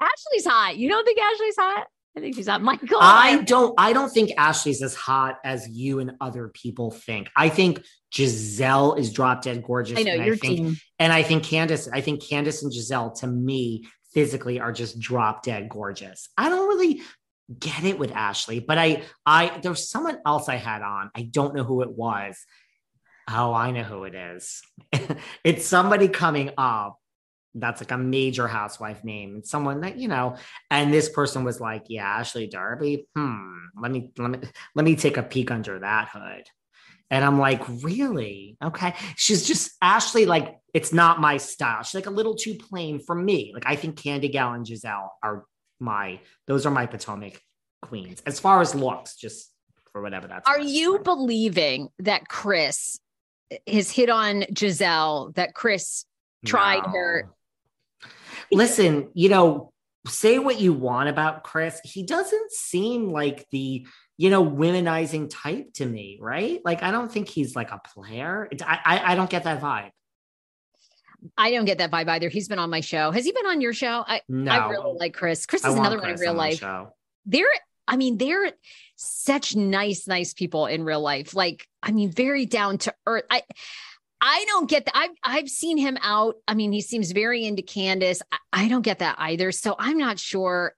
Ashley's 0.00 0.46
hot. 0.46 0.76
You 0.76 0.88
don't 0.88 1.04
think 1.04 1.18
Ashley's 1.18 1.56
hot? 1.56 1.86
I 2.16 2.20
think 2.20 2.36
she's 2.36 2.48
hot. 2.48 2.62
Michael. 2.62 2.98
I 3.00 3.42
don't 3.42 3.74
I 3.78 3.92
don't 3.92 4.10
think 4.10 4.32
Ashley's 4.36 4.82
as 4.82 4.94
hot 4.94 5.38
as 5.44 5.68
you 5.68 5.98
and 6.00 6.12
other 6.20 6.48
people 6.48 6.90
think. 6.90 7.30
I 7.36 7.48
think 7.48 7.82
Gizelle 8.12 8.98
is 8.98 9.12
drop 9.12 9.42
dead 9.42 9.62
gorgeous. 9.62 9.98
I 9.98 10.02
know 10.02 10.12
and 10.12 10.24
your 10.24 10.34
I 10.34 10.38
think, 10.38 10.56
team. 10.58 10.76
And 10.98 11.12
I 11.12 11.22
think 11.22 11.44
Candiace, 11.44 11.88
I 11.92 12.02
think 12.02 12.22
Candiace 12.22 12.62
and 12.62 12.72
Gizelle 12.72 13.18
to 13.20 13.26
me 13.26 13.86
physically 14.12 14.60
are 14.60 14.72
just 14.72 15.00
drop 15.00 15.42
dead 15.42 15.70
gorgeous. 15.70 16.28
I 16.36 16.50
don't 16.50 16.68
really 16.68 17.00
get 17.58 17.84
it 17.84 17.98
with 17.98 18.12
Ashley, 18.12 18.60
but 18.60 18.76
I 18.76 19.04
I 19.24 19.58
there's 19.62 19.88
someone 19.88 20.18
else 20.26 20.48
I 20.48 20.56
had 20.56 20.82
on. 20.82 21.10
I 21.14 21.22
don't 21.22 21.54
know 21.54 21.64
who 21.64 21.80
it 21.80 21.90
was. 21.90 22.36
Oh, 23.30 23.54
I 23.54 23.70
know 23.70 23.84
who 23.84 24.04
it 24.04 24.14
is. 24.14 24.62
it's 25.44 25.64
somebody 25.64 26.08
coming 26.08 26.50
up 26.58 26.98
that's 27.54 27.80
like 27.80 27.90
a 27.90 27.98
major 27.98 28.48
housewife 28.48 29.04
name. 29.04 29.34
And 29.36 29.46
someone 29.46 29.80
that 29.82 29.98
you 29.98 30.08
know 30.08 30.36
and 30.70 30.92
this 30.92 31.08
person 31.08 31.44
was 31.44 31.60
like 31.60 31.84
yeah 31.88 32.06
ashley 32.06 32.46
darby 32.46 33.06
hmm 33.14 33.58
let 33.80 33.90
me 33.90 34.10
let 34.18 34.30
me 34.30 34.38
let 34.74 34.84
me 34.84 34.96
take 34.96 35.16
a 35.16 35.22
peek 35.22 35.50
under 35.50 35.78
that 35.78 36.08
hood. 36.12 36.44
And 37.10 37.24
i'm 37.24 37.38
like 37.38 37.62
really? 37.82 38.56
Okay. 38.62 38.94
She's 39.16 39.46
just 39.46 39.72
ashley 39.82 40.26
like 40.26 40.56
it's 40.74 40.92
not 40.92 41.20
my 41.20 41.36
style. 41.36 41.82
She's 41.82 41.94
like 41.94 42.06
a 42.06 42.10
little 42.10 42.34
too 42.34 42.54
plain 42.54 43.00
for 43.00 43.14
me. 43.14 43.52
Like 43.54 43.64
i 43.66 43.76
think 43.76 43.96
candiace 43.96 44.54
and 44.54 44.66
gizelle 44.66 45.08
are 45.22 45.44
my 45.80 46.20
those 46.46 46.64
are 46.64 46.70
my 46.70 46.86
potomac 46.86 47.42
queens 47.82 48.22
as 48.24 48.38
far 48.38 48.60
as 48.60 48.72
looks 48.72 49.16
just 49.16 49.52
for 49.92 50.00
whatever 50.00 50.26
that's 50.26 50.48
Are 50.48 50.60
you 50.60 50.98
believing 51.00 51.88
that 51.98 52.28
Chris 52.28 52.98
has 53.66 53.90
hit 53.90 54.08
on 54.08 54.42
Gizelle? 54.52 55.34
That 55.34 55.54
Chris 55.54 56.04
tried 56.44 56.86
her. 56.86 57.30
Listen, 58.52 59.10
you 59.14 59.28
know, 59.28 59.72
say 60.06 60.38
what 60.38 60.60
you 60.60 60.72
want 60.72 61.08
about 61.08 61.44
Chris. 61.44 61.80
He 61.84 62.04
doesn't 62.04 62.52
seem 62.52 63.10
like 63.10 63.46
the, 63.50 63.86
you 64.16 64.30
know, 64.30 64.44
womenizing 64.44 65.28
type 65.30 65.72
to 65.74 65.86
me, 65.86 66.18
right? 66.20 66.60
Like, 66.64 66.82
I 66.82 66.90
don't 66.90 67.10
think 67.10 67.28
he's 67.28 67.56
like 67.56 67.70
a 67.70 67.80
player. 67.94 68.48
I, 68.64 68.78
I, 68.84 69.12
I 69.12 69.14
don't 69.14 69.30
get 69.30 69.44
that 69.44 69.60
vibe. 69.60 69.90
I 71.38 71.52
don't 71.52 71.66
get 71.66 71.78
that 71.78 71.90
vibe 71.90 72.08
either. 72.08 72.28
He's 72.28 72.48
been 72.48 72.58
on 72.58 72.68
my 72.68 72.80
show. 72.80 73.12
Has 73.12 73.24
he 73.24 73.32
been 73.32 73.46
on 73.46 73.60
your 73.60 73.72
show? 73.72 74.04
I, 74.06 74.22
No. 74.28 74.50
I 74.50 74.68
really 74.70 74.98
like 74.98 75.14
Chris. 75.14 75.46
Chris 75.46 75.64
is 75.64 75.74
another 75.74 75.98
one 75.98 76.10
in 76.10 76.16
real 76.16 76.30
on 76.30 76.36
life. 76.36 76.64
They're, 77.26 77.46
I 77.86 77.96
mean, 77.96 78.18
they're 78.18 78.52
such 78.96 79.54
nice, 79.54 80.08
nice 80.08 80.34
people 80.34 80.66
in 80.66 80.84
real 80.84 81.00
life. 81.00 81.34
Like, 81.34 81.68
I 81.82 81.92
mean, 81.92 82.10
very 82.10 82.46
down 82.46 82.78
to 82.78 82.94
earth. 83.06 83.24
I 83.30 83.42
I 84.24 84.44
don't 84.46 84.70
get 84.70 84.84
that. 84.86 84.96
I've 84.96 85.10
I've 85.24 85.48
seen 85.48 85.76
him 85.76 85.98
out. 86.00 86.36
I 86.46 86.54
mean, 86.54 86.72
he 86.72 86.80
seems 86.80 87.10
very 87.10 87.44
into 87.44 87.62
Candiace. 87.62 88.22
I, 88.30 88.38
I 88.52 88.68
don't 88.68 88.82
get 88.82 89.00
that 89.00 89.16
either. 89.18 89.50
So 89.52 89.74
I'm 89.78 89.98
not 89.98 90.18
sure. 90.18 90.74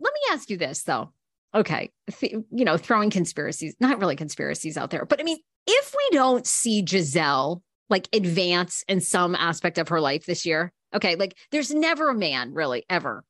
Let 0.00 0.12
me 0.14 0.20
ask 0.32 0.48
you 0.48 0.56
this 0.56 0.84
though. 0.84 1.12
Okay, 1.54 1.90
Th- 2.10 2.36
you 2.50 2.64
know, 2.64 2.78
throwing 2.78 3.10
conspiracies, 3.10 3.74
not 3.78 3.98
really 3.98 4.16
conspiracies 4.16 4.78
out 4.78 4.90
there, 4.90 5.04
but 5.04 5.20
I 5.20 5.24
mean, 5.24 5.38
if 5.66 5.94
we 5.94 6.16
don't 6.16 6.46
see 6.46 6.82
Gizelle 6.82 7.60
like 7.90 8.08
advance 8.14 8.84
in 8.88 9.00
some 9.02 9.34
aspect 9.34 9.76
of 9.76 9.88
her 9.88 10.00
life 10.00 10.24
this 10.24 10.46
year, 10.46 10.72
okay, 10.94 11.16
like 11.16 11.36
there's 11.50 11.74
never 11.74 12.08
a 12.08 12.14
man 12.14 12.54
really 12.54 12.86
ever 12.88 13.24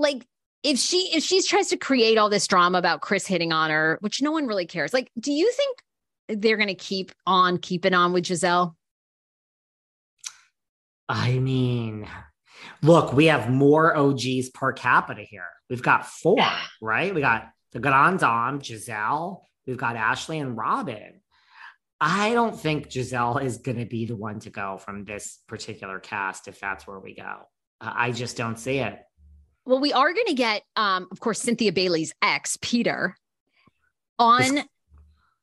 like 0.00 0.26
if 0.62 0.78
she 0.78 1.10
if 1.14 1.24
she 1.24 1.42
tries 1.42 1.68
to 1.68 1.76
create 1.76 2.18
all 2.18 2.28
this 2.28 2.46
drama 2.46 2.78
about 2.78 3.00
Chris 3.00 3.26
hitting 3.26 3.52
on 3.52 3.70
her, 3.70 3.98
which 4.00 4.20
no 4.20 4.32
one 4.32 4.46
really 4.46 4.66
cares, 4.66 4.92
like, 4.92 5.10
do 5.18 5.32
you 5.32 5.50
think 5.52 5.78
they're 6.38 6.56
going 6.56 6.68
to 6.68 6.74
keep 6.74 7.12
on 7.26 7.58
keeping 7.58 7.94
on 7.94 8.12
with 8.12 8.24
Gizelle? 8.24 8.74
I 11.08 11.38
mean, 11.38 12.06
look, 12.82 13.12
we 13.12 13.26
have 13.26 13.50
more 13.50 13.96
OGs 13.96 14.50
per 14.50 14.72
capita 14.72 15.22
here. 15.22 15.48
We've 15.68 15.82
got 15.82 16.06
four, 16.06 16.38
right? 16.80 17.14
We 17.14 17.20
got 17.20 17.48
the 17.72 17.80
Grand 17.80 18.20
Dame, 18.20 18.60
Gizelle, 18.60 19.42
We've 19.66 19.76
got 19.76 19.94
Ashley 19.94 20.40
and 20.40 20.56
Robyn. 20.56 21.20
I 22.00 22.32
don't 22.32 22.58
think 22.58 22.88
Gizelle 22.88 23.42
is 23.42 23.58
going 23.58 23.78
to 23.78 23.84
be 23.84 24.06
the 24.06 24.16
one 24.16 24.40
to 24.40 24.50
go 24.50 24.78
from 24.78 25.04
this 25.04 25.38
particular 25.46 26.00
cast 26.00 26.48
if 26.48 26.58
that's 26.58 26.86
where 26.86 26.98
we 26.98 27.14
go. 27.14 27.42
I 27.80 28.10
just 28.10 28.36
don't 28.36 28.58
see 28.58 28.78
it. 28.78 28.98
Well, 29.66 29.80
we 29.80 29.92
are 29.92 30.12
going 30.12 30.26
to 30.26 30.34
get, 30.34 30.62
um, 30.74 31.06
of 31.12 31.20
course, 31.20 31.40
Cynthia 31.40 31.72
Bailey's 31.72 32.12
ex, 32.20 32.58
Peter, 32.60 33.16
on 34.18 34.64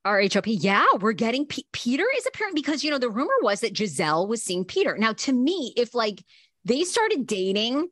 RHOP. 0.07 0.57
Yeah, 0.59 0.85
we're 0.99 1.13
getting 1.13 1.45
P- 1.45 1.67
Peter 1.71 2.05
is 2.17 2.25
appearing 2.25 2.53
because, 2.53 2.83
you 2.83 2.91
know, 2.91 2.97
the 2.97 3.09
rumor 3.09 3.33
was 3.41 3.61
that 3.61 3.73
Gizelle 3.73 4.27
was 4.27 4.41
seeing 4.41 4.65
Peter. 4.65 4.97
Now, 4.97 5.13
to 5.13 5.33
me, 5.33 5.73
if 5.75 5.93
like 5.93 6.23
they 6.65 6.83
started 6.83 7.27
dating, 7.27 7.89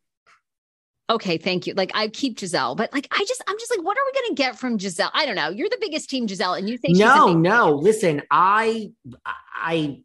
okay, 1.10 1.38
thank 1.38 1.68
you. 1.68 1.74
Like 1.74 1.92
I 1.94 2.08
keep 2.08 2.38
Gizelle, 2.38 2.76
but 2.76 2.92
like 2.94 3.08
I 3.12 3.20
just, 3.28 3.44
I'm 3.48 3.58
just 3.60 3.76
like, 3.76 3.86
what 3.86 3.98
are 3.98 4.04
we 4.06 4.20
going 4.20 4.36
to 4.36 4.42
get 4.42 4.58
from 4.58 4.78
Gizelle? 4.78 5.12
I 5.14 5.26
don't 5.26 5.36
know. 5.36 5.50
You're 5.50 5.70
the 5.70 5.78
biggest 5.80 6.10
team, 6.10 6.28
Gizelle, 6.28 6.58
and 6.58 6.70
you 6.70 6.78
think 6.78 6.98
no, 6.98 7.34
no. 7.34 7.76
Listen, 7.76 8.22
I, 8.32 8.92
I, 9.54 10.02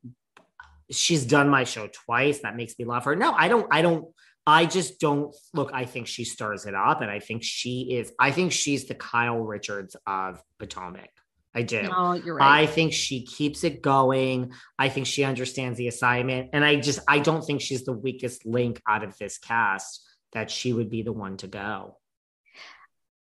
she's 0.91 1.25
done 1.25 1.49
my 1.49 1.65
show 1.65 1.89
twice. 1.89 2.41
That 2.41 2.57
makes 2.57 2.79
me 2.79 2.85
love 2.85 3.05
her. 3.05 3.17
No, 3.17 3.33
I 3.33 3.49
don't. 3.49 3.67
I 3.71 3.83
don't. 3.83 4.07
I 4.47 4.67
just 4.67 4.99
don't 4.99 5.35
look. 5.55 5.71
I 5.73 5.85
think 5.85 6.07
she 6.07 6.25
stirs 6.25 6.67
it 6.67 6.75
up, 6.75 7.03
and 7.03 7.11
I 7.11 7.21
think 7.21 7.43
she 7.45 7.93
is. 7.93 8.13
I 8.19 8.31
think 8.33 8.53
she's 8.53 8.87
the 8.87 8.95
Kyle 8.95 9.39
Richards 9.39 9.97
of 10.07 10.43
Potomac. 10.59 11.11
I 11.55 11.63
do. 11.63 11.83
No, 11.83 12.13
you're 12.13 12.37
right. 12.37 12.63
I 12.63 12.67
think 12.67 12.93
she 12.93 13.25
keeps 13.25 13.65
it 13.65 13.83
going. 13.83 14.53
I 14.79 14.89
think 14.89 15.07
she 15.07 15.25
understands 15.25 15.79
the 15.79 15.89
assignment, 15.89 16.51
and 16.53 16.65
I 16.65 16.77
just 16.77 17.01
I 17.09 17.19
don't 17.19 17.45
think 17.45 17.61
she's 17.61 17.85
the 17.85 17.93
weakest 17.93 18.47
link 18.47 18.81
out 18.89 19.03
of 19.03 19.17
this 19.19 19.39
cast. 19.39 20.07
That 20.33 20.49
she 20.49 20.73
would 20.73 20.91
be 20.91 21.03
the 21.03 21.13
one 21.13 21.39
to 21.39 21.49
go. 21.49 21.97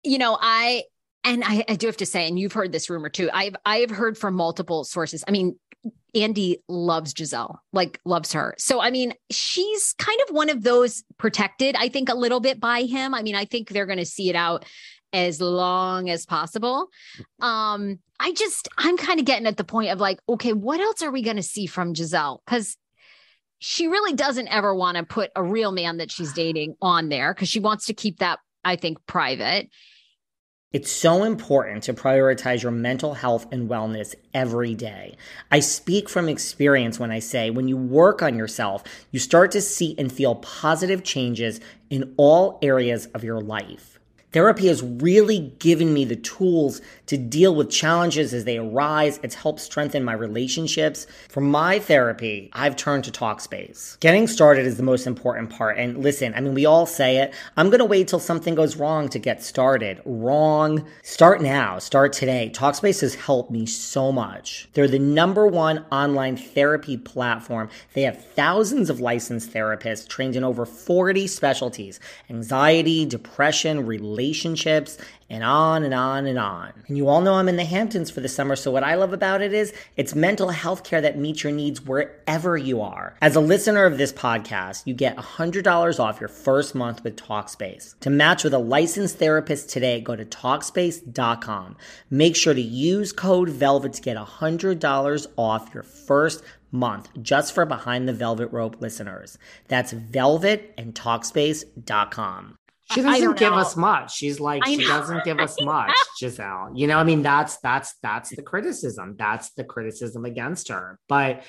You 0.04 0.18
know, 0.20 0.38
I 0.40 0.84
and 1.26 1.44
I, 1.44 1.66
I 1.68 1.76
do 1.76 1.88
have 1.88 1.98
to 1.98 2.06
say, 2.06 2.28
and 2.28 2.40
you've 2.40 2.54
heard 2.54 2.72
this 2.72 2.90
rumor 2.90 3.10
too. 3.10 3.30
I've 3.34 3.56
I've 3.66 3.90
heard 3.90 4.18
from 4.18 4.36
multiple 4.36 4.86
sources. 4.86 5.26
I 5.28 5.32
mean, 5.32 5.60
Andy 6.16 6.64
loves 6.68 7.14
Gizelle, 7.14 7.58
like 7.72 8.00
loves 8.06 8.34
her. 8.34 8.56
So, 8.58 8.82
I 8.82 8.92
mean, 8.92 9.14
she's 9.32 9.94
kind 9.98 10.20
of 10.28 10.36
one 10.36 10.50
of 10.50 10.64
those 10.64 11.04
protected, 11.18 11.76
I 11.78 11.90
think, 11.90 12.10
a 12.10 12.16
little 12.16 12.40
bit 12.40 12.60
by 12.60 12.84
him. 12.84 13.14
I 13.14 13.22
mean, 13.22 13.36
I 13.36 13.46
think 13.46 13.70
they're 13.70 13.86
going 13.86 14.00
to 14.00 14.06
see 14.06 14.30
it 14.30 14.36
out 14.36 14.66
as 15.14 15.40
long 15.40 16.10
as 16.10 16.26
possible. 16.26 16.88
Um, 17.40 18.00
I 18.20 18.34
just, 18.34 18.68
I'm 18.78 18.98
kind 18.98 19.20
of 19.20 19.26
getting 19.26 19.46
at 19.46 19.58
the 19.58 19.64
point 19.64 19.92
of 19.92 20.00
like, 20.00 20.20
okay, 20.28 20.54
what 20.54 20.80
else 20.80 21.02
are 21.04 21.12
we 21.12 21.22
going 21.22 21.38
to 21.38 21.44
see 21.44 21.68
from 21.68 21.94
Gizelle? 21.94 22.40
Because 22.46 22.76
she 23.60 23.88
really 23.88 24.14
doesn't 24.14 24.50
ever 24.50 24.76
want 24.76 24.98
to 24.98 25.04
put 25.04 25.32
a 25.36 25.44
real 25.44 25.72
man 25.72 25.98
that 25.98 26.12
she's 26.12 26.34
dating 26.34 26.76
on 26.82 27.10
there 27.10 27.34
because 27.34 27.48
she 27.48 27.60
wants 27.60 27.86
to 27.86 27.94
keep 27.94 28.20
that, 28.20 28.40
I 28.66 28.76
think, 28.76 28.98
private. 29.06 29.70
It's 30.74 30.92
so 30.92 31.24
important 31.24 31.84
to 31.84 31.94
prioritize 31.94 32.64
your 32.64 32.72
mental 32.72 33.14
health 33.14 33.46
and 33.52 33.70
wellness 33.70 34.16
every 34.34 34.74
day. 34.74 35.16
I 35.52 35.60
speak 35.60 36.10
from 36.10 36.28
experience 36.28 37.00
when 37.00 37.12
I 37.12 37.20
say 37.20 37.52
when 37.52 37.68
you 37.68 37.78
work 37.78 38.24
on 38.24 38.36
yourself, 38.36 38.84
you 39.12 39.20
start 39.20 39.52
to 39.52 39.62
see 39.62 39.94
and 40.00 40.12
feel 40.12 40.34
positive 40.36 41.04
changes 41.04 41.60
in 41.92 42.16
all 42.18 42.58
areas 42.64 43.06
of 43.14 43.24
your 43.24 43.40
life. 43.40 43.93
Therapy 44.34 44.66
has 44.66 44.82
really 44.82 45.54
given 45.60 45.94
me 45.94 46.06
the 46.06 46.16
tools 46.16 46.82
to 47.06 47.18
deal 47.18 47.54
with 47.54 47.70
challenges 47.70 48.34
as 48.34 48.46
they 48.46 48.58
arise. 48.58 49.20
It's 49.22 49.36
helped 49.36 49.60
strengthen 49.60 50.04
my 50.04 50.14
relationships. 50.14 51.06
For 51.30 51.40
my 51.40 51.78
therapy, 51.78 52.50
I've 52.52 52.76
turned 52.76 53.04
to 53.04 53.12
Talkspace. 53.12 54.00
Getting 54.00 54.26
started 54.26 54.66
is 54.66 54.78
the 54.78 54.84
most 54.84 55.06
important 55.06 55.52
part. 55.52 55.78
And 55.78 56.00
listen, 56.00 56.34
I 56.34 56.42
mean, 56.42 56.56
we 56.56 56.66
all 56.66 56.88
say 56.88 57.18
it. 57.18 57.32
I'm 57.58 57.68
going 57.70 57.78
to 57.78 57.86
wait 57.86 58.08
till 58.08 58.18
something 58.18 58.56
goes 58.56 58.76
wrong 58.76 59.08
to 59.10 59.20
get 59.20 59.44
started. 59.44 60.02
Wrong. 60.04 60.84
Start 61.04 61.40
now. 61.40 61.78
Start 61.78 62.12
today. 62.12 62.50
Talkspace 62.52 63.02
has 63.02 63.14
helped 63.14 63.52
me 63.52 63.68
so 63.68 64.12
much. 64.12 64.68
They're 64.74 64.88
the 64.88 64.98
number 64.98 65.46
one 65.46 65.86
online 65.92 66.38
therapy 66.38 66.98
platform. 66.98 67.70
They 67.94 68.02
have 68.02 68.26
thousands 68.34 68.90
of 68.90 69.00
licensed 69.00 69.54
therapists 69.54 70.08
trained 70.08 70.36
in 70.36 70.44
over 70.44 70.66
40 70.66 71.28
specialties 71.28 72.00
anxiety, 72.32 73.06
depression, 73.06 73.86
relationships 73.86 74.23
relationships, 74.24 74.98
and 75.30 75.44
on 75.44 75.84
and 75.84 75.94
on 75.94 76.26
and 76.28 76.38
on. 76.38 76.72
And 76.88 76.96
you 76.96 77.10
all 77.10 77.22
know 77.22 77.34
I'm 77.34 77.50
in 77.50 77.58
the 77.58 77.66
Hamptons 77.66 78.10
for 78.12 78.22
the 78.22 78.30
summer, 78.30 78.56
so 78.56 78.72
what 78.72 78.84
I 78.84 78.96
love 78.96 79.14
about 79.14 79.42
it 79.42 79.54
is 79.54 79.74
it's 79.98 80.16
mental 80.16 80.50
health 80.50 80.84
care 80.84 81.02
that 81.02 81.18
meets 81.18 81.44
your 81.44 81.52
needs 81.52 81.82
wherever 81.82 82.56
you 82.56 82.82
are. 82.82 83.16
As 83.22 83.36
a 83.36 83.42
listener 83.42 83.86
of 83.86 83.98
this 83.98 84.14
podcast, 84.14 84.84
you 84.86 84.94
get 84.94 85.18
$100 85.18 86.00
off 86.00 86.20
your 86.22 86.30
first 86.30 86.76
month 86.76 87.04
with 87.04 87.16
Talkspace. 87.16 88.00
To 88.00 88.10
match 88.10 88.44
with 88.44 88.54
a 88.54 88.60
licensed 88.60 89.18
therapist 89.18 89.70
today, 89.70 90.00
go 90.00 90.16
to 90.16 90.26
Talkspace.com. 90.26 91.78
Make 92.10 92.36
sure 92.36 92.54
to 92.54 92.62
use 92.62 93.12
code 93.12 93.50
VELVET 93.50 93.94
to 93.94 94.02
get 94.02 94.18
$100 94.18 95.28
off 95.38 95.74
your 95.74 95.84
first 95.84 96.44
month 96.72 97.10
just 97.22 97.54
for 97.54 97.66
Behind 97.66 98.08
the 98.08 98.14
Velvet 98.14 98.52
Rope 98.52 98.78
listeners. 98.80 99.38
That's 99.68 99.92
velvet 99.92 100.74
and 100.78 100.94
Talkspace.com. 100.94 102.56
She 102.94 103.02
doesn't 103.02 103.38
give 103.38 103.54
know. 103.54 103.60
us 103.60 103.76
much. 103.76 104.16
She's 104.16 104.40
like, 104.40 104.66
she 104.66 104.78
doesn't 104.78 105.24
give 105.24 105.40
us 105.40 105.56
much, 105.62 105.96
Gizelle. 106.22 106.72
You 106.78 106.88
know, 106.88 106.98
I 106.98 107.04
mean, 107.04 107.22
that's 107.22 107.58
that's 107.58 107.96
that's 108.02 108.36
the 108.36 108.42
criticism. 108.42 109.16
That's 109.18 109.52
the 109.52 109.64
criticism 109.64 110.26
against 110.26 110.70
her. 110.70 111.00
But 111.08 111.44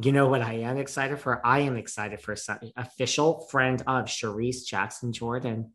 you 0.00 0.12
know 0.12 0.28
what 0.28 0.42
I 0.42 0.54
am 0.54 0.76
excited 0.76 1.18
for? 1.18 1.44
I 1.46 1.60
am 1.60 1.76
excited 1.76 2.20
for 2.20 2.36
some 2.36 2.58
official 2.76 3.46
friend 3.50 3.82
of 3.86 4.04
Charrisse 4.06 4.66
Jackson 4.66 5.12
Jordan. 5.12 5.72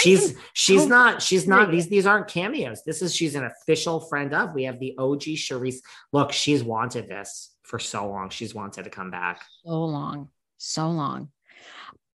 She's 0.00 0.34
she's 0.54 0.82
so 0.82 0.88
not 0.88 1.20
she's 1.20 1.46
not 1.46 1.70
these 1.70 1.88
these 1.88 2.06
aren't 2.06 2.28
cameos. 2.28 2.82
This 2.84 3.02
is 3.02 3.14
she's 3.14 3.34
an 3.34 3.44
official 3.44 4.00
friend 4.00 4.32
of. 4.32 4.54
We 4.54 4.64
have 4.64 4.80
the 4.80 4.94
OG 4.96 5.20
Charrisse. 5.20 5.80
Look, 6.12 6.32
she's 6.32 6.64
wanted 6.64 7.08
this 7.08 7.54
for 7.62 7.78
so 7.78 8.08
long. 8.08 8.30
She's 8.30 8.54
wanted 8.54 8.84
to 8.84 8.90
come 8.90 9.10
back. 9.10 9.44
so 9.62 9.84
long, 9.84 10.28
so 10.56 10.88
long. 10.88 11.28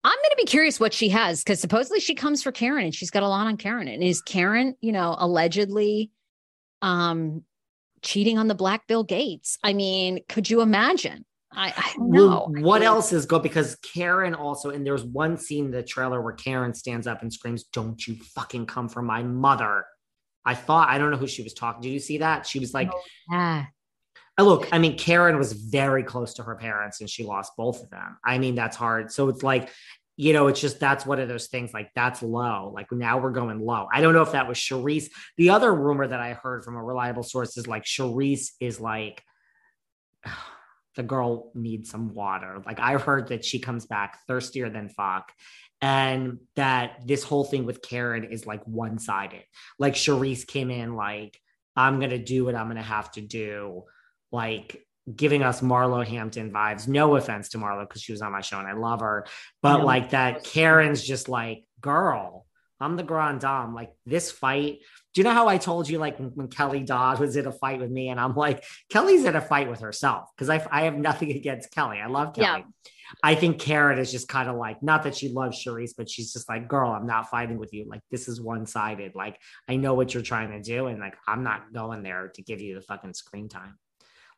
I'm 0.10 0.18
going 0.18 0.32
to 0.32 0.38
be 0.38 0.46
curious 0.46 0.80
what 0.80 0.94
she 0.94 1.10
has 1.10 1.44
because 1.44 1.60
supposedly 1.60 2.00
she 2.00 2.16
comes 2.16 2.42
for 2.42 2.52
Karen 2.52 2.86
and 2.86 2.96
she's 2.96 3.12
got 3.12 3.22
a 3.22 3.28
lot 3.28 3.46
on 3.46 3.58
Karen. 3.58 3.88
And 3.88 4.02
is 4.04 4.22
Karen, 4.22 4.76
you 4.82 4.92
know, 4.92 5.16
allegedly 5.18 6.12
um 6.82 7.44
cheating 8.02 8.38
on 8.38 8.48
the 8.48 8.56
Black 8.56 8.88
Bill 8.88 9.04
Gates? 9.04 9.60
I 9.64 9.74
mean, 9.74 10.22
could 10.28 10.50
you 10.50 10.62
imagine? 10.62 11.26
I, 11.52 11.74
I 11.76 11.94
know. 11.98 12.48
Well, 12.50 12.64
what 12.64 12.82
else 12.82 13.12
is 13.12 13.26
good? 13.26 13.44
Because 13.44 13.76
Karen 13.78 14.34
also, 14.36 14.70
and 14.70 14.86
there's 14.86 15.04
one 15.04 15.38
scene 15.38 15.66
in 15.66 15.72
the 15.72 15.84
trailer 15.84 16.22
where 16.22 16.34
Karen 16.34 16.74
stands 16.74 17.08
up 17.08 17.22
and 17.22 17.32
screams, 17.32 17.66
Don't 17.66 18.08
you 18.08 18.16
fucking 18.36 18.66
come 18.66 18.90
for 18.90 19.02
my 19.02 19.24
mother. 19.24 19.86
I 20.46 20.56
thought, 20.56 20.90
I 20.90 20.98
don't 20.98 21.12
know 21.12 21.18
who 21.18 21.28
she 21.28 21.44
was 21.44 21.54
talking. 21.54 21.82
To. 21.82 21.88
Did 21.88 21.94
you 21.94 22.00
see 22.00 22.20
that? 22.20 22.48
She 22.48 22.60
was 22.60 22.74
like, 22.74 22.92
Yeah. 23.32 23.66
Uh, 24.38 24.44
Look, 24.44 24.70
I 24.72 24.78
mean, 24.78 24.98
Karen 24.98 25.38
was 25.38 25.52
very 25.52 26.02
close 26.02 26.36
to 26.36 26.44
her 26.44 26.56
parents 26.56 27.02
and 27.02 27.10
she 27.10 27.26
lost 27.26 27.52
both 27.58 27.84
of 27.84 27.90
them. 27.90 28.18
I 28.24 28.38
mean, 28.38 28.56
that's 28.56 28.78
hard. 28.78 29.12
So 29.12 29.28
it's 29.28 29.44
like, 29.44 29.70
you 30.20 30.34
know, 30.34 30.48
it's 30.48 30.60
just 30.60 30.82
that's 30.82 31.06
one 31.06 31.22
of 31.22 31.30
those 31.30 31.48
things 31.48 31.74
like 31.74 31.92
that's 31.96 32.22
low. 32.22 32.74
Like 32.76 32.92
now 32.92 33.20
we're 33.20 33.32
going 33.32 33.62
low. 33.62 33.88
I 33.90 34.02
don't 34.02 34.14
know 34.14 34.22
if 34.22 34.34
that 34.34 34.50
was 34.50 34.58
Charrisse. 34.58 35.10
The 35.38 35.52
other 35.52 35.74
rumor 35.74 36.06
that 36.06 36.20
I 36.20 36.34
heard 36.34 36.66
from 36.66 36.76
a 36.76 36.84
reliable 36.84 37.24
source 37.24 37.56
is 37.56 37.68
like 37.68 37.86
Charrisse 37.86 38.50
is 38.60 38.82
like, 38.82 39.24
the 40.98 41.04
girl 41.04 41.54
needs 41.56 41.90
some 41.90 42.14
water. 42.14 42.62
Like 42.66 42.82
I 42.82 42.98
heard 42.98 43.30
that 43.30 43.46
she 43.46 43.60
comes 43.60 43.86
back 43.86 44.20
thirstier 44.28 44.70
than 44.70 44.90
fuck. 44.90 45.32
And 45.80 46.40
that 46.58 47.08
this 47.08 47.24
whole 47.24 47.46
thing 47.46 47.66
with 47.66 47.82
Karen 47.82 48.26
is 48.26 48.46
like 48.46 48.62
one 48.66 49.00
sided. 49.00 49.46
Like 49.78 49.94
Sharice 49.94 50.46
came 50.46 50.70
in 50.70 50.98
like, 50.98 51.40
I'm 51.78 52.00
going 52.00 52.10
to 52.10 52.22
do 52.22 52.44
what 52.44 52.56
I'm 52.56 52.66
going 52.66 52.76
to 52.76 52.84
have 52.84 53.10
to 53.14 53.22
do 53.22 53.86
like 54.34 54.86
giving 55.16 55.44
us 55.44 55.62
Marlo 55.62 56.06
Hampton 56.06 56.52
vibes. 56.52 56.88
No 56.88 57.16
offense 57.16 57.50
to 57.50 57.58
Marlo 57.58 57.88
because 57.88 58.02
she 58.02 58.12
was 58.12 58.22
on 58.22 58.32
my 58.32 58.42
show 58.42 58.60
and 58.60 58.68
I 58.68 58.74
love 58.74 59.02
her, 59.02 59.26
but 59.62 59.78
No. 59.80 59.86
like 59.86 60.12
that 60.12 60.44
Karen's 60.44 61.04
just 61.04 61.30
like, 61.30 61.64
girl, 61.82 62.46
I'm 62.80 62.96
the 62.96 63.04
grand 63.04 63.42
dame. 63.42 63.74
Like 63.74 63.92
this 64.06 64.32
fight. 64.32 64.80
Do 65.14 65.22
you 65.22 65.24
know 65.24 65.34
how 65.34 65.48
I 65.48 65.58
told 65.58 65.90
you 65.90 65.98
like 65.98 66.20
when, 66.20 66.30
when 66.36 66.48
Kelly 66.48 66.82
Dodd 66.82 67.20
was 67.20 67.36
in 67.36 67.46
a 67.48 67.52
fight 67.52 67.80
with 67.80 67.90
me, 67.92 68.10
and 68.10 68.20
I'm 68.20 68.36
like, 68.36 68.64
Kelly's 68.90 69.26
in 69.26 69.36
a 69.36 69.42
fight 69.42 69.70
with 69.70 69.82
herself 69.82 70.30
because 70.36 70.50
I 70.50 70.66
I 70.72 70.84
have 70.84 70.96
nothing 70.96 71.32
against 71.36 71.72
Kelly. 71.72 72.00
I 72.00 72.08
love 72.08 72.34
Kelly. 72.36 72.60
Yeah. 72.60 72.92
I 73.24 73.34
think 73.34 73.60
Karen 73.60 73.98
is 73.98 74.12
just 74.12 74.28
kind 74.28 74.48
of 74.48 74.56
like, 74.56 74.84
not 74.84 75.02
that 75.04 75.16
she 75.16 75.30
loves 75.30 75.62
Charrisse, 75.66 75.94
but 75.98 76.08
she's 76.08 76.32
just 76.32 76.48
like, 76.48 76.68
girl, 76.68 76.92
I'm 76.92 77.08
not 77.08 77.28
fighting 77.32 77.58
with 77.58 77.74
you. 77.74 77.86
Like, 77.90 78.02
this 78.12 78.28
is 78.28 78.40
one 78.40 78.68
sided. 78.68 79.14
Like, 79.16 79.40
I 79.68 79.78
know 79.78 79.96
what 79.96 80.14
you're 80.14 80.22
trying 80.22 80.52
to 80.52 80.62
do. 80.62 80.86
And 80.86 81.00
like, 81.00 81.16
I'm 81.28 81.44
not 81.44 81.74
going 81.74 82.04
there 82.04 82.32
to 82.36 82.42
give 82.44 82.62
you 82.62 82.76
the 82.76 82.82
fucking 82.82 83.16
screen 83.16 83.50
time. 83.50 83.80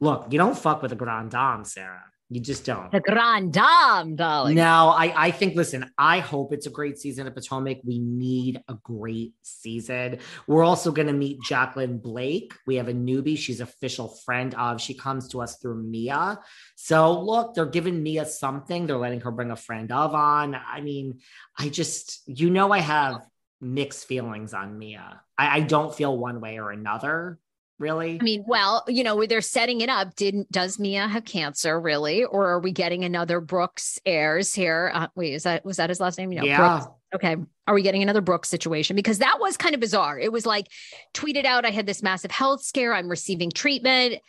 Look, 0.02 0.28
you 0.32 0.40
don't 0.40 0.58
fuck 0.58 0.82
with 0.82 0.92
a 0.92 0.96
grand 0.96 1.32
dame, 1.32 1.64
Sarah. 1.64 2.04
You 2.34 2.40
just 2.40 2.66
don't. 2.66 2.90
The 2.90 3.02
grand 3.02 3.52
dame, 3.52 4.16
darling. 4.16 4.56
No, 4.56 4.88
I, 4.88 5.14
I 5.16 5.32
think, 5.32 5.58
listen, 5.58 5.92
I 5.98 6.20
hope 6.20 6.54
it's 6.54 6.66
a 6.66 6.70
great 6.70 6.98
season 6.98 7.28
at 7.28 7.36
Potomac. 7.36 7.80
We 7.84 8.00
need 8.00 8.62
a 8.70 8.76
great 8.82 9.34
season. 9.42 10.20
We're 10.48 10.64
also 10.64 10.94
going 10.94 11.08
to 11.08 11.14
meet 11.14 11.42
Jacqueline 11.42 11.98
Blake. 11.98 12.54
We 12.66 12.78
have 12.78 12.88
a 12.88 12.94
newbie. 12.94 13.38
She's 13.38 13.60
official 13.60 14.08
friend 14.26 14.56
of, 14.56 14.80
she 14.80 14.94
comes 14.94 15.28
to 15.30 15.42
us 15.42 15.58
through 15.58 15.84
Mia. 15.84 16.40
So 16.76 17.20
look, 17.20 17.54
they're 17.54 17.66
giving 17.66 18.02
Mia 18.02 18.26
something. 18.26 18.88
They're 18.88 18.98
letting 18.98 19.20
her 19.22 19.32
bring 19.32 19.52
a 19.52 19.58
friend 19.58 19.92
of 19.92 20.16
on. 20.16 20.56
I 20.56 20.80
mean, 20.80 21.20
I 21.60 21.68
just, 21.68 22.22
you 22.26 22.50
know, 22.50 22.72
I 22.72 22.80
have 22.80 23.28
mixed 23.60 24.08
feelings 24.08 24.54
on 24.54 24.80
Mia. 24.80 25.22
I, 25.38 25.58
I 25.58 25.60
don't 25.60 25.94
feel 25.94 26.18
one 26.18 26.40
way 26.40 26.60
or 26.60 26.72
another 26.72 27.40
really? 27.82 28.18
I 28.22 28.24
mean, 28.24 28.44
well, 28.48 28.84
you 28.88 29.04
know, 29.04 29.26
they're 29.26 29.42
setting 29.42 29.82
it 29.82 29.90
up. 29.90 30.16
Didn't 30.16 30.52
does 30.52 30.80
Mia 30.80 31.08
have 31.08 31.26
cancer 31.26 31.80
really, 31.80 32.24
or 32.24 32.48
are 32.48 32.60
we 32.60 32.72
getting 32.72 33.04
another 33.04 33.42
Brooks 33.42 34.00
Ayers 34.06 34.54
here? 34.54 34.92
Uh, 34.94 35.08
wait, 35.16 35.34
is 35.34 35.44
that 35.44 35.66
was 35.66 35.78
that 35.78 35.90
his 35.90 36.00
last 36.00 36.18
name? 36.18 36.32
yeah. 36.32 36.58
Brooks. 36.58 36.88
Okay. 37.14 37.36
Are 37.68 37.74
we 37.74 37.82
getting 37.82 38.04
another 38.04 38.22
Brooks 38.22 38.48
situation? 38.48 38.96
Because 38.96 39.20
that 39.20 39.38
was 39.40 39.58
kind 39.58 39.74
of 39.74 39.82
bizarre. 39.82 40.18
It 40.18 40.32
was 40.32 40.46
like 40.46 40.68
tweeted 41.14 41.44
out, 41.44 41.66
I 41.66 41.72
had 41.72 41.86
this 41.86 42.02
massive 42.02 42.32
health 42.32 42.64
scare. 42.64 42.94
I'm 42.94 43.10
receiving 43.10 43.52
treatment. 43.52 44.22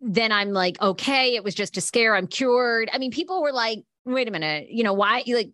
Then 0.00 0.32
I'm 0.32 0.50
like, 0.50 0.80
okay, 0.82 1.34
it 1.34 1.42
was 1.42 1.54
just 1.54 1.78
a 1.78 1.80
scare. 1.80 2.14
I'm 2.14 2.26
cured. 2.26 2.90
I 2.92 2.98
mean, 2.98 3.10
people 3.10 3.40
were 3.40 3.52
like, 3.52 3.84
wait 4.04 4.28
a 4.28 4.30
minute, 4.30 4.68
you 4.68 4.84
know, 4.84 4.92
why 4.92 5.22
you 5.24 5.36
like, 5.36 5.50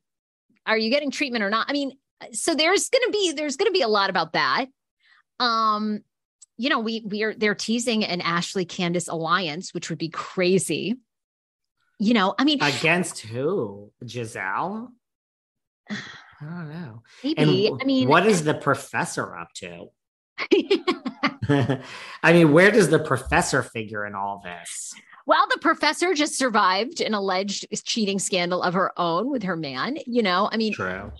are 0.66 0.76
you 0.76 0.90
getting 0.90 1.12
treatment 1.12 1.44
or 1.44 1.50
not? 1.50 1.66
I 1.68 1.72
mean, 1.72 1.92
so 2.32 2.54
there's 2.54 2.88
gonna 2.88 3.10
be 3.10 3.32
there's 3.32 3.56
gonna 3.56 3.70
be 3.70 3.82
a 3.82 3.88
lot 3.88 4.10
about 4.10 4.32
that. 4.32 4.66
Um, 5.38 6.02
you 6.60 6.68
know, 6.68 6.78
we 6.78 7.02
we 7.06 7.22
are 7.22 7.32
they're 7.32 7.54
teasing 7.54 8.04
an 8.04 8.20
Ashley 8.20 8.66
Candiace 8.66 9.08
alliance, 9.08 9.72
which 9.72 9.88
would 9.88 9.98
be 9.98 10.10
crazy. 10.10 10.96
You 11.98 12.12
know, 12.12 12.34
I 12.38 12.44
mean, 12.44 12.62
against 12.62 13.20
who? 13.20 13.90
Gizelle? 14.04 14.88
I 15.88 15.96
don't 16.42 16.68
know. 16.68 17.02
Maybe. 17.24 17.66
And 17.68 17.80
I 17.80 17.84
mean, 17.86 18.08
what 18.08 18.26
is 18.26 18.44
the 18.44 18.52
professor 18.52 19.34
up 19.34 19.48
to? 19.54 19.86
I 22.22 22.32
mean, 22.32 22.52
where 22.52 22.70
does 22.70 22.90
the 22.90 22.98
professor 22.98 23.62
figure 23.62 24.06
in 24.06 24.14
all 24.14 24.42
this? 24.44 24.92
Well, 25.26 25.46
the 25.50 25.60
professor 25.60 26.12
just 26.12 26.36
survived 26.36 27.00
an 27.00 27.14
alleged 27.14 27.68
cheating 27.84 28.18
scandal 28.18 28.62
of 28.62 28.74
her 28.74 28.92
own 28.98 29.30
with 29.30 29.44
her 29.44 29.56
man. 29.56 29.96
You 30.06 30.22
know, 30.22 30.50
I 30.52 30.58
mean, 30.58 30.74
True. 30.74 31.10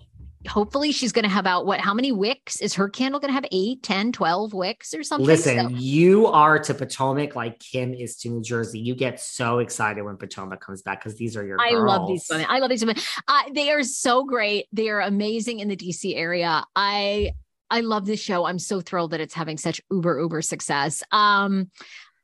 Hopefully 0.48 0.92
she's 0.92 1.12
going 1.12 1.24
to 1.24 1.28
have 1.28 1.46
out 1.46 1.66
what, 1.66 1.80
how 1.80 1.92
many 1.94 2.12
wicks? 2.12 2.60
Is 2.60 2.74
her 2.74 2.88
candle 2.88 3.20
going 3.20 3.28
to 3.28 3.34
have 3.34 3.44
8, 3.50 3.82
10, 3.82 4.12
12 4.12 4.54
wicks 4.54 4.94
or 4.94 5.02
something? 5.02 5.26
Listen, 5.26 5.70
So- 5.70 5.76
you 5.76 6.26
are 6.26 6.58
to 6.58 6.74
Potomac 6.74 7.36
like 7.36 7.58
Kim 7.58 7.92
is 7.94 8.16
to 8.18 8.28
New 8.30 8.42
Jersey. 8.42 8.78
You 8.80 8.94
get 8.94 9.20
so 9.20 9.58
excited 9.58 10.02
when 10.02 10.16
Potomac 10.16 10.60
comes 10.60 10.82
back 10.82 11.00
because 11.00 11.16
these 11.16 11.36
are 11.36 11.44
your 11.44 11.60
I 11.60 11.70
love 11.72 12.08
these 12.08 12.26
women. 12.30 12.46
I 12.48 12.58
love 12.58 12.70
these 12.70 12.84
women. 12.84 13.02
Uh, 13.28 13.42
they 13.52 13.70
are 13.70 13.82
so 13.82 14.24
great. 14.24 14.66
They 14.72 14.88
are 14.88 15.00
amazing 15.00 15.60
in 15.60 15.68
the 15.68 15.76
DC 15.76 16.16
area. 16.16 16.64
I 16.74 17.32
I 17.70 17.80
love 17.80 18.04
this 18.04 18.20
show. 18.20 18.46
I'm 18.46 18.58
so 18.58 18.80
thrilled 18.80 19.12
that 19.12 19.20
it's 19.20 19.34
having 19.34 19.56
such 19.56 19.80
uber 19.90 20.20
uber 20.20 20.42
success. 20.42 21.02
Um, 21.12 21.70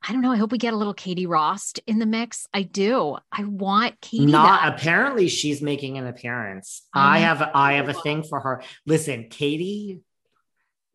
I 0.07 0.13
don't 0.13 0.21
know. 0.21 0.31
I 0.31 0.37
hope 0.37 0.51
we 0.51 0.57
get 0.57 0.73
a 0.73 0.77
little 0.77 0.93
Katie 0.93 1.25
Rost 1.25 1.79
in 1.87 1.99
the 1.99 2.05
mix. 2.05 2.47
I 2.53 2.63
do. 2.63 3.17
I 3.31 3.43
want 3.43 3.99
Katie. 4.01 4.25
Not 4.25 4.61
back. 4.61 4.79
apparently 4.79 5.27
she's 5.27 5.61
making 5.61 5.97
an 5.97 6.07
appearance. 6.07 6.87
I 6.93 7.17
I 7.17 7.19
have 7.19 7.41
I 7.53 7.73
have 7.73 7.89
a 7.89 7.93
thing 7.93 8.23
for 8.23 8.39
her. 8.39 8.63
Listen, 8.85 9.27
Katie 9.29 10.01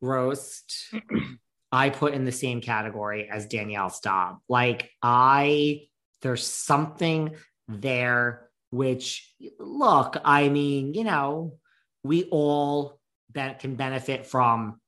Rost 0.00 0.92
I 1.72 1.90
put 1.90 2.14
in 2.14 2.24
the 2.24 2.32
same 2.32 2.60
category 2.60 3.28
as 3.30 3.46
Danielle 3.46 3.90
Staub. 3.90 4.38
Like 4.48 4.90
I 5.02 5.82
there's 6.20 6.46
something 6.46 7.34
there 7.68 8.48
which 8.70 9.34
look, 9.58 10.16
I 10.24 10.48
mean, 10.48 10.94
you 10.94 11.04
know, 11.04 11.58
we 12.02 12.24
all 12.24 12.98
ben- 13.30 13.56
can 13.58 13.74
benefit 13.76 14.26
from 14.26 14.80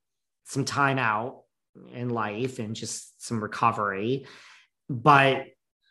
some 0.45 0.65
time 0.65 0.99
out 0.99 1.44
in 1.93 2.11
life 2.11 2.59
and 2.59 2.77
just 2.77 3.25
some 3.25 3.43
recovery. 3.43 4.27
But 4.89 5.47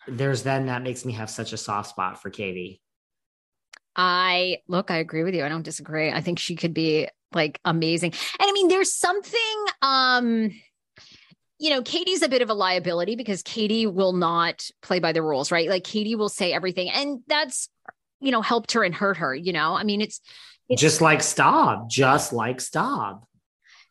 there's 0.08 0.44
then 0.44 0.68
that 0.68 0.84
makes 0.84 1.06
me 1.06 1.14
have 1.14 1.30
such 1.30 1.54
a 1.54 1.58
soft 1.58 1.90
spot 1.90 2.22
for 2.22 2.30
Katie. 2.30 2.82
I 3.96 4.60
look, 4.68 4.92
I 4.92 4.98
agree 4.98 5.24
with 5.24 5.36
you. 5.36 5.44
I 5.44 5.50
don't 5.50 5.64
disagree. 5.64 6.12
I 6.12 6.22
think 6.22 6.40
she 6.40 6.56
could 6.56 6.74
be 6.74 7.08
like 7.34 7.60
amazing. 7.64 8.14
And 8.40 8.50
I 8.50 8.52
mean, 8.52 8.68
there's 8.68 8.94
something 8.94 9.66
um 9.82 10.52
you 11.60 11.70
know, 11.70 11.82
Katie's 11.82 12.24
a 12.24 12.30
bit 12.30 12.42
of 12.42 12.50
a 12.50 12.54
liability 12.54 13.16
because 13.16 13.42
Katie 13.42 13.86
will 13.86 14.12
not 14.12 14.68
play 14.82 15.00
by 15.00 15.14
the 15.14 15.22
rules, 15.22 15.52
right? 15.52 15.70
Like 15.70 15.84
Katie 15.84 16.16
will 16.16 16.28
say 16.28 16.52
everything 16.52 16.90
and 16.90 17.20
that's 17.28 17.70
you 18.24 18.32
know, 18.32 18.42
helped 18.42 18.72
her 18.72 18.84
and 18.84 18.96
hurt 18.96 19.18
her, 19.18 19.36
you 19.36 19.54
know. 19.54 19.76
I 19.76 19.84
mean, 19.84 20.02
it's 20.02 20.22
it's 20.70 20.82
just 20.82 21.02
like 21.02 21.22
Staub, 21.22 21.90
just 21.90 22.32
like 22.32 22.62
Staub. 22.62 23.26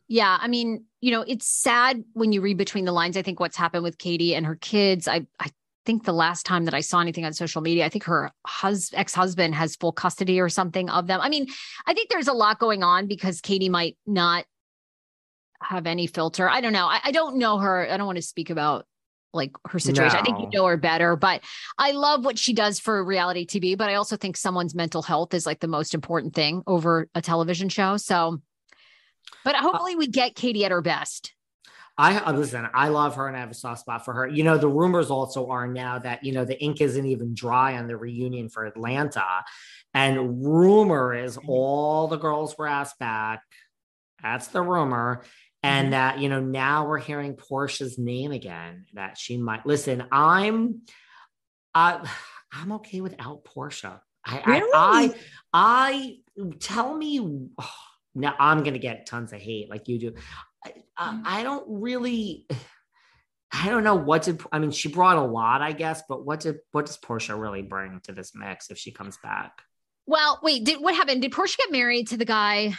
Yeah, 0.09 0.39
I 0.41 0.49
mean, 0.49 0.85
you 1.01 1.11
know, 1.11 1.23
it's 1.23 1.47
sad 1.47 2.05
when 2.13 2.33
you 2.33 2.41
read 2.41 2.57
between 2.57 2.85
the 2.85 2.93
lines. 2.93 3.17
I 3.17 3.23
think 3.23 3.41
what's 3.41 3.57
happened 3.57 3.83
with 3.83 3.99
Katie 3.99 4.35
and 4.35 4.47
her 4.47 4.57
kids. 4.57 5.09
I 5.09 5.27
I 5.39 5.51
think 5.85 6.05
the 6.05 6.13
last 6.13 6.47
time 6.47 6.65
that 6.67 6.75
I 6.75 6.81
saw 6.81 7.01
anything 7.01 7.25
on 7.25 7.33
social 7.33 7.61
media, 7.61 7.85
I 7.85 7.89
think 7.89 8.05
her 8.05 8.31
hus- 8.47 8.93
ex-husband 8.95 9.55
has 9.55 9.77
full 9.77 9.93
custody 9.93 10.41
or 10.41 10.49
something 10.49 10.89
of 10.89 11.07
them. 11.07 11.21
I 11.21 11.29
mean, 11.29 11.49
I 11.87 11.95
think 11.95 12.09
there's 12.09 12.29
a 12.29 12.33
lot 12.33 12.59
going 12.59 12.83
on 12.83 13.09
because 13.09 13.41
Katie 13.41 13.69
might 13.69 13.97
not 14.07 14.45
have 15.61 15.87
any 15.87 16.07
filter. 16.07 16.49
I 16.49 16.61
don't 16.61 16.73
know. 16.73 16.87
I, 16.87 17.01
I 17.05 17.11
don't 17.11 17.37
know 17.37 17.59
her. 17.59 17.89
I 17.91 17.97
don't 17.97 18.07
want 18.07 18.17
to 18.17 18.23
speak 18.23 18.51
about 18.51 18.87
like 19.33 19.53
her 19.67 19.79
situation. 19.79 20.19
I 20.19 20.23
think 20.23 20.39
you 20.39 20.49
know 20.53 20.67
her 20.67 20.77
better, 20.77 21.17
but 21.17 21.43
I 21.79 21.93
love 21.93 22.25
what 22.25 22.39
she 22.39 22.53
does 22.53 22.79
for 22.79 23.03
reality 23.03 23.47
TV. 23.47 23.77
But 23.77 23.89
I 23.89 23.95
also 23.95 24.17
think 24.17 24.37
someone's 24.37 24.75
mental 24.75 25.03
health 25.03 25.35
is 25.35 25.47
like 25.47 25.61
the 25.61 25.69
most 25.69 25.95
important 25.95 26.35
thing 26.35 26.63
over 26.67 27.09
a 27.15 27.23
television 27.23 27.69
show. 27.69 27.97
So, 27.97 28.41
but 29.45 29.55
uh, 29.55 29.61
hopefully 29.63 29.97
we 29.97 30.07
get 30.07 30.35
Katie 30.35 30.65
at 30.65 30.71
her 30.71 30.83
best. 30.83 31.33
I 31.99 32.17
uh, 32.17 32.33
listen, 32.33 32.67
I 32.73 32.89
love 32.89 33.17
her 33.17 33.29
and 33.29 33.37
I 33.37 33.41
have 33.41 33.51
a 33.51 33.55
soft 33.55 33.81
spot 33.81 34.05
for 34.05 34.15
her. 34.15 34.27
You 34.27 34.45
know, 34.45 34.57
the 34.57 34.69
rumors 34.69 35.11
also 35.11 35.51
are 35.51 35.67
now 35.67 35.99
that, 35.99 36.25
you 36.25 36.33
know, 36.33 36.45
the 36.45 36.61
ink 36.61 36.81
isn't 36.81 37.07
even 37.07 37.35
dry 37.35 37.77
on 37.77 37.87
the 37.87 37.97
reunion 37.97 38.49
for 38.49 38.65
Atlanta. 38.65 39.25
And 39.93 40.45
rumor 40.45 41.15
is 41.15 41.37
mm-hmm. 41.37 41.51
all 41.51 42.09
the 42.09 42.17
girls 42.17 42.57
were 42.57 42.67
asked 42.67 42.99
back. 42.99 43.43
That's 44.23 44.49
the 44.49 44.63
rumor. 44.63 45.23
And 45.63 45.87
mm-hmm. 45.87 45.91
that, 45.93 46.19
you 46.19 46.29
know, 46.29 46.41
now 46.41 46.87
we're 46.87 46.99
hearing 46.99 47.37
Porsha's 47.37 47.99
name 47.99 48.33
again, 48.33 48.87
that 48.95 49.19
she 49.19 49.37
might 49.37 49.67
listen. 49.67 50.05
I'm 50.11 50.83
I 51.75 52.09
I'm 52.53 52.73
okay 52.73 53.01
without 53.01 53.45
Porsha. 53.45 54.01
I 54.25 54.43
Really? 54.47 54.71
I, 54.75 55.15
I 55.53 56.17
I 56.33 56.51
tell 56.61 56.97
me 56.97 57.21
oh, 57.59 57.75
now 58.15 58.35
I'm 58.39 58.63
gonna 58.63 58.79
get 58.79 59.07
tons 59.07 59.33
of 59.33 59.41
hate 59.41 59.71
like 59.71 59.89
you 59.89 59.99
do. 59.99 60.15
I, 60.65 60.73
I, 60.97 61.21
I 61.25 61.43
don't 61.43 61.65
really 61.69 62.47
I 63.53 63.69
don't 63.69 63.85
know 63.85 63.95
what 63.95 64.23
did 64.23 64.41
I 64.51 64.59
mean 64.59 64.71
she 64.71 64.89
brought 64.89 65.19
a 65.19 65.23
lot, 65.23 65.61
I 65.61 65.73
guess, 65.73 66.03
but 66.09 66.25
what 66.25 66.41
did 66.41 66.59
what 66.73 66.87
does 66.87 66.99
Porsha 66.99 67.39
really 67.39 67.63
bring 67.63 68.01
to 68.05 68.13
this 68.13 68.33
mix 68.35 68.71
if 68.71 68.79
she 68.79 68.91
comes 68.91 69.19
back? 69.23 69.63
Well, 70.07 70.41
wait, 70.43 70.65
did 70.65 70.81
what 70.81 70.95
happened? 70.95 71.23
Did 71.23 71.33
Porsha 71.33 71.59
get 71.59 71.71
married 71.71 72.09
to 72.09 72.17
the 72.17 72.25
guy? 72.25 72.75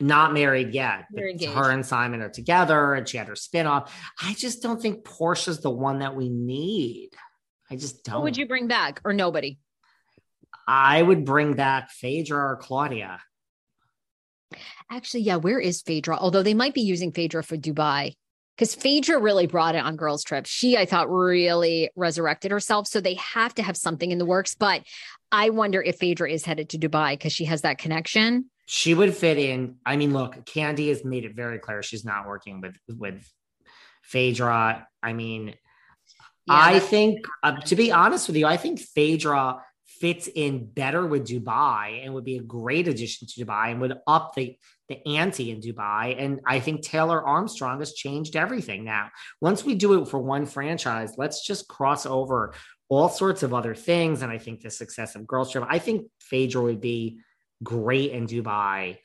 Not 0.00 0.34
married 0.34 0.74
yet. 0.74 1.06
They're 1.10 1.26
but 1.26 1.30
engaged. 1.30 1.52
her 1.52 1.70
and 1.70 1.86
Simon 1.86 2.20
are 2.20 2.28
together 2.28 2.94
and 2.94 3.08
she 3.08 3.16
had 3.16 3.28
her 3.28 3.34
spinoff. 3.34 3.88
I 4.20 4.34
just 4.34 4.62
don't 4.62 4.80
think 4.80 5.04
Porsha's 5.04 5.60
the 5.60 5.70
one 5.70 6.00
that 6.00 6.16
we 6.16 6.28
need. 6.28 7.10
I 7.70 7.76
just 7.76 8.04
don't. 8.04 8.16
Who 8.16 8.22
would 8.22 8.36
you 8.36 8.46
bring 8.46 8.66
back 8.66 9.00
or 9.04 9.12
nobody? 9.12 9.58
I 10.66 11.00
would 11.00 11.24
bring 11.24 11.54
back 11.54 11.90
Phaedra 11.90 12.38
or 12.38 12.56
Claudia. 12.56 13.20
Actually, 14.90 15.22
yeah, 15.22 15.36
where 15.36 15.58
is 15.58 15.82
Phaedra? 15.82 16.16
Although 16.18 16.42
they 16.42 16.54
might 16.54 16.74
be 16.74 16.82
using 16.82 17.12
Phaedra 17.12 17.42
for 17.42 17.56
Dubai. 17.56 18.14
Because 18.56 18.74
Phaedra 18.76 19.18
really 19.18 19.48
brought 19.48 19.74
it 19.74 19.84
on 19.84 19.96
girls' 19.96 20.22
trip. 20.22 20.46
She, 20.46 20.76
I 20.76 20.86
thought, 20.86 21.10
really 21.10 21.90
resurrected 21.96 22.52
herself. 22.52 22.86
So 22.86 23.00
they 23.00 23.14
have 23.14 23.52
to 23.54 23.64
have 23.64 23.76
something 23.76 24.12
in 24.12 24.18
the 24.18 24.24
works. 24.24 24.54
But 24.54 24.82
I 25.32 25.50
wonder 25.50 25.82
if 25.82 25.98
Phaedra 25.98 26.30
is 26.30 26.44
headed 26.44 26.68
to 26.68 26.78
Dubai 26.78 27.14
because 27.14 27.32
she 27.32 27.46
has 27.46 27.62
that 27.62 27.78
connection. 27.78 28.50
She 28.66 28.94
would 28.94 29.12
fit 29.14 29.38
in. 29.38 29.76
I 29.84 29.96
mean, 29.96 30.12
look, 30.12 30.36
Kandi 30.44 30.88
has 30.90 31.04
made 31.04 31.24
it 31.24 31.34
very 31.34 31.58
clear 31.58 31.82
she's 31.82 32.04
not 32.04 32.28
working 32.28 32.60
with 32.60 32.76
with 32.88 33.28
Phaedra. 34.02 34.86
I 35.02 35.12
mean, 35.14 35.48
Yeah, 36.46 36.54
I 36.54 36.78
think, 36.78 37.26
uh, 37.42 37.56
to 37.62 37.74
be 37.74 37.90
honest 37.90 38.28
with 38.28 38.36
you, 38.36 38.46
I 38.46 38.56
think 38.56 38.78
Phaedra 38.78 39.62
fits 40.04 40.28
in 40.34 40.66
better 40.66 41.06
with 41.06 41.26
Dubai 41.26 42.04
and 42.04 42.12
would 42.12 42.26
be 42.26 42.36
a 42.36 42.42
great 42.42 42.88
addition 42.88 43.26
to 43.26 43.42
Dubai 43.42 43.70
and 43.70 43.80
would 43.80 43.96
up 44.06 44.34
the 44.34 44.54
the 44.90 44.98
ante 45.16 45.50
in 45.50 45.62
Dubai. 45.62 46.14
And 46.22 46.42
I 46.46 46.60
think 46.60 46.82
Taylor 46.82 47.26
Armstrong 47.26 47.78
has 47.78 47.94
changed 47.94 48.36
everything 48.36 48.84
now. 48.84 49.08
Once 49.40 49.64
we 49.64 49.74
do 49.74 50.02
it 50.02 50.08
for 50.08 50.18
one 50.18 50.44
franchise, 50.44 51.14
let's 51.16 51.46
just 51.46 51.68
cross 51.68 52.04
over 52.04 52.52
all 52.90 53.08
sorts 53.08 53.42
of 53.42 53.54
other 53.54 53.74
things. 53.74 54.20
And 54.20 54.30
I 54.30 54.36
think 54.36 54.60
the 54.60 54.70
success 54.70 55.14
of 55.14 55.26
Girls 55.26 55.52
Trip, 55.52 55.64
I 55.66 55.78
think 55.78 56.10
Phaedra 56.20 56.60
would 56.60 56.82
be 56.82 57.20
great 57.62 58.10
in 58.10 58.26
Dubai. 58.26 58.98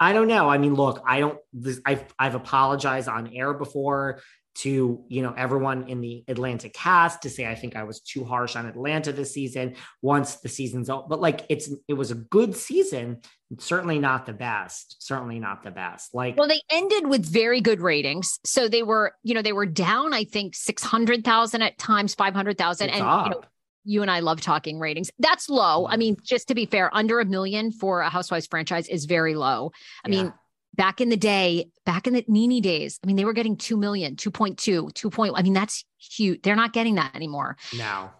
I 0.00 0.12
don't 0.12 0.26
know. 0.26 0.48
I 0.48 0.58
mean, 0.58 0.74
look, 0.74 1.00
I 1.06 1.20
don't. 1.20 1.38
This, 1.52 1.80
I've 1.86 2.04
I've 2.18 2.34
apologized 2.34 3.06
on 3.06 3.32
air 3.34 3.54
before 3.54 4.20
to 4.56 5.04
you 5.08 5.22
know 5.22 5.32
everyone 5.36 5.88
in 5.88 6.00
the 6.00 6.24
Atlanta 6.28 6.68
cast 6.68 7.22
to 7.22 7.30
say 7.30 7.46
I 7.46 7.54
think 7.54 7.76
I 7.76 7.84
was 7.84 8.00
too 8.00 8.24
harsh 8.24 8.56
on 8.56 8.66
Atlanta 8.66 9.12
this 9.12 9.32
season. 9.32 9.76
Once 10.02 10.36
the 10.36 10.48
season's 10.48 10.90
out 10.90 11.08
but 11.08 11.20
like 11.20 11.46
it's 11.48 11.70
it 11.88 11.94
was 11.94 12.10
a 12.10 12.16
good 12.16 12.56
season 12.56 13.20
certainly 13.58 13.98
not 13.98 14.26
the 14.26 14.32
best 14.32 14.96
certainly 15.00 15.40
not 15.40 15.64
the 15.64 15.72
best 15.72 16.14
like 16.14 16.36
well 16.36 16.46
they 16.46 16.60
ended 16.70 17.06
with 17.06 17.24
very 17.24 17.60
good 17.60 17.80
ratings. 17.80 18.38
So 18.44 18.68
they 18.68 18.82
were 18.82 19.14
you 19.22 19.34
know 19.34 19.42
they 19.42 19.52
were 19.52 19.66
down 19.66 20.12
I 20.12 20.24
think 20.24 20.54
600,000 20.54 21.62
at 21.62 21.78
times 21.78 22.14
500,000 22.14 22.88
and 22.90 22.98
you, 22.98 23.04
know, 23.04 23.42
you 23.84 24.02
and 24.02 24.10
I 24.10 24.20
love 24.20 24.40
talking 24.40 24.78
ratings. 24.78 25.10
That's 25.18 25.48
low. 25.48 25.86
I 25.86 25.92
mm-hmm. 25.92 25.98
mean 25.98 26.16
just 26.22 26.48
to 26.48 26.54
be 26.54 26.66
fair 26.66 26.94
under 26.94 27.20
a 27.20 27.24
million 27.24 27.72
for 27.72 28.00
a 28.00 28.10
Housewives 28.10 28.46
franchise 28.46 28.88
is 28.88 29.04
very 29.04 29.34
low. 29.34 29.72
I 30.04 30.08
yeah. 30.08 30.22
mean 30.22 30.32
back 30.74 31.00
in 31.00 31.08
the 31.08 31.16
day, 31.16 31.70
back 31.84 32.06
in 32.06 32.14
the 32.14 32.24
NeNe 32.28 32.60
days, 32.60 32.98
I 33.02 33.06
mean, 33.06 33.16
they 33.16 33.24
were 33.24 33.32
getting 33.32 33.56
2 33.56 33.76
million, 33.76 34.16
2.2, 34.16 34.92
2 34.94 35.10
point. 35.10 35.34
I 35.36 35.42
mean, 35.42 35.52
that's 35.52 35.84
huge. 35.98 36.42
They're 36.42 36.56
not 36.56 36.72
getting 36.72 36.94
that 36.96 37.14
anymore. 37.14 37.56
Now, 37.76 38.14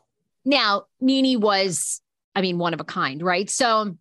now 0.44 0.84
NeNe 1.00 1.40
was, 1.40 2.00
I 2.34 2.40
mean, 2.40 2.58
one 2.58 2.74
of 2.74 2.80
a 2.80 2.84
kind, 2.84 3.22
right? 3.22 3.48
So 3.48 3.96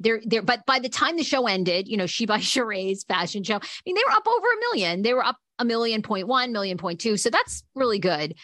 there, 0.00 0.20
there, 0.24 0.42
but 0.42 0.64
by 0.66 0.78
the 0.78 0.88
time 0.88 1.16
the 1.16 1.24
show 1.24 1.46
ended, 1.46 1.88
you 1.88 1.96
know, 1.96 2.06
she 2.06 2.26
by 2.26 2.38
Sheree's 2.38 3.04
fashion 3.04 3.42
show, 3.42 3.56
I 3.56 3.60
mean, 3.86 3.94
they 3.94 4.02
were 4.06 4.12
up 4.12 4.26
over 4.26 4.46
a 4.46 4.60
million. 4.60 5.02
They 5.02 5.14
were 5.14 5.24
up 5.24 5.36
a 5.58 5.64
million 5.64 6.02
point 6.02 6.28
one, 6.28 6.52
million 6.52 6.78
point 6.78 7.00
two. 7.00 7.16
So 7.16 7.30
that's 7.30 7.64
really 7.74 7.98
good. 7.98 8.34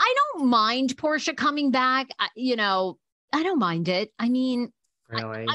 I 0.00 0.14
don't 0.16 0.46
mind 0.46 0.96
Porsha 0.96 1.36
coming 1.36 1.70
back. 1.70 2.08
I, 2.18 2.28
you 2.34 2.56
know, 2.56 2.98
I 3.32 3.42
don't 3.42 3.58
mind 3.58 3.88
it. 3.88 4.12
I 4.18 4.28
mean, 4.28 4.72
really? 5.08 5.46
I, 5.48 5.54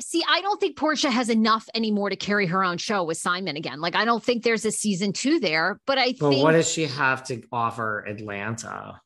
see, 0.00 0.22
I 0.28 0.40
don't 0.40 0.60
think 0.60 0.76
Porsha 0.76 1.10
has 1.10 1.28
enough 1.28 1.68
anymore 1.74 2.10
to 2.10 2.16
carry 2.16 2.46
her 2.46 2.64
own 2.64 2.78
show 2.78 3.04
with 3.04 3.18
Simon 3.18 3.56
again. 3.56 3.80
Like, 3.80 3.94
I 3.94 4.04
don't 4.04 4.22
think 4.22 4.42
there's 4.42 4.64
a 4.64 4.72
season 4.72 5.12
two 5.12 5.40
there, 5.40 5.80
but 5.86 5.98
I 5.98 6.14
but 6.18 6.30
think. 6.30 6.42
what 6.42 6.52
does 6.52 6.70
she 6.70 6.86
have 6.86 7.24
to 7.24 7.42
offer 7.52 8.04
Atlanta? 8.06 9.00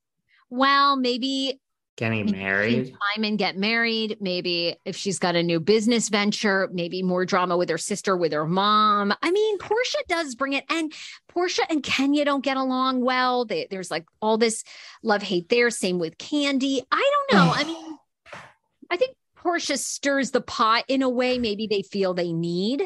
Well, 0.50 0.96
maybe 0.96 1.60
getting 1.96 2.30
married. 2.30 2.94
Simon 3.14 3.36
get 3.36 3.56
married. 3.56 4.18
Maybe 4.20 4.76
if 4.84 4.96
she's 4.96 5.18
got 5.18 5.36
a 5.36 5.42
new 5.42 5.60
business 5.60 6.08
venture, 6.08 6.68
maybe 6.72 7.02
more 7.02 7.24
drama 7.24 7.56
with 7.56 7.68
her 7.70 7.78
sister, 7.78 8.16
with 8.16 8.32
her 8.32 8.46
mom. 8.46 9.14
I 9.22 9.30
mean, 9.30 9.58
Porsha 9.58 10.02
does 10.08 10.34
bring 10.34 10.54
it. 10.54 10.64
And 10.68 10.92
Porsha 11.30 11.60
and 11.70 11.82
Kenya 11.82 12.24
don't 12.24 12.44
get 12.44 12.56
along 12.56 13.04
well. 13.04 13.44
They, 13.44 13.68
there's 13.70 13.90
like 13.90 14.06
all 14.20 14.38
this 14.38 14.64
love 15.02 15.22
hate 15.22 15.48
there. 15.48 15.70
Same 15.70 15.98
with 15.98 16.18
Kandi. 16.18 16.80
I 16.90 17.10
don't 17.30 17.38
know. 17.38 17.52
I 17.54 17.64
mean, 17.64 17.98
I 18.90 18.96
think 18.96 19.16
Porsha 19.44 19.76
stirs 19.78 20.30
the 20.30 20.40
pot 20.40 20.84
in 20.88 21.02
a 21.02 21.08
way 21.08 21.38
maybe 21.38 21.66
they 21.66 21.82
feel 21.82 22.14
they 22.14 22.32
need. 22.32 22.82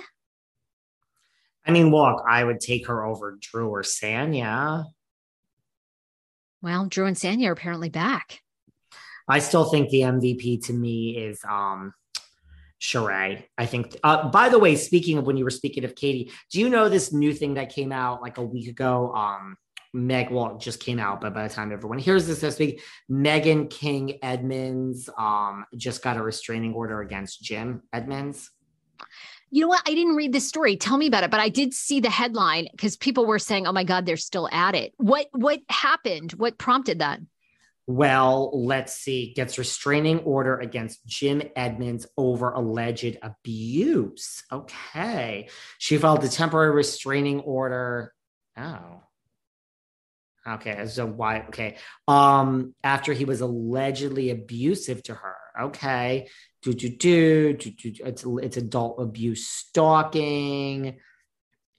I 1.67 1.71
mean, 1.71 1.91
look, 1.91 2.23
I 2.29 2.43
would 2.43 2.61
take 2.61 2.87
her 2.87 3.05
over 3.05 3.39
Drew 3.41 3.69
or 3.69 3.83
Sanya. 3.83 4.87
Well, 6.63 6.87
Drew 6.87 7.07
and 7.07 7.17
Sanya 7.17 7.49
are 7.49 7.53
apparently 7.53 7.91
back. 7.91 8.41
I 9.29 9.39
still 9.41 9.65
think 9.65 9.91
the 9.91 10.01
MVP 10.01 10.65
to 10.67 10.73
me 10.73 11.17
is 11.17 11.41
um 11.49 11.93
Sheree. 12.81 13.45
I 13.57 13.67
think. 13.67 13.97
Uh, 14.03 14.29
by 14.31 14.49
the 14.49 14.59
way, 14.59 14.77
speaking 14.77 15.19
of 15.19 15.27
when 15.27 15.37
you 15.37 15.45
were 15.45 15.51
speaking 15.51 15.85
of 15.85 15.95
Katie, 15.95 16.33
do 16.51 16.61
you 16.61 16.69
know 16.69 16.89
this 16.89 17.13
new 17.13 17.35
thing 17.35 17.55
that 17.55 17.71
came 17.71 17.93
out 17.93 18.23
like 18.23 18.39
a 18.39 18.45
week 18.45 18.69
ago? 18.69 19.13
Um, 19.15 19.57
Meg, 19.95 20.31
well, 20.31 20.59
just 20.59 20.81
came 20.81 20.99
out, 20.99 21.21
but 21.21 21.35
by 21.35 21.49
the 21.49 21.55
time 21.55 21.73
everyone 21.73 21.99
hears 21.99 22.27
this 22.27 22.41
this 22.41 22.59
week, 22.59 22.83
Megan 23.09 23.69
King 23.69 24.19
Edmonds 24.23 25.09
um, 25.17 25.65
just 25.77 26.03
got 26.03 26.17
a 26.17 26.23
restraining 26.23 26.75
order 26.75 27.01
against 27.01 27.43
Jim 27.43 27.83
Edmonds. 27.93 28.51
You 29.51 29.63
know 29.63 29.69
what? 29.69 29.83
I 29.87 29.95
didn't 29.95 30.17
read 30.17 30.33
this 30.33 30.47
story. 30.47 30.77
Tell 30.77 30.99
me 30.99 31.07
about 31.07 31.25
it, 31.25 31.31
but 31.31 31.41
I 31.41 31.49
did 31.49 31.73
see 31.73 32.01
the 32.01 32.11
headline 32.11 32.69
because 32.71 32.97
people 32.97 33.25
were 33.25 33.39
saying, 33.39 33.67
"Oh 33.67 33.73
my 33.73 33.85
God, 33.85 34.05
they're 34.05 34.19
still 34.19 34.49
at 34.53 34.75
it." 34.75 34.93
What 34.99 35.29
what 35.33 35.61
happened? 35.71 36.33
What 36.33 36.59
prompted 36.59 36.99
that? 36.99 37.21
Well, 37.87 38.51
let's 38.53 38.93
see. 38.93 39.33
Gets 39.33 39.57
restraining 39.57 40.19
order 40.19 40.59
against 40.59 41.07
Jim 41.07 41.43
Edmonds 41.57 42.07
over 42.19 42.53
alleged 42.53 43.17
abuse. 43.23 44.45
Okay. 44.53 45.49
She 45.79 45.97
filed 45.97 46.23
a 46.23 46.29
temporary 46.29 46.71
restraining 46.71 47.41
order. 47.41 48.13
Oh. 48.59 49.01
Okay, 50.55 50.87
so 50.87 51.07
why? 51.07 51.41
Okay, 51.49 51.77
um, 52.07 52.75
after 52.83 53.13
he 53.13 53.25
was 53.25 53.41
allegedly 53.41 54.31
abusive 54.31 55.03
to 55.05 55.15
her. 55.15 55.37
Okay, 55.61 56.29
do 56.63 56.73
do 56.73 56.89
do 56.89 57.53
do 57.55 57.71
do. 57.71 57.93
It's 58.05 58.25
it's 58.25 58.57
adult 58.57 59.01
abuse, 59.01 59.47
stalking. 59.47 60.99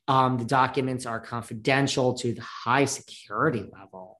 Um, 0.07 0.37
the 0.37 0.45
documents 0.45 1.05
are 1.05 1.19
confidential 1.19 2.13
to 2.15 2.33
the 2.33 2.41
high 2.41 2.85
security 2.85 3.63
level. 3.71 4.19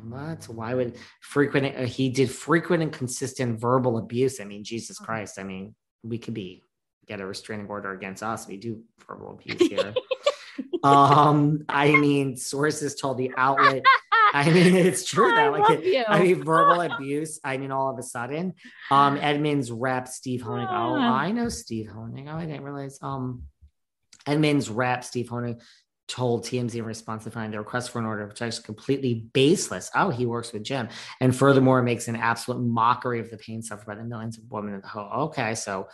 What? 0.00 0.44
Why 0.44 0.74
would 0.74 0.96
frequent? 1.20 1.76
Uh, 1.76 1.82
he 1.82 2.10
did 2.10 2.30
frequent 2.30 2.82
and 2.82 2.92
consistent 2.92 3.60
verbal 3.60 3.98
abuse. 3.98 4.40
I 4.40 4.44
mean, 4.44 4.62
Jesus 4.62 4.98
Christ. 4.98 5.38
I 5.38 5.42
mean, 5.42 5.74
we 6.02 6.18
could 6.18 6.34
be 6.34 6.62
get 7.06 7.20
a 7.20 7.26
restraining 7.26 7.66
order 7.66 7.92
against 7.92 8.22
us. 8.22 8.46
We 8.46 8.58
do 8.58 8.82
verbal 9.06 9.32
abuse 9.32 9.68
here. 9.68 9.94
um, 10.82 11.64
I 11.68 11.92
mean, 11.92 12.36
sources 12.36 12.94
told 12.94 13.18
the 13.18 13.32
outlet. 13.36 13.84
I 14.32 14.50
mean, 14.52 14.74
it's 14.74 15.04
true 15.04 15.30
that 15.30 15.52
like 15.52 15.80
it, 15.82 16.06
I 16.08 16.22
mean, 16.22 16.44
verbal 16.44 16.80
abuse. 16.80 17.40
I 17.42 17.56
mean, 17.56 17.72
all 17.72 17.90
of 17.90 17.98
a 17.98 18.02
sudden, 18.02 18.54
um, 18.90 19.18
Edmonds 19.20 19.70
rep 19.70 20.08
Steve 20.08 20.42
Honig. 20.42 20.68
Oh, 20.70 20.96
I 20.96 21.30
know 21.32 21.48
Steve 21.48 21.90
Honig. 21.94 22.28
Oh, 22.28 22.36
I 22.36 22.46
didn't 22.46 22.62
realize. 22.62 22.98
Um, 23.02 23.44
Edmonds 24.26 24.68
rep 24.68 25.04
Steve 25.04 25.28
Honig 25.28 25.60
told 26.08 26.44
TMZ 26.44 26.74
in 26.74 26.84
response 26.84 27.24
to 27.24 27.30
find 27.30 27.52
the 27.52 27.58
request 27.58 27.90
for 27.90 27.98
an 27.98 28.06
order 28.06 28.24
of 28.24 28.30
protection 28.30 28.64
completely 28.64 29.26
baseless. 29.32 29.90
Oh, 29.94 30.08
he 30.08 30.26
works 30.26 30.52
with 30.52 30.64
Jim, 30.64 30.88
and 31.20 31.36
furthermore, 31.36 31.82
makes 31.82 32.08
an 32.08 32.16
absolute 32.16 32.60
mockery 32.60 33.20
of 33.20 33.30
the 33.30 33.36
pain 33.36 33.62
suffered 33.62 33.86
by 33.86 33.94
the 33.94 34.04
millions 34.04 34.38
of 34.38 34.44
women 34.50 34.74
in 34.74 34.80
the 34.80 34.88
home. 34.88 35.10
Okay, 35.12 35.54
so 35.54 35.88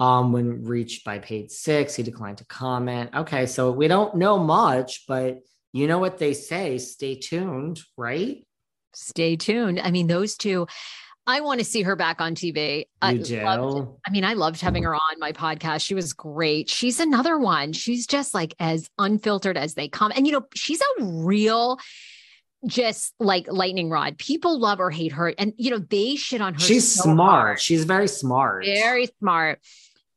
um, 0.00 0.32
when 0.32 0.64
reached 0.64 1.04
by 1.04 1.18
page 1.18 1.50
six, 1.50 1.94
he 1.94 2.02
declined 2.02 2.38
to 2.38 2.46
comment. 2.46 3.10
Okay, 3.14 3.46
so 3.46 3.70
we 3.70 3.88
don't 3.88 4.16
know 4.16 4.38
much, 4.38 5.04
but 5.06 5.40
you 5.72 5.86
know 5.86 5.98
what 5.98 6.18
they 6.18 6.34
say. 6.34 6.78
Stay 6.78 7.14
tuned, 7.16 7.80
right? 7.96 8.46
Stay 8.94 9.36
tuned. 9.36 9.80
I 9.80 9.90
mean, 9.90 10.06
those 10.06 10.36
two. 10.36 10.66
I 11.28 11.40
want 11.40 11.60
to 11.60 11.64
see 11.64 11.82
her 11.82 11.94
back 11.94 12.22
on 12.22 12.34
TV. 12.34 12.78
You 12.78 12.84
I 13.02 13.16
do. 13.18 13.42
Loved, 13.42 13.98
I 14.06 14.10
mean, 14.10 14.24
I 14.24 14.32
loved 14.32 14.62
having 14.62 14.82
her 14.84 14.94
on 14.94 15.18
my 15.18 15.32
podcast. 15.32 15.84
She 15.84 15.94
was 15.94 16.14
great. 16.14 16.70
She's 16.70 17.00
another 17.00 17.38
one. 17.38 17.74
She's 17.74 18.06
just 18.06 18.32
like 18.32 18.54
as 18.58 18.88
unfiltered 18.98 19.58
as 19.58 19.74
they 19.74 19.88
come. 19.88 20.10
And 20.16 20.26
you 20.26 20.32
know, 20.32 20.46
she's 20.54 20.80
a 20.80 21.04
real 21.04 21.78
just 22.66 23.14
like 23.20 23.46
lightning 23.46 23.90
rod. 23.90 24.16
People 24.16 24.58
love 24.58 24.80
or 24.80 24.90
hate 24.90 25.12
her. 25.12 25.28
And 25.38 25.52
you 25.58 25.70
know, 25.70 25.78
they 25.78 26.16
shit 26.16 26.40
on 26.40 26.54
her. 26.54 26.60
She's 26.60 26.90
so 26.90 27.02
smart. 27.02 27.30
hard. 27.30 27.60
She's 27.60 27.84
very 27.84 28.08
smart. 28.08 28.64
Very 28.64 29.10
smart. 29.18 29.60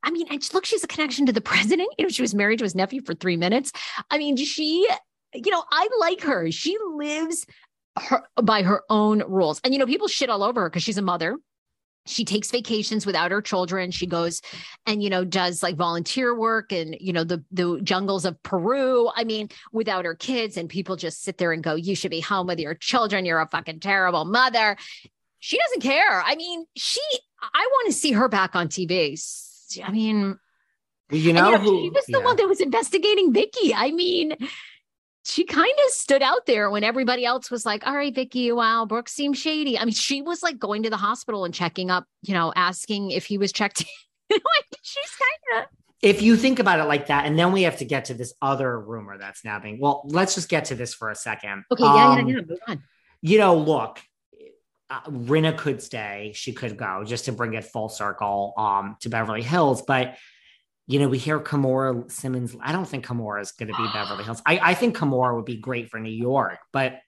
I 0.04 0.12
mean, 0.12 0.28
and 0.30 0.42
look, 0.54 0.66
she's 0.66 0.86
a 0.86 0.88
connection 0.88 1.26
to 1.26 1.34
the 1.34 1.42
president. 1.42 1.90
You 1.98 2.06
know, 2.06 2.10
she 2.10 2.22
was 2.22 2.34
married 2.34 2.60
to 2.60 2.66
his 2.66 2.74
nephew 2.74 3.02
for 3.02 3.14
three 3.14 3.36
minutes. 3.36 3.74
I 4.10 4.18
mean, 4.18 4.38
she, 4.38 4.88
you 5.34 5.52
know, 5.52 5.64
I 5.70 5.90
like 6.00 6.22
her. 6.22 6.50
She 6.52 6.78
lives 6.96 7.46
her 7.98 8.24
by 8.42 8.64
her 8.64 8.84
own 8.90 9.24
rules. 9.28 9.60
And 9.64 9.74
you 9.74 9.80
know, 9.80 9.86
people 9.86 10.08
shit 10.08 10.30
all 10.30 10.44
over 10.44 10.62
her 10.62 10.70
because 10.70 10.84
she's 10.84 10.98
a 10.98 11.02
mother. 11.02 11.38
She 12.08 12.26
takes 12.26 12.50
vacations 12.50 13.06
without 13.06 13.30
her 13.30 13.42
children. 13.44 13.92
She 13.92 14.08
goes 14.08 14.42
and 14.88 15.04
you 15.04 15.10
know 15.10 15.24
does 15.24 15.62
like 15.62 15.76
volunteer 15.76 16.36
work 16.36 16.72
and 16.72 16.98
you 17.00 17.14
know 17.14 17.24
the 17.24 17.44
the 17.52 17.80
jungles 17.84 18.26
of 18.26 18.42
Peru. 18.42 19.10
I 19.16 19.24
mean, 19.24 19.50
without 19.72 20.06
her 20.06 20.16
kids, 20.16 20.58
and 20.58 20.68
people 20.68 20.96
just 20.96 21.22
sit 21.22 21.38
there 21.38 21.52
and 21.52 21.64
go, 21.64 21.76
"You 21.76 21.96
should 21.96 22.12
be 22.12 22.22
home 22.22 22.48
with 22.48 22.60
your 22.60 22.74
children. 22.74 23.26
You're 23.26 23.40
a 23.40 23.48
fucking 23.48 23.82
terrible 23.82 24.26
mother." 24.26 24.78
She 25.40 25.58
doesn't 25.58 25.82
care. 25.82 26.22
I 26.22 26.36
mean, 26.36 26.66
she. 26.76 27.02
I 27.42 27.68
want 27.72 27.88
to 27.88 27.94
see 27.94 28.12
her 28.12 28.30
back 28.30 28.56
on 28.56 28.68
TV 28.68 29.18
I 29.84 29.92
mean, 29.92 30.38
you 31.12 31.34
know, 31.34 31.54
and, 31.54 31.66
you 31.66 31.72
know 31.72 31.82
she 31.82 31.90
was 31.90 32.06
the 32.08 32.20
yeah. 32.20 32.24
one 32.26 32.36
that 32.38 32.48
was 32.48 32.62
investigating 32.62 33.34
Vicki. 33.34 33.74
I 33.74 33.92
mean, 33.92 34.36
she 35.24 35.46
kind 35.46 35.74
of 35.86 35.92
stood 35.92 36.22
out 36.22 36.46
there 36.46 36.70
when 36.70 36.84
everybody 36.84 37.26
else 37.26 37.52
was 37.52 37.66
like, 37.66 37.86
all 37.86 37.96
right, 37.96 38.14
Vicki, 38.14 38.52
wow, 38.52 38.86
Brooke 38.86 39.10
seems 39.10 39.38
shady. 39.38 39.78
I 39.78 39.86
mean, 39.86 39.94
she 39.94 40.22
was 40.22 40.42
like 40.42 40.58
going 40.58 40.84
to 40.84 40.90
the 40.90 40.98
hospital 40.98 41.46
and 41.46 41.54
checking 41.54 41.92
up, 41.92 42.06
you 42.24 42.34
know, 42.34 42.52
asking 42.56 43.12
if 43.12 43.26
he 43.26 43.38
was 43.38 43.52
checked. 43.52 43.86
She's 44.82 45.12
kind 45.20 45.64
of. 45.64 45.70
If 46.02 46.24
you 46.24 46.36
think 46.36 46.58
about 46.58 46.80
it 46.80 46.86
like 46.86 47.08
that, 47.08 47.26
and 47.26 47.38
then 47.38 47.52
we 47.52 47.64
have 47.64 47.78
to 47.78 47.86
get 47.86 48.06
to 48.06 48.16
this 48.16 48.34
other 48.42 48.80
rumor 48.80 49.20
that's 49.20 49.46
nabbing. 49.46 49.80
Well, 49.80 50.02
let's 50.06 50.34
just 50.34 50.50
get 50.50 50.66
to 50.66 50.76
this 50.76 50.96
for 50.96 51.12
a 51.12 51.16
second. 51.16 51.64
Okay, 51.72 51.84
yeah, 51.84 52.10
um, 52.10 52.28
yeah, 52.28 52.36
yeah. 52.36 52.42
Move 52.42 52.60
on. 52.68 52.84
You 53.22 53.38
know, 53.38 53.56
look, 53.56 54.00
uh, 54.90 55.02
Rinna 55.04 55.56
could 55.56 55.82
stay. 55.82 56.32
She 56.34 56.54
could 56.54 56.76
go 56.76 57.04
just 57.06 57.26
to 57.26 57.32
bring 57.32 57.54
it 57.54 57.66
full 57.66 57.88
circle 57.88 58.54
um, 58.58 58.98
to 59.02 59.10
Beverly 59.10 59.44
Hills. 59.44 59.84
But, 59.84 60.18
you 60.92 61.00
know, 61.00 61.08
we 61.08 61.18
hear 61.18 61.40
Kimora 61.40 62.12
Simmons. 62.12 62.54
I 62.62 62.74
don't 62.74 62.86
think 62.86 63.06
Kimora 63.06 63.42
is 63.42 63.54
going 63.54 63.72
to 63.72 63.78
be 63.78 63.88
Beverly 63.94 64.26
Hills. 64.26 64.42
I, 64.46 64.60
I 64.62 64.74
think 64.74 64.98
Kimora 64.98 65.34
would 65.36 65.46
be 65.46 65.56
great 65.56 65.90
for 65.90 66.02
New 66.02 66.12
York. 66.12 66.58
But, 66.74 67.00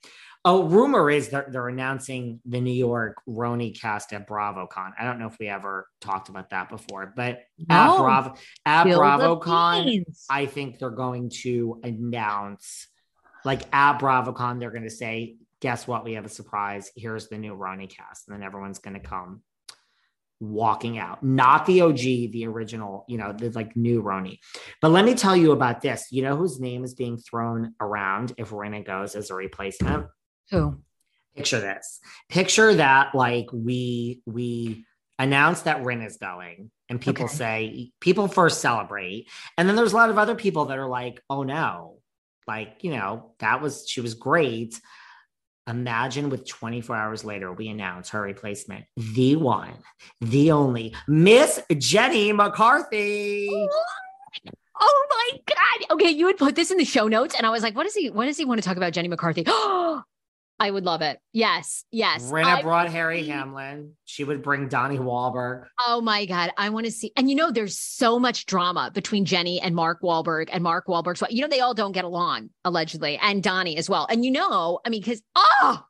oh, 0.46 0.64
rumor 0.64 1.12
is 1.12 1.28
they're, 1.28 1.50
they're 1.52 1.68
announcing 1.68 2.40
the 2.46 2.62
New 2.62 2.72
York 2.72 3.18
RHONY 3.28 3.78
cast 3.78 4.14
at 4.14 4.26
BravoCon. 4.26 4.94
I 4.98 5.04
don't 5.04 5.20
know 5.20 5.28
if 5.28 5.38
we 5.38 5.50
ever 5.50 5.90
talked 6.00 6.30
about 6.30 6.52
that 6.52 6.70
before, 6.70 7.12
but 7.14 7.42
at, 7.70 7.86
No. 7.88 7.98
Bravo, 8.00 8.36
at 8.66 8.84
Spill 8.84 9.00
the 9.00 9.06
BravoCon. 9.06 10.04
I 10.30 10.46
think 10.46 10.80
they're 10.80 10.90
going 10.90 11.30
to 11.42 11.82
announce, 11.84 12.88
like 13.44 13.64
at 13.76 14.00
BravoCon, 14.00 14.62
they're 14.62 14.72
going 14.72 14.84
to 14.84 14.90
say, 14.90 15.36
guess 15.60 15.86
what? 15.88 16.06
We 16.06 16.14
have 16.14 16.26
a 16.26 16.30
surprise. 16.30 16.90
Here's 16.96 17.28
the 17.28 17.38
new 17.38 17.54
RHONY 17.54 17.90
cast. 17.94 18.30
And 18.30 18.36
then 18.36 18.44
everyone's 18.44 18.80
going 18.80 18.94
to 18.94 19.06
come 19.06 19.42
walking 20.44 20.98
out, 20.98 21.24
not 21.24 21.66
the 21.66 21.82
OG, 21.82 21.98
the 21.98 22.46
original, 22.48 23.06
you 23.08 23.18
know, 23.18 23.34
the 23.34 23.50
like 23.52 23.76
new 23.76 24.04
RHONY. 24.04 24.40
But 24.82 24.90
let 24.92 25.06
me 25.06 25.16
tell 25.16 25.36
you 25.36 25.52
about 25.52 25.82
this. 25.82 26.08
You 26.12 26.24
know 26.24 26.36
whose 26.36 26.60
name 26.60 26.84
is 26.84 26.94
being 26.94 27.18
thrown 27.18 27.74
around 27.80 28.34
if 28.38 28.50
Rinna 28.52 28.86
goes 28.86 29.16
as 29.16 29.30
a 29.30 29.36
replacement? 29.36 30.08
Who? 30.52 30.80
Picture 31.36 31.60
this. 31.60 32.00
Picture 32.30 32.76
that 32.76 33.16
like 33.16 33.48
we 33.52 34.22
we 34.26 34.86
announce 35.18 35.62
that 35.62 35.84
Rin 35.84 36.02
is 36.02 36.18
going 36.18 36.70
and 36.90 37.00
people 37.00 37.26
Okay. 37.26 37.34
say 37.34 37.92
people 38.00 38.28
first 38.28 38.62
celebrate. 38.62 39.30
And 39.58 39.68
then 39.68 39.76
there's 39.76 39.94
a 39.94 39.96
lot 39.96 40.10
of 40.10 40.18
other 40.18 40.36
people 40.36 40.66
that 40.66 40.78
are 40.78 40.90
like, 40.90 41.22
oh 41.30 41.44
no, 41.44 42.00
like, 42.48 42.78
you 42.82 42.92
know, 42.92 43.32
that 43.40 43.62
was 43.62 43.86
she 43.88 44.02
was 44.02 44.14
great. 44.16 44.80
Imagine 45.68 46.30
with 46.30 46.46
24 46.46 46.96
hours 46.96 47.24
later, 47.24 47.54
we 47.54 47.70
announce 47.70 48.10
her 48.10 48.22
replacement, 48.22 48.86
the 48.98 49.38
one, 49.38 49.74
the 50.20 50.52
only 50.52 50.94
Miss 51.08 51.62
Jenny 51.78 52.34
McCarthy. 52.34 53.48
Oh, 53.50 53.70
oh 54.82 55.08
my 55.10 55.40
God. 55.46 55.94
Okay, 55.96 56.10
you 56.10 56.26
would 56.26 56.38
put 56.38 56.56
this 56.56 56.70
in 56.70 56.78
the 56.78 56.84
show 56.84 57.08
notes. 57.08 57.36
And 57.38 57.48
I 57.48 57.50
was 57.50 57.64
like, 57.64 57.76
what 57.76 57.84
does 57.84 57.96
he 57.96 58.10
what 58.10 58.26
does 58.26 58.38
he 58.38 58.44
want 58.44 58.62
to 58.62 58.68
talk 58.68 58.76
about 58.76 58.92
Jenny 58.94 59.08
McCarthy? 59.08 59.46
Oh, 59.96 60.04
I 60.64 60.72
would 60.72 60.86
love 60.86 61.02
it. 61.02 61.20
Yes, 61.34 61.84
yes. 61.92 62.32
Rinna 62.32 62.46
I- 62.46 62.62
brought 62.62 62.90
Harry 62.90 63.28
Hamlin. 63.28 63.96
She 64.06 64.24
would 64.24 64.42
bring 64.42 64.70
Donnie 64.70 64.98
Wahlberg. 64.98 65.66
Oh 65.86 66.00
my 66.00 66.26
God. 66.26 66.52
I 66.58 66.70
want 66.70 66.86
to 66.86 66.92
see. 66.92 67.12
And 67.18 67.30
you 67.30 67.36
know, 67.36 67.52
there's 67.52 67.78
so 67.78 68.18
much 68.18 68.46
drama 68.46 68.90
between 68.94 69.26
Jenny 69.26 69.60
and 69.60 69.76
Mark 69.76 70.02
Wahlberg 70.02 70.48
and 70.54 70.64
Mark 70.64 70.88
Wahlberg's 70.88 71.22
wife. 71.22 71.34
You 71.34 71.42
know, 71.42 71.50
they 71.50 71.60
all 71.60 71.74
don't 71.74 71.92
get 71.92 72.06
along, 72.06 72.50
allegedly, 72.64 73.18
and 73.18 73.44
Donnie 73.44 73.76
as 73.76 73.90
well. 73.90 74.08
And 74.10 74.24
you 74.24 74.32
know, 74.32 74.80
I 74.86 74.90
mean, 74.90 75.02
because, 75.02 75.22
oh, 75.36 75.84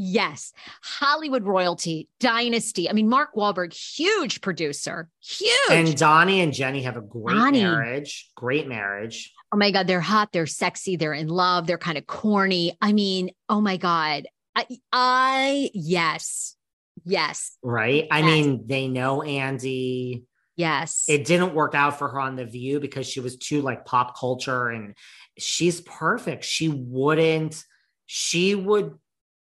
yes, 0.00 0.52
Hollywood 0.82 1.44
royalty, 1.44 2.08
dynasty. 2.20 2.88
I 2.88 2.92
mean, 2.92 3.08
Mark 3.08 3.34
Wahlberg, 3.34 3.72
huge 3.74 4.40
producer, 4.40 5.08
huge. 5.20 5.50
And 5.70 5.96
Donnie 5.96 6.40
and 6.40 6.52
Jenny 6.52 6.82
have 6.82 6.96
a 6.96 7.00
great 7.00 7.34
Donnie. 7.34 7.62
marriage. 7.64 8.30
Great 8.36 8.68
marriage. 8.68 9.34
oh 9.52 9.56
my 9.56 9.70
God, 9.72 9.86
they're 9.88 10.00
hot, 10.00 10.30
they're 10.32 10.46
sexy, 10.46 10.96
they're 10.96 11.12
in 11.14 11.26
love, 11.28 11.66
they're 11.66 11.78
kind 11.78 11.98
of 11.98 12.06
corny. 12.06 12.76
I 12.80 12.92
mean, 12.92 13.30
oh 13.48 13.60
my 13.60 13.76
God. 13.76 14.26
I, 14.54 14.66
I, 14.92 15.70
yes, 15.74 16.56
yes, 17.04 17.56
Right. 17.62 18.06
I 18.10 18.18
Yes. 18.20 18.26
mean, 18.26 18.64
they 18.66 18.88
know 18.88 19.22
Andy. 19.22 20.24
yes. 20.56 21.04
It 21.08 21.24
didn't 21.24 21.54
work 21.54 21.74
out 21.74 21.98
for 21.98 22.08
her 22.08 22.20
on 22.20 22.36
The 22.36 22.44
View 22.44 22.78
because 22.80 23.06
she 23.08 23.20
was 23.20 23.36
too 23.36 23.62
like 23.62 23.84
pop 23.84 24.18
culture 24.18 24.68
and 24.68 24.94
she's 25.38 25.80
perfect. 25.80 26.44
She 26.44 26.68
wouldn't, 26.68 27.64
she 28.06 28.54
would, 28.54 28.98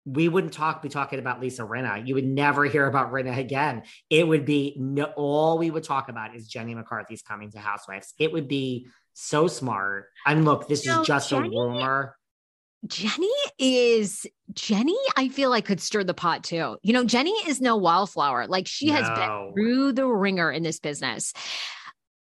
we 0.05 0.29
wouldn't 0.29 0.53
talk, 0.53 0.83
be 0.83 0.89
talking 0.89 1.19
about 1.19 1.41
Lisa 1.41 1.63
Rinna. 1.63 2.07
You 2.07 2.15
would 2.17 2.27
never 2.27 2.65
hear 2.65 2.87
about 2.87 3.13
Rinna 3.13 3.37
again. 3.39 3.83
It 4.11 4.27
would 4.27 4.45
be 4.45 4.75
no, 4.79 5.05
all 5.17 5.59
we 5.59 5.71
would 5.71 5.85
talk 5.85 6.09
about 6.09 6.35
is 6.35 6.49
Jenny 6.49 6.75
McCarthy's 6.75 7.23
coming 7.23 7.51
to 7.53 7.59
Housewives. 7.59 8.13
It 8.19 8.33
would 8.33 8.49
be 8.49 8.89
so 9.13 9.47
smart. 9.47 10.07
And 10.27 10.45
look, 10.45 10.69
this 10.69 10.85
You 10.85 10.93
know, 10.93 11.01
is 11.03 11.07
just 11.07 11.31
Jenny- 11.31 11.49
a 11.49 11.51
rumor. 11.51 12.17
Jenny 12.89 13.31
is 13.59 14.27
Jenny, 14.55 14.97
I 15.17 15.29
feel 15.29 15.51
like 15.51 15.67
could 15.67 15.81
stir 15.81 16.03
the 16.03 16.15
pot 16.15 16.43
too. 16.43 16.79
You 16.83 16.93
know, 16.93 17.05
Jenny 17.05 17.31
is 17.47 17.61
no 17.61 17.77
wildflower. 17.77 18.49
Like 18.49 18.67
she 18.67 18.89
has 18.89 19.09
been 19.17 19.53
through 19.55 19.93
the 19.93 20.07
ringer 20.07 20.51
in 20.51 20.65
this 20.65 20.81
business. 20.81 21.33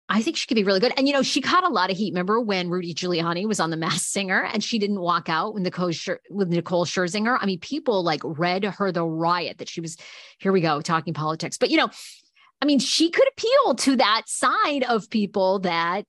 I 0.10 0.22
think 0.22 0.38
she 0.38 0.48
could 0.48 0.56
be 0.56 0.64
really 0.64 0.80
good. 0.80 0.94
And 0.96 1.08
you 1.08 1.14
know, 1.14 1.22
she 1.22 1.42
caught 1.42 1.66
a 1.66 1.70
lot 1.70 1.92
of 1.92 1.98
heat. 1.98 2.12
Remember 2.12 2.40
when 2.40 2.70
Rudy 2.70 2.94
Giuliani 2.94 3.46
was 3.46 3.60
on 3.60 3.72
the 3.72 3.78
Masked 3.78 4.10
Singer 4.10 4.44
and 4.54 4.64
she 4.64 4.80
didn't 4.80 5.02
walk 5.02 5.28
out 5.28 5.54
when 5.54 5.64
Nicole 5.64 5.92
with 6.30 6.50
Nicole 6.50 6.86
Scherzinger? 6.86 7.38
I 7.40 7.46
mean, 7.46 7.60
people 7.60 8.04
like 8.04 8.22
read 8.24 8.64
her 8.64 8.92
the 8.92 9.04
riot 9.04 9.58
that 9.58 9.68
she 9.68 9.82
was. 9.82 9.98
Here 10.40 10.52
we 10.52 10.62
go 10.62 10.82
talking 10.82 11.14
politics. 11.14 11.58
But 11.58 11.72
you 11.72 11.78
know, 11.78 11.90
I 12.62 12.66
mean, 12.66 12.80
she 12.80 13.10
could 13.10 13.28
appeal 13.28 13.76
to 13.76 13.96
that 13.98 14.24
side 14.28 14.84
of 14.84 15.10
people 15.10 15.60
that 15.60 16.04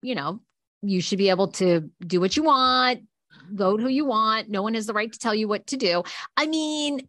you 0.00 0.14
know 0.14 0.40
you 0.80 1.02
should 1.02 1.18
be 1.18 1.28
able 1.28 1.48
to 1.48 1.90
do 2.06 2.20
what 2.20 2.36
you 2.36 2.44
want, 2.44 3.02
vote 3.50 3.80
who 3.80 3.88
you 3.88 4.06
want. 4.06 4.48
No 4.48 4.62
one 4.62 4.74
has 4.74 4.86
the 4.86 4.94
right 4.94 5.12
to 5.12 5.18
tell 5.18 5.34
you 5.34 5.46
what 5.46 5.66
to 5.68 5.76
do. 5.76 6.02
I 6.36 6.46
mean, 6.46 7.06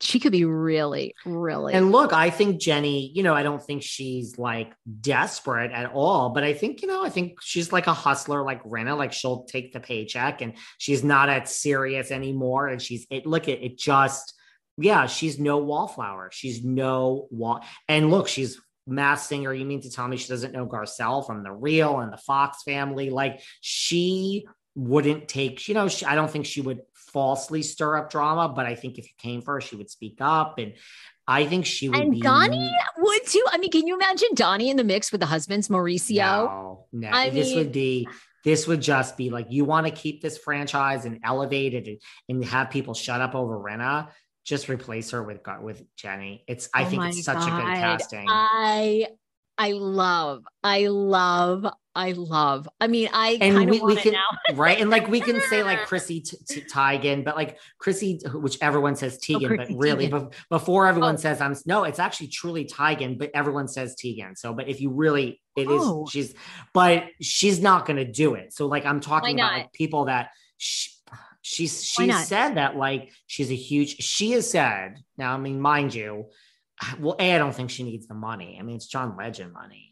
she 0.00 0.20
could 0.20 0.32
be 0.32 0.44
really, 0.44 1.14
really. 1.26 1.74
And 1.74 1.90
look, 1.90 2.12
I 2.12 2.30
think 2.30 2.60
Jenny, 2.60 3.10
you 3.14 3.22
know, 3.22 3.34
I 3.34 3.42
don't 3.42 3.62
think 3.62 3.82
she's 3.82 4.38
like 4.38 4.72
desperate 5.00 5.72
at 5.72 5.92
all, 5.92 6.30
but 6.30 6.44
I 6.44 6.54
think, 6.54 6.82
you 6.82 6.88
know, 6.88 7.04
I 7.04 7.08
think 7.08 7.38
she's 7.42 7.72
like 7.72 7.88
a 7.88 7.94
hustler 7.94 8.44
like 8.44 8.62
Rinna, 8.62 8.96
like 8.96 9.12
she'll 9.12 9.44
take 9.44 9.72
the 9.72 9.80
paycheck 9.80 10.40
and 10.40 10.54
she's 10.78 11.02
not 11.02 11.28
at 11.28 11.48
serious 11.48 12.10
anymore. 12.10 12.68
And 12.68 12.80
she's 12.80 13.06
it 13.10 13.26
look 13.26 13.48
at 13.48 13.62
it 13.62 13.76
just, 13.76 14.34
yeah, 14.76 15.06
she's 15.06 15.40
no 15.40 15.58
wallflower. 15.58 16.30
She's 16.32 16.62
no 16.62 17.26
wall. 17.30 17.64
And 17.88 18.10
look, 18.10 18.28
she's 18.28 18.60
Masked 18.86 19.28
Singer. 19.28 19.52
You 19.52 19.64
mean 19.64 19.82
to 19.82 19.90
tell 19.90 20.06
me 20.06 20.16
she 20.16 20.28
doesn't 20.28 20.52
know 20.52 20.66
Garcelle 20.66 21.26
from 21.26 21.42
the 21.42 21.52
real 21.52 21.98
and 21.98 22.12
the 22.12 22.18
Fox 22.18 22.62
family? 22.62 23.10
Like 23.10 23.40
she 23.60 24.46
wouldn't 24.76 25.26
take, 25.26 25.66
you 25.66 25.74
know, 25.74 25.88
she, 25.88 26.06
I 26.06 26.14
don't 26.14 26.30
think 26.30 26.46
she 26.46 26.60
would 26.60 26.82
falsely 27.08 27.62
stir 27.62 27.96
up 27.96 28.10
drama, 28.10 28.48
but 28.48 28.66
I 28.66 28.74
think 28.74 28.98
if 28.98 29.06
you 29.06 29.14
came 29.18 29.42
for 29.42 29.54
her, 29.54 29.60
she 29.60 29.76
would 29.76 29.90
speak 29.90 30.18
up. 30.20 30.58
And 30.58 30.74
I 31.26 31.46
think 31.46 31.66
she 31.66 31.88
would 31.88 32.00
and 32.00 32.10
be 32.12 32.20
Donnie 32.20 32.72
would 32.98 33.26
too. 33.26 33.44
I 33.50 33.58
mean, 33.58 33.70
can 33.70 33.86
you 33.86 33.94
imagine 33.96 34.28
Donnie 34.34 34.70
in 34.70 34.76
the 34.76 34.84
mix 34.84 35.12
with 35.12 35.20
the 35.20 35.26
husbands, 35.26 35.68
Mauricio? 35.68 36.16
No, 36.16 36.86
no. 36.92 37.10
I 37.10 37.30
this 37.30 37.48
mean- 37.48 37.58
would 37.58 37.72
be 37.72 38.08
this 38.44 38.66
would 38.66 38.80
just 38.80 39.16
be 39.16 39.30
like 39.30 39.46
you 39.50 39.64
want 39.64 39.86
to 39.86 39.92
keep 39.92 40.22
this 40.22 40.38
franchise 40.38 41.04
and 41.04 41.20
elevate 41.24 41.74
it 41.74 41.86
and, 41.86 41.98
and 42.28 42.44
have 42.46 42.70
people 42.70 42.94
shut 42.94 43.20
up 43.20 43.34
over 43.34 43.58
Rinna. 43.58 44.08
Just 44.44 44.68
replace 44.70 45.10
her 45.10 45.22
with 45.22 45.40
with 45.60 45.82
Jenny. 45.96 46.44
It's 46.48 46.70
I 46.72 46.84
Oh 46.84 46.86
think 46.86 47.04
it's 47.06 47.24
such 47.24 47.36
a 47.36 47.50
good 47.50 47.64
casting. 47.74 48.26
I 48.28 49.08
I 49.58 49.72
love, 49.72 50.44
I 50.62 50.86
love, 50.86 51.66
I 51.98 52.12
love. 52.12 52.68
I 52.80 52.86
mean, 52.86 53.08
I 53.12 53.38
and 53.40 53.68
we, 53.68 53.80
we 53.80 53.96
can 53.96 54.14
right 54.54 54.78
and 54.80 54.88
like 54.88 55.08
we 55.08 55.20
can 55.20 55.40
say 55.50 55.64
like 55.64 55.80
Chrissy 55.86 56.20
T- 56.20 56.36
T- 56.48 56.60
Teigen, 56.60 57.24
but 57.24 57.34
like 57.34 57.58
Chrissy, 57.78 58.20
which 58.34 58.56
everyone 58.62 58.94
says 58.94 59.14
oh, 59.16 59.38
Tegan, 59.40 59.56
but 59.56 59.68
really, 59.74 60.08
Teigen. 60.08 60.30
be- 60.30 60.36
before 60.48 60.86
everyone 60.86 61.14
Oh. 61.16 61.18
says 61.18 61.40
I'm 61.40 61.56
no, 61.66 61.82
it's 61.82 61.98
actually 61.98 62.28
truly 62.28 62.66
Teigen, 62.66 63.18
but 63.18 63.32
everyone 63.34 63.66
says 63.66 63.96
Tegan. 63.96 64.36
So, 64.36 64.54
but 64.54 64.68
if 64.68 64.80
you 64.80 64.90
really, 64.90 65.40
it 65.56 65.62
is 65.68 65.82
Oh. 65.82 66.06
she's, 66.08 66.34
but 66.72 67.06
she's 67.20 67.60
not 67.60 67.84
going 67.84 67.96
to 67.96 68.04
do 68.10 68.34
it. 68.34 68.52
So, 68.52 68.66
like 68.68 68.86
I'm 68.86 69.00
talking 69.00 69.34
about 69.40 69.52
like 69.54 69.72
people 69.72 70.04
that 70.04 70.30
She, 70.56 70.90
she's 71.42 71.82
she 71.84 72.12
said 72.12 72.54
that 72.54 72.76
like 72.76 73.12
she's 73.26 73.50
a 73.50 73.56
huge. 73.56 73.96
She 74.02 74.30
has 74.32 74.48
said 74.48 74.98
now. 75.16 75.34
I 75.34 75.38
mean, 75.38 75.60
mind 75.60 75.94
you, 75.94 76.26
well, 77.00 77.16
a 77.18 77.34
I 77.34 77.38
don't 77.38 77.52
think 77.52 77.70
she 77.70 77.82
needs 77.82 78.06
the 78.06 78.14
money. 78.14 78.56
I 78.56 78.62
mean, 78.62 78.76
it's 78.76 78.86
John 78.86 79.16
Legend 79.16 79.52
money. 79.52 79.87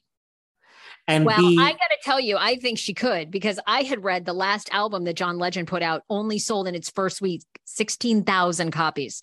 And 1.09 1.25
Well, 1.25 1.39
B, 1.39 1.57
I 1.61 1.71
got 1.71 1.79
to 1.79 1.99
tell 2.03 2.19
you, 2.19 2.37
I 2.37 2.57
think 2.57 2.79
she 2.79 2.93
could 2.93 3.31
because 3.31 3.61
I 3.67 3.83
had 3.83 4.03
read 4.03 4.25
the 4.25 4.33
last 4.33 4.69
album 4.73 5.05
that 5.05 5.15
John 5.15 5.39
Legend 5.39 5.69
put 5.69 5.83
out 5.83 6.03
only 6.11 6.39
sold 6.39 6.67
in 6.67 6.75
its 6.75 6.91
first 6.91 7.21
week 7.21 7.43
16,000 7.65 8.71
copies. 8.73 9.23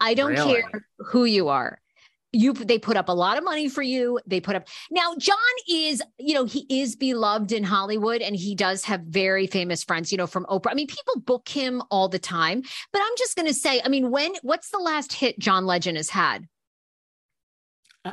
I 0.00 0.14
don't 0.14 0.30
Really? 0.30 0.62
care 0.62 0.86
who 0.98 1.24
you 1.24 1.48
are. 1.48 1.80
You 2.30 2.52
they 2.52 2.78
put 2.78 2.98
up 2.98 3.08
a 3.08 3.12
lot 3.12 3.38
of 3.38 3.44
money 3.44 3.70
for 3.70 3.80
you. 3.80 4.20
They 4.26 4.38
put 4.38 4.54
up 4.54 4.68
Now 4.90 5.14
John 5.16 5.36
is, 5.68 6.02
you 6.18 6.34
know, 6.34 6.44
he 6.44 6.66
is 6.68 6.94
beloved 6.94 7.52
in 7.52 7.64
Hollywood 7.64 8.20
and 8.20 8.36
he 8.36 8.54
does 8.54 8.84
have 8.84 9.00
very 9.00 9.46
famous 9.46 9.82
friends, 9.82 10.12
you 10.12 10.18
know, 10.18 10.26
from 10.26 10.44
Oprah. 10.44 10.70
I 10.70 10.74
mean, 10.74 10.88
people 10.88 11.20
book 11.20 11.48
him 11.48 11.82
all 11.90 12.08
the 12.08 12.18
time. 12.18 12.62
But 12.92 13.00
I'm 13.02 13.16
just 13.16 13.34
going 13.34 13.48
to 13.48 13.54
say, 13.54 13.80
I 13.82 13.88
mean, 13.88 14.10
when 14.10 14.32
what's 14.42 14.68
the 14.70 14.78
last 14.78 15.14
hit 15.14 15.38
John 15.38 15.64
Legend 15.64 15.96
has 15.96 16.10
had? 16.10 16.46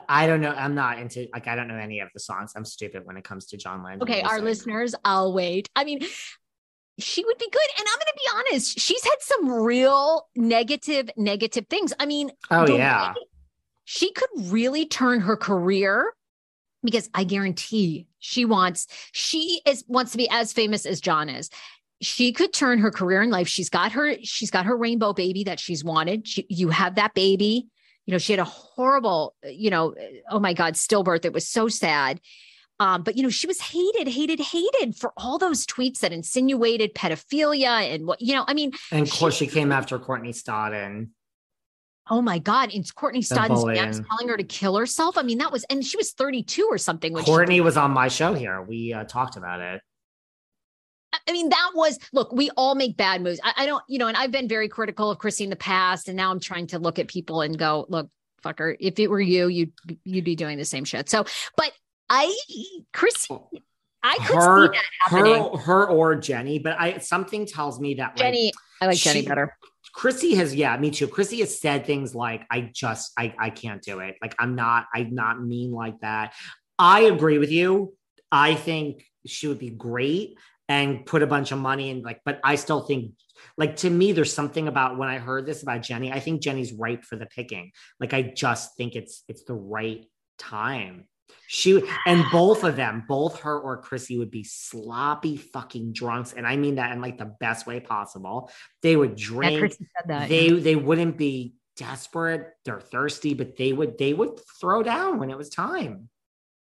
I 0.10 0.28
don't 0.28 0.42
know. 0.42 0.52
I'm 0.52 0.76
not 0.76 1.00
into 1.00 1.28
like 1.34 1.48
I 1.48 1.56
don't 1.56 1.68
know 1.68 1.76
any 1.78 2.00
of 2.00 2.10
the 2.14 2.20
songs. 2.20 2.54
I'm 2.56 2.66
stupid 2.66 3.06
when 3.06 3.18
it 3.18 3.24
comes 3.24 3.46
to 3.48 3.58
John 3.58 3.84
Legend. 3.84 4.04
Okay, 4.04 4.22
our 4.22 4.42
listeners, 4.42 4.96
I'll 5.04 5.34
wait. 5.34 5.70
I 5.76 5.84
mean, 5.84 6.00
she 7.00 7.26
would 7.26 7.38
be 7.38 7.50
good. 7.52 7.68
And 7.78 7.86
I'm 7.88 7.98
going 8.00 8.06
to 8.08 8.14
be 8.16 8.54
honest, 8.54 8.80
she's 8.80 9.04
had 9.04 9.18
some 9.20 9.52
real 9.52 10.28
negative, 10.36 11.10
negative 11.18 11.68
things. 11.70 11.94
I 12.00 12.06
mean, 12.06 12.32
Oh 12.52 12.68
yeah. 12.68 13.14
she 13.84 14.12
could 14.14 14.30
really 14.36 14.86
turn 14.86 15.22
her 15.22 15.36
career 15.36 16.14
because 16.84 17.10
I 17.14 17.24
guarantee 17.24 18.08
she 18.20 18.46
wants, 18.46 18.88
she 19.12 19.62
is 19.66 19.84
wants 19.88 20.12
to 20.14 20.18
be 20.18 20.30
as 20.30 20.54
famous 20.54 20.86
as 20.86 21.02
John 21.02 21.30
is. 21.30 21.50
she 22.02 22.32
could 22.32 22.54
turn 22.54 22.80
her 22.80 22.92
career 22.92 23.22
in 23.22 23.30
life. 23.30 23.48
She's 23.48 23.70
got 23.70 23.94
her, 23.94 24.16
she's 24.24 24.52
got 24.52 24.66
her 24.66 24.76
rainbow 24.78 25.14
baby 25.14 25.44
that 25.46 25.60
she's 25.60 25.84
wanted. 25.84 26.28
She, 26.28 26.46
you 26.50 26.70
have 26.70 26.96
that 26.96 27.14
baby. 27.14 27.68
You 28.06 28.12
know, 28.12 28.18
she 28.18 28.34
had 28.34 28.40
a 28.40 28.44
horrible, 28.46 29.36
you 29.44 29.70
know, 29.70 29.96
oh 30.30 30.40
my 30.40 30.54
God, 30.54 30.76
stillbirth. 30.76 31.26
It 31.26 31.34
was 31.34 31.48
so 31.48 31.68
sad. 31.68 32.20
Um, 32.80 33.04
but 33.04 33.16
you 33.16 33.24
know, 33.24 33.30
she 33.30 33.48
was 33.48 33.62
hated, 33.62 34.08
hated, 34.08 34.40
hated 34.40 34.96
for 34.98 35.14
all 35.18 35.38
those 35.38 35.66
tweets 35.66 36.00
that 36.00 36.12
insinuated 36.12 36.94
pedophilia 36.94 37.94
and 37.94 38.06
what, 38.06 38.22
you 38.22 38.34
know, 38.34 38.44
I 38.48 38.54
mean, 38.54 38.74
And 38.92 39.08
of 39.08 39.14
course, 39.14 39.36
she 39.36 39.48
came 39.48 39.72
after 39.72 39.98
Courtney 39.98 40.34
Stodden. 40.34 41.10
oh 42.10 42.22
my 42.22 42.38
God, 42.38 42.70
it's 42.74 42.92
Courtney 42.92 43.22
Stodden's 43.22 43.64
fans 43.78 44.02
telling 44.10 44.28
her 44.28 44.38
to 44.38 44.44
kill 44.44 44.76
herself. 44.76 45.18
I 45.18 45.22
mean, 45.24 45.38
that 45.40 45.52
was, 45.54 45.64
and 45.66 45.84
she 45.86 45.96
was 45.98 46.12
32 46.12 46.68
or 46.70 46.78
something. 46.78 47.14
When 47.14 47.24
she- 47.24 47.32
Courtney 47.32 47.62
was 47.62 47.78
on 47.78 47.92
my 47.92 48.10
show 48.10 48.34
here. 48.34 48.62
We 48.62 48.94
uh, 48.94 49.06
talked 49.06 49.38
about 49.38 49.62
it. 49.62 49.82
I 51.28 51.32
mean, 51.32 51.50
that 51.50 51.72
was 51.74 52.00
look, 52.14 52.32
we 52.32 52.50
all 52.58 52.76
make 52.76 52.98
bad 52.98 53.22
moves. 53.22 53.40
I, 53.44 53.54
I 53.58 53.66
don't, 53.66 53.84
you 53.88 53.98
know, 53.98 54.08
and 54.08 54.18
I've 54.18 54.32
been 54.32 54.48
very 54.48 54.68
critical 54.68 55.10
of 55.12 55.18
Chrissy 55.18 55.44
in 55.44 55.50
the 55.50 55.56
past, 55.56 56.08
and 56.08 56.16
now 56.18 56.32
I'm 56.32 56.40
trying 56.40 56.68
to 56.68 56.80
look 56.80 57.00
at 57.00 57.08
people 57.08 57.42
and 57.42 57.58
go, 57.58 57.86
look, 57.90 58.10
fucker, 58.44 58.76
if 58.80 59.00
it 59.00 59.08
were 59.08 59.20
you, 59.20 59.48
you'd 59.48 59.72
you'd 60.04 60.26
be 60.26 60.36
doing 60.36 60.58
the 60.58 60.66
same 60.66 60.86
shit. 60.86 61.10
So, 61.10 61.26
but 61.58 61.72
I 62.10 62.36
Chrissy, 62.94 63.36
I 64.04 64.18
could 64.18 64.36
her, 64.36 64.68
see 64.68 64.78
that 64.78 64.86
happening. 65.02 65.34
her, 65.34 65.58
her, 65.58 65.90
or 65.90 66.16
Jenny. 66.16 66.60
But 66.60 66.80
I 66.80 67.00
something 67.00 67.46
tells 67.46 67.80
me 67.80 67.96
that 67.96 68.10
like, 68.10 68.18
Jenny, 68.18 68.52
I 68.82 68.86
like 68.88 68.98
Jenny 68.98 69.24
better. 69.24 69.58
Chrissy 69.94 70.36
has, 70.36 70.54
yeah, 70.54 70.76
me 70.76 70.92
too. 70.92 71.08
Chrissy 71.08 71.40
has 71.40 71.58
said 71.58 71.86
things 71.86 72.14
like, 72.14 72.46
I 72.52 72.70
just, 72.74 73.14
I, 73.18 73.34
I 73.40 73.50
can't 73.50 73.82
do 73.82 74.00
it. 74.00 74.16
Like, 74.22 74.36
I'm 74.38 74.54
not, 74.54 74.88
I'm 74.94 75.16
not 75.16 75.42
mean 75.42 75.72
like 75.72 75.98
that. 76.02 76.34
I 76.78 77.02
agree 77.02 77.38
with 77.38 77.50
you. 77.50 77.94
I 78.30 78.56
think 78.56 79.06
she 79.26 79.48
would 79.48 79.60
be 79.60 79.70
great 79.70 80.38
and 80.68 81.06
put 81.06 81.22
a 81.22 81.28
bunch 81.28 81.52
of 81.52 81.60
money 81.60 81.90
in, 81.90 82.02
like, 82.02 82.22
but 82.26 82.40
I 82.44 82.56
still 82.56 82.82
think, 82.82 83.14
like, 83.58 83.78
to 83.78 83.90
me, 83.90 84.12
there's 84.12 84.34
something 84.34 84.68
about 84.68 84.98
when 84.98 85.10
I 85.10 85.18
heard 85.18 85.46
this 85.46 85.62
about 85.64 85.84
Jenny, 85.84 86.12
I 86.12 86.20
think 86.20 86.42
Jenny's 86.42 86.74
ripe 86.74 87.04
for 87.04 87.16
the 87.16 87.26
picking. 87.28 87.72
Like, 88.00 88.14
I 88.14 88.22
just 88.22 88.76
think 88.76 88.96
it's, 88.96 89.24
it's 89.28 89.44
the 89.44 89.54
right 89.54 90.06
time. 90.38 91.06
She 91.48 91.82
and 92.06 92.24
both 92.32 92.64
of 92.64 92.76
them, 92.76 93.04
both 93.08 93.42
her 93.42 93.60
or 93.60 93.82
Chrissy, 93.82 94.18
would 94.18 94.32
be 94.32 94.44
sloppy 94.44 95.38
fucking 95.38 95.94
drunks, 95.94 96.34
and 96.34 96.46
I 96.46 96.56
mean 96.56 96.76
that 96.76 96.92
in 96.92 97.02
like 97.02 97.18
the 97.18 97.36
best 97.40 97.68
way 97.68 97.80
possible. 97.80 98.52
They 98.82 98.96
would 98.96 99.16
drink 99.16 99.76
that. 100.08 100.30
they 100.30 100.50
yeah. 100.50 100.60
they 100.60 100.76
wouldn't 100.76 101.18
be 101.18 101.56
desperate 101.76 102.54
they're 102.64 102.80
thirsty 102.80 103.34
but 103.34 103.58
they 103.58 103.74
would 103.74 103.98
they 103.98 104.14
would 104.14 104.40
throw 104.60 104.82
down 104.82 105.20
when 105.20 105.30
it 105.30 105.38
was 105.38 105.50
time 105.50 106.10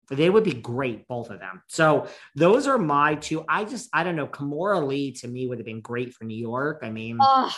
they 0.09 0.29
would 0.29 0.43
be 0.43 0.53
great 0.53 1.07
both 1.07 1.29
of 1.29 1.39
them 1.39 1.61
so 1.67 2.07
those 2.35 2.67
are 2.67 2.77
my 2.77 3.15
two 3.15 3.43
i 3.47 3.63
just 3.63 3.89
i 3.93 4.03
don't 4.03 4.15
know 4.15 4.27
Kimora 4.27 4.85
lee 4.85 5.11
to 5.13 5.27
me 5.27 5.47
would 5.47 5.59
have 5.59 5.65
been 5.65 5.81
great 5.81 6.13
for 6.13 6.25
new 6.25 6.37
york 6.37 6.79
i 6.83 6.89
mean 6.89 7.17
Oh, 7.21 7.53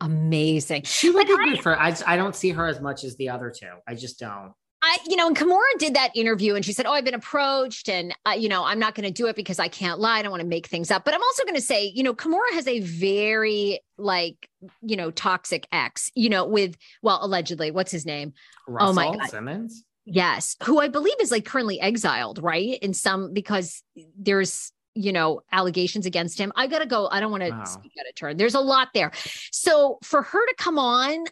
amazing. 0.00 0.82
she 0.84 1.10
would 1.10 1.26
be 1.26 1.36
good 1.36 1.62
for 1.62 1.78
I, 1.78 1.94
I 2.06 2.16
don't 2.16 2.34
see 2.34 2.50
her 2.50 2.66
as 2.66 2.80
much 2.80 3.04
as 3.04 3.16
the 3.16 3.30
other 3.30 3.50
two 3.50 3.70
i 3.86 3.94
just 3.94 4.18
don't 4.18 4.52
I, 4.86 4.98
you 5.08 5.16
know, 5.16 5.28
and 5.28 5.34
Kimora 5.34 5.78
did 5.78 5.94
that 5.94 6.10
interview 6.14 6.56
and 6.56 6.62
she 6.62 6.74
said, 6.74 6.84
Oh, 6.84 6.92
I've 6.92 7.06
been 7.06 7.14
approached 7.14 7.88
and, 7.88 8.14
uh, 8.26 8.32
you 8.32 8.50
know, 8.50 8.64
I'm 8.64 8.78
not 8.78 8.94
going 8.94 9.06
to 9.06 9.10
do 9.10 9.28
it 9.28 9.34
because 9.34 9.58
I 9.58 9.68
can't 9.68 9.98
lie. 9.98 10.18
I 10.18 10.22
don't 10.22 10.30
want 10.30 10.42
to 10.42 10.46
make 10.46 10.66
things 10.66 10.90
up. 10.90 11.06
But 11.06 11.14
I'm 11.14 11.22
also 11.22 11.42
going 11.44 11.54
to 11.54 11.62
say, 11.62 11.86
you 11.86 12.02
know, 12.02 12.12
Kimora 12.12 12.52
has 12.52 12.68
a 12.68 12.80
very, 12.80 13.80
like, 13.96 14.46
you 14.82 14.96
know, 14.96 15.10
toxic 15.10 15.66
ex, 15.72 16.10
you 16.14 16.28
know, 16.28 16.44
with, 16.44 16.76
well, 17.00 17.18
allegedly, 17.22 17.70
what's 17.70 17.90
his 17.90 18.04
name? 18.04 18.34
Russell 18.68 18.90
Oh 18.90 18.92
my 18.92 19.16
God. 19.16 19.30
simmons 19.30 19.84
Yes. 20.06 20.56
Who 20.64 20.80
I 20.80 20.88
believe 20.88 21.14
is 21.20 21.30
like 21.30 21.44
currently 21.44 21.80
exiled, 21.80 22.38
right? 22.42 22.78
In 22.82 22.92
some, 22.94 23.32
because 23.32 23.82
there's, 24.18 24.70
you 24.94 25.12
know, 25.12 25.40
allegations 25.50 26.06
against 26.06 26.38
him. 26.38 26.52
I 26.56 26.66
got 26.66 26.80
to 26.80 26.86
go. 26.86 27.08
I 27.10 27.20
don't 27.20 27.30
want 27.30 27.42
to 27.42 27.50
Wow. 27.50 27.64
speak 27.64 27.92
out 27.98 28.06
of 28.08 28.14
turn. 28.14 28.36
There's 28.36 28.54
a 28.54 28.60
lot 28.60 28.88
there. 28.94 29.12
So 29.50 29.98
for 30.02 30.22
her 30.22 30.46
to 30.46 30.54
come 30.58 30.78
on, 30.78 31.24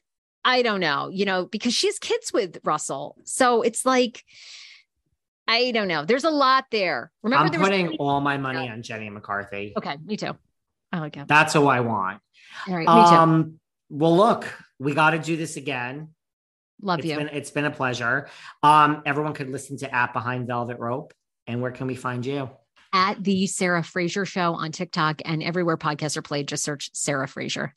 I 0.45 0.63
don't 0.63 0.81
know, 0.81 1.09
you 1.09 1.25
know, 1.25 1.47
because 1.47 1.73
she 1.75 1.87
has 1.87 1.99
kids 1.99 2.33
with 2.33 2.59
Russell. 2.65 3.17
So 3.25 3.63
it's 3.63 3.85
like, 3.87 4.25
I 5.47 5.71
don't 5.73 5.87
know. 5.89 6.05
There's 6.05 6.25
a 6.25 6.31
lot 6.31 6.65
there. 6.71 7.13
Remember, 7.23 7.45
i'm 7.45 7.51
there 7.51 7.61
was- 7.61 7.69
putting 7.69 7.97
all 7.99 8.21
my 8.21 8.37
money 8.39 8.69
on 8.69 8.83
jenny 8.83 9.11
mccarthy 9.11 9.73
okay, 9.77 9.97
me 10.05 10.17
too. 10.17 10.37
I 10.93 10.99
like 11.01 11.15
him. 11.15 11.27
that's 11.29 11.53
who 11.55 11.67
i 11.69 11.81
want 11.81 12.21
All 12.69 12.75
right, 12.75 12.87
me 12.87 12.95
too. 13.11 13.17
um 13.17 13.61
well 13.89 14.17
look 14.17 14.47
we 14.79 14.95
got 14.95 15.11
to 15.11 15.19
do 15.19 15.37
this 15.37 15.57
again 15.57 16.09
Love 16.83 16.99
It's 16.99 17.09
you. 17.09 17.17
been 17.17 17.29
it's 17.29 17.51
been 17.51 17.65
a 17.65 17.71
pleasure. 17.71 18.29
Um, 18.63 19.03
everyone 19.07 19.33
could 19.35 19.49
listen 19.51 19.77
to 19.79 19.95
at 19.95 20.13
Behind 20.13 20.47
Velvet 20.47 20.79
Rope. 20.79 21.15
And 21.47 21.61
where 21.63 21.71
can 21.71 21.87
we 21.87 21.95
find 21.95 22.25
you? 22.27 22.51
At 22.93 23.23
the 23.25 23.47
Sarah 23.47 23.83
Fraser 23.83 24.27
Show 24.27 24.55
on 24.55 24.71
TikTok 24.73 25.23
and 25.25 25.43
everywhere 25.43 25.77
podcasts 25.77 26.17
are 26.17 26.23
played, 26.23 26.47
just 26.49 26.63
search 26.65 26.91
Sarah 26.93 27.27
Fraser. 27.27 27.75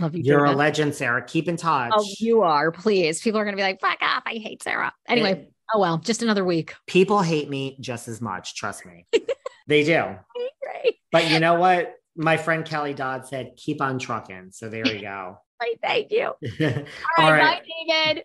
Love 0.00 0.14
you. 0.14 0.22
You're 0.24 0.44
a 0.44 0.52
legend, 0.52 0.94
Sarah. 0.94 1.24
Keep 1.24 1.48
in 1.48 1.56
touch. 1.56 1.92
Oh, 1.94 2.04
you 2.18 2.42
are. 2.42 2.70
Please. 2.70 3.20
People 3.20 3.40
are 3.40 3.44
going 3.44 3.56
to 3.56 3.60
be 3.60 3.62
like, 3.62 3.80
fuck 3.80 3.98
off. 4.00 4.22
I 4.26 4.34
hate 4.34 4.62
Sarah. 4.62 4.92
Anyway, 5.08 5.32
It- 5.32 5.52
oh 5.74 5.80
well, 5.80 5.98
just 5.98 6.22
another 6.22 6.44
week. 6.44 6.74
people 6.86 7.20
hate 7.22 7.48
me 7.50 7.76
just 7.80 8.08
as 8.08 8.20
much. 8.20 8.54
Trust 8.56 8.84
me, 8.86 9.06
they 9.66 9.84
do. 9.84 9.96
Right. 9.96 10.94
But 11.12 11.30
you 11.30 11.40
know 11.40 11.54
what? 11.54 11.94
My 12.16 12.36
friend 12.36 12.64
Kelly 12.64 12.94
Dodd 12.94 13.26
said, 13.26 13.52
"Keep 13.56 13.80
on 13.80 13.98
trucking." 13.98 14.50
So 14.52 14.68
there 14.68 14.86
you 14.86 15.00
go. 15.00 15.38
Right. 15.60 15.74
Thank 15.82 16.12
you. 16.12 16.26
All 16.26 16.36
All 17.18 17.32
right. 17.32 17.40
right. 17.40 17.62
Bye, 17.88 18.04
David. 18.14 18.24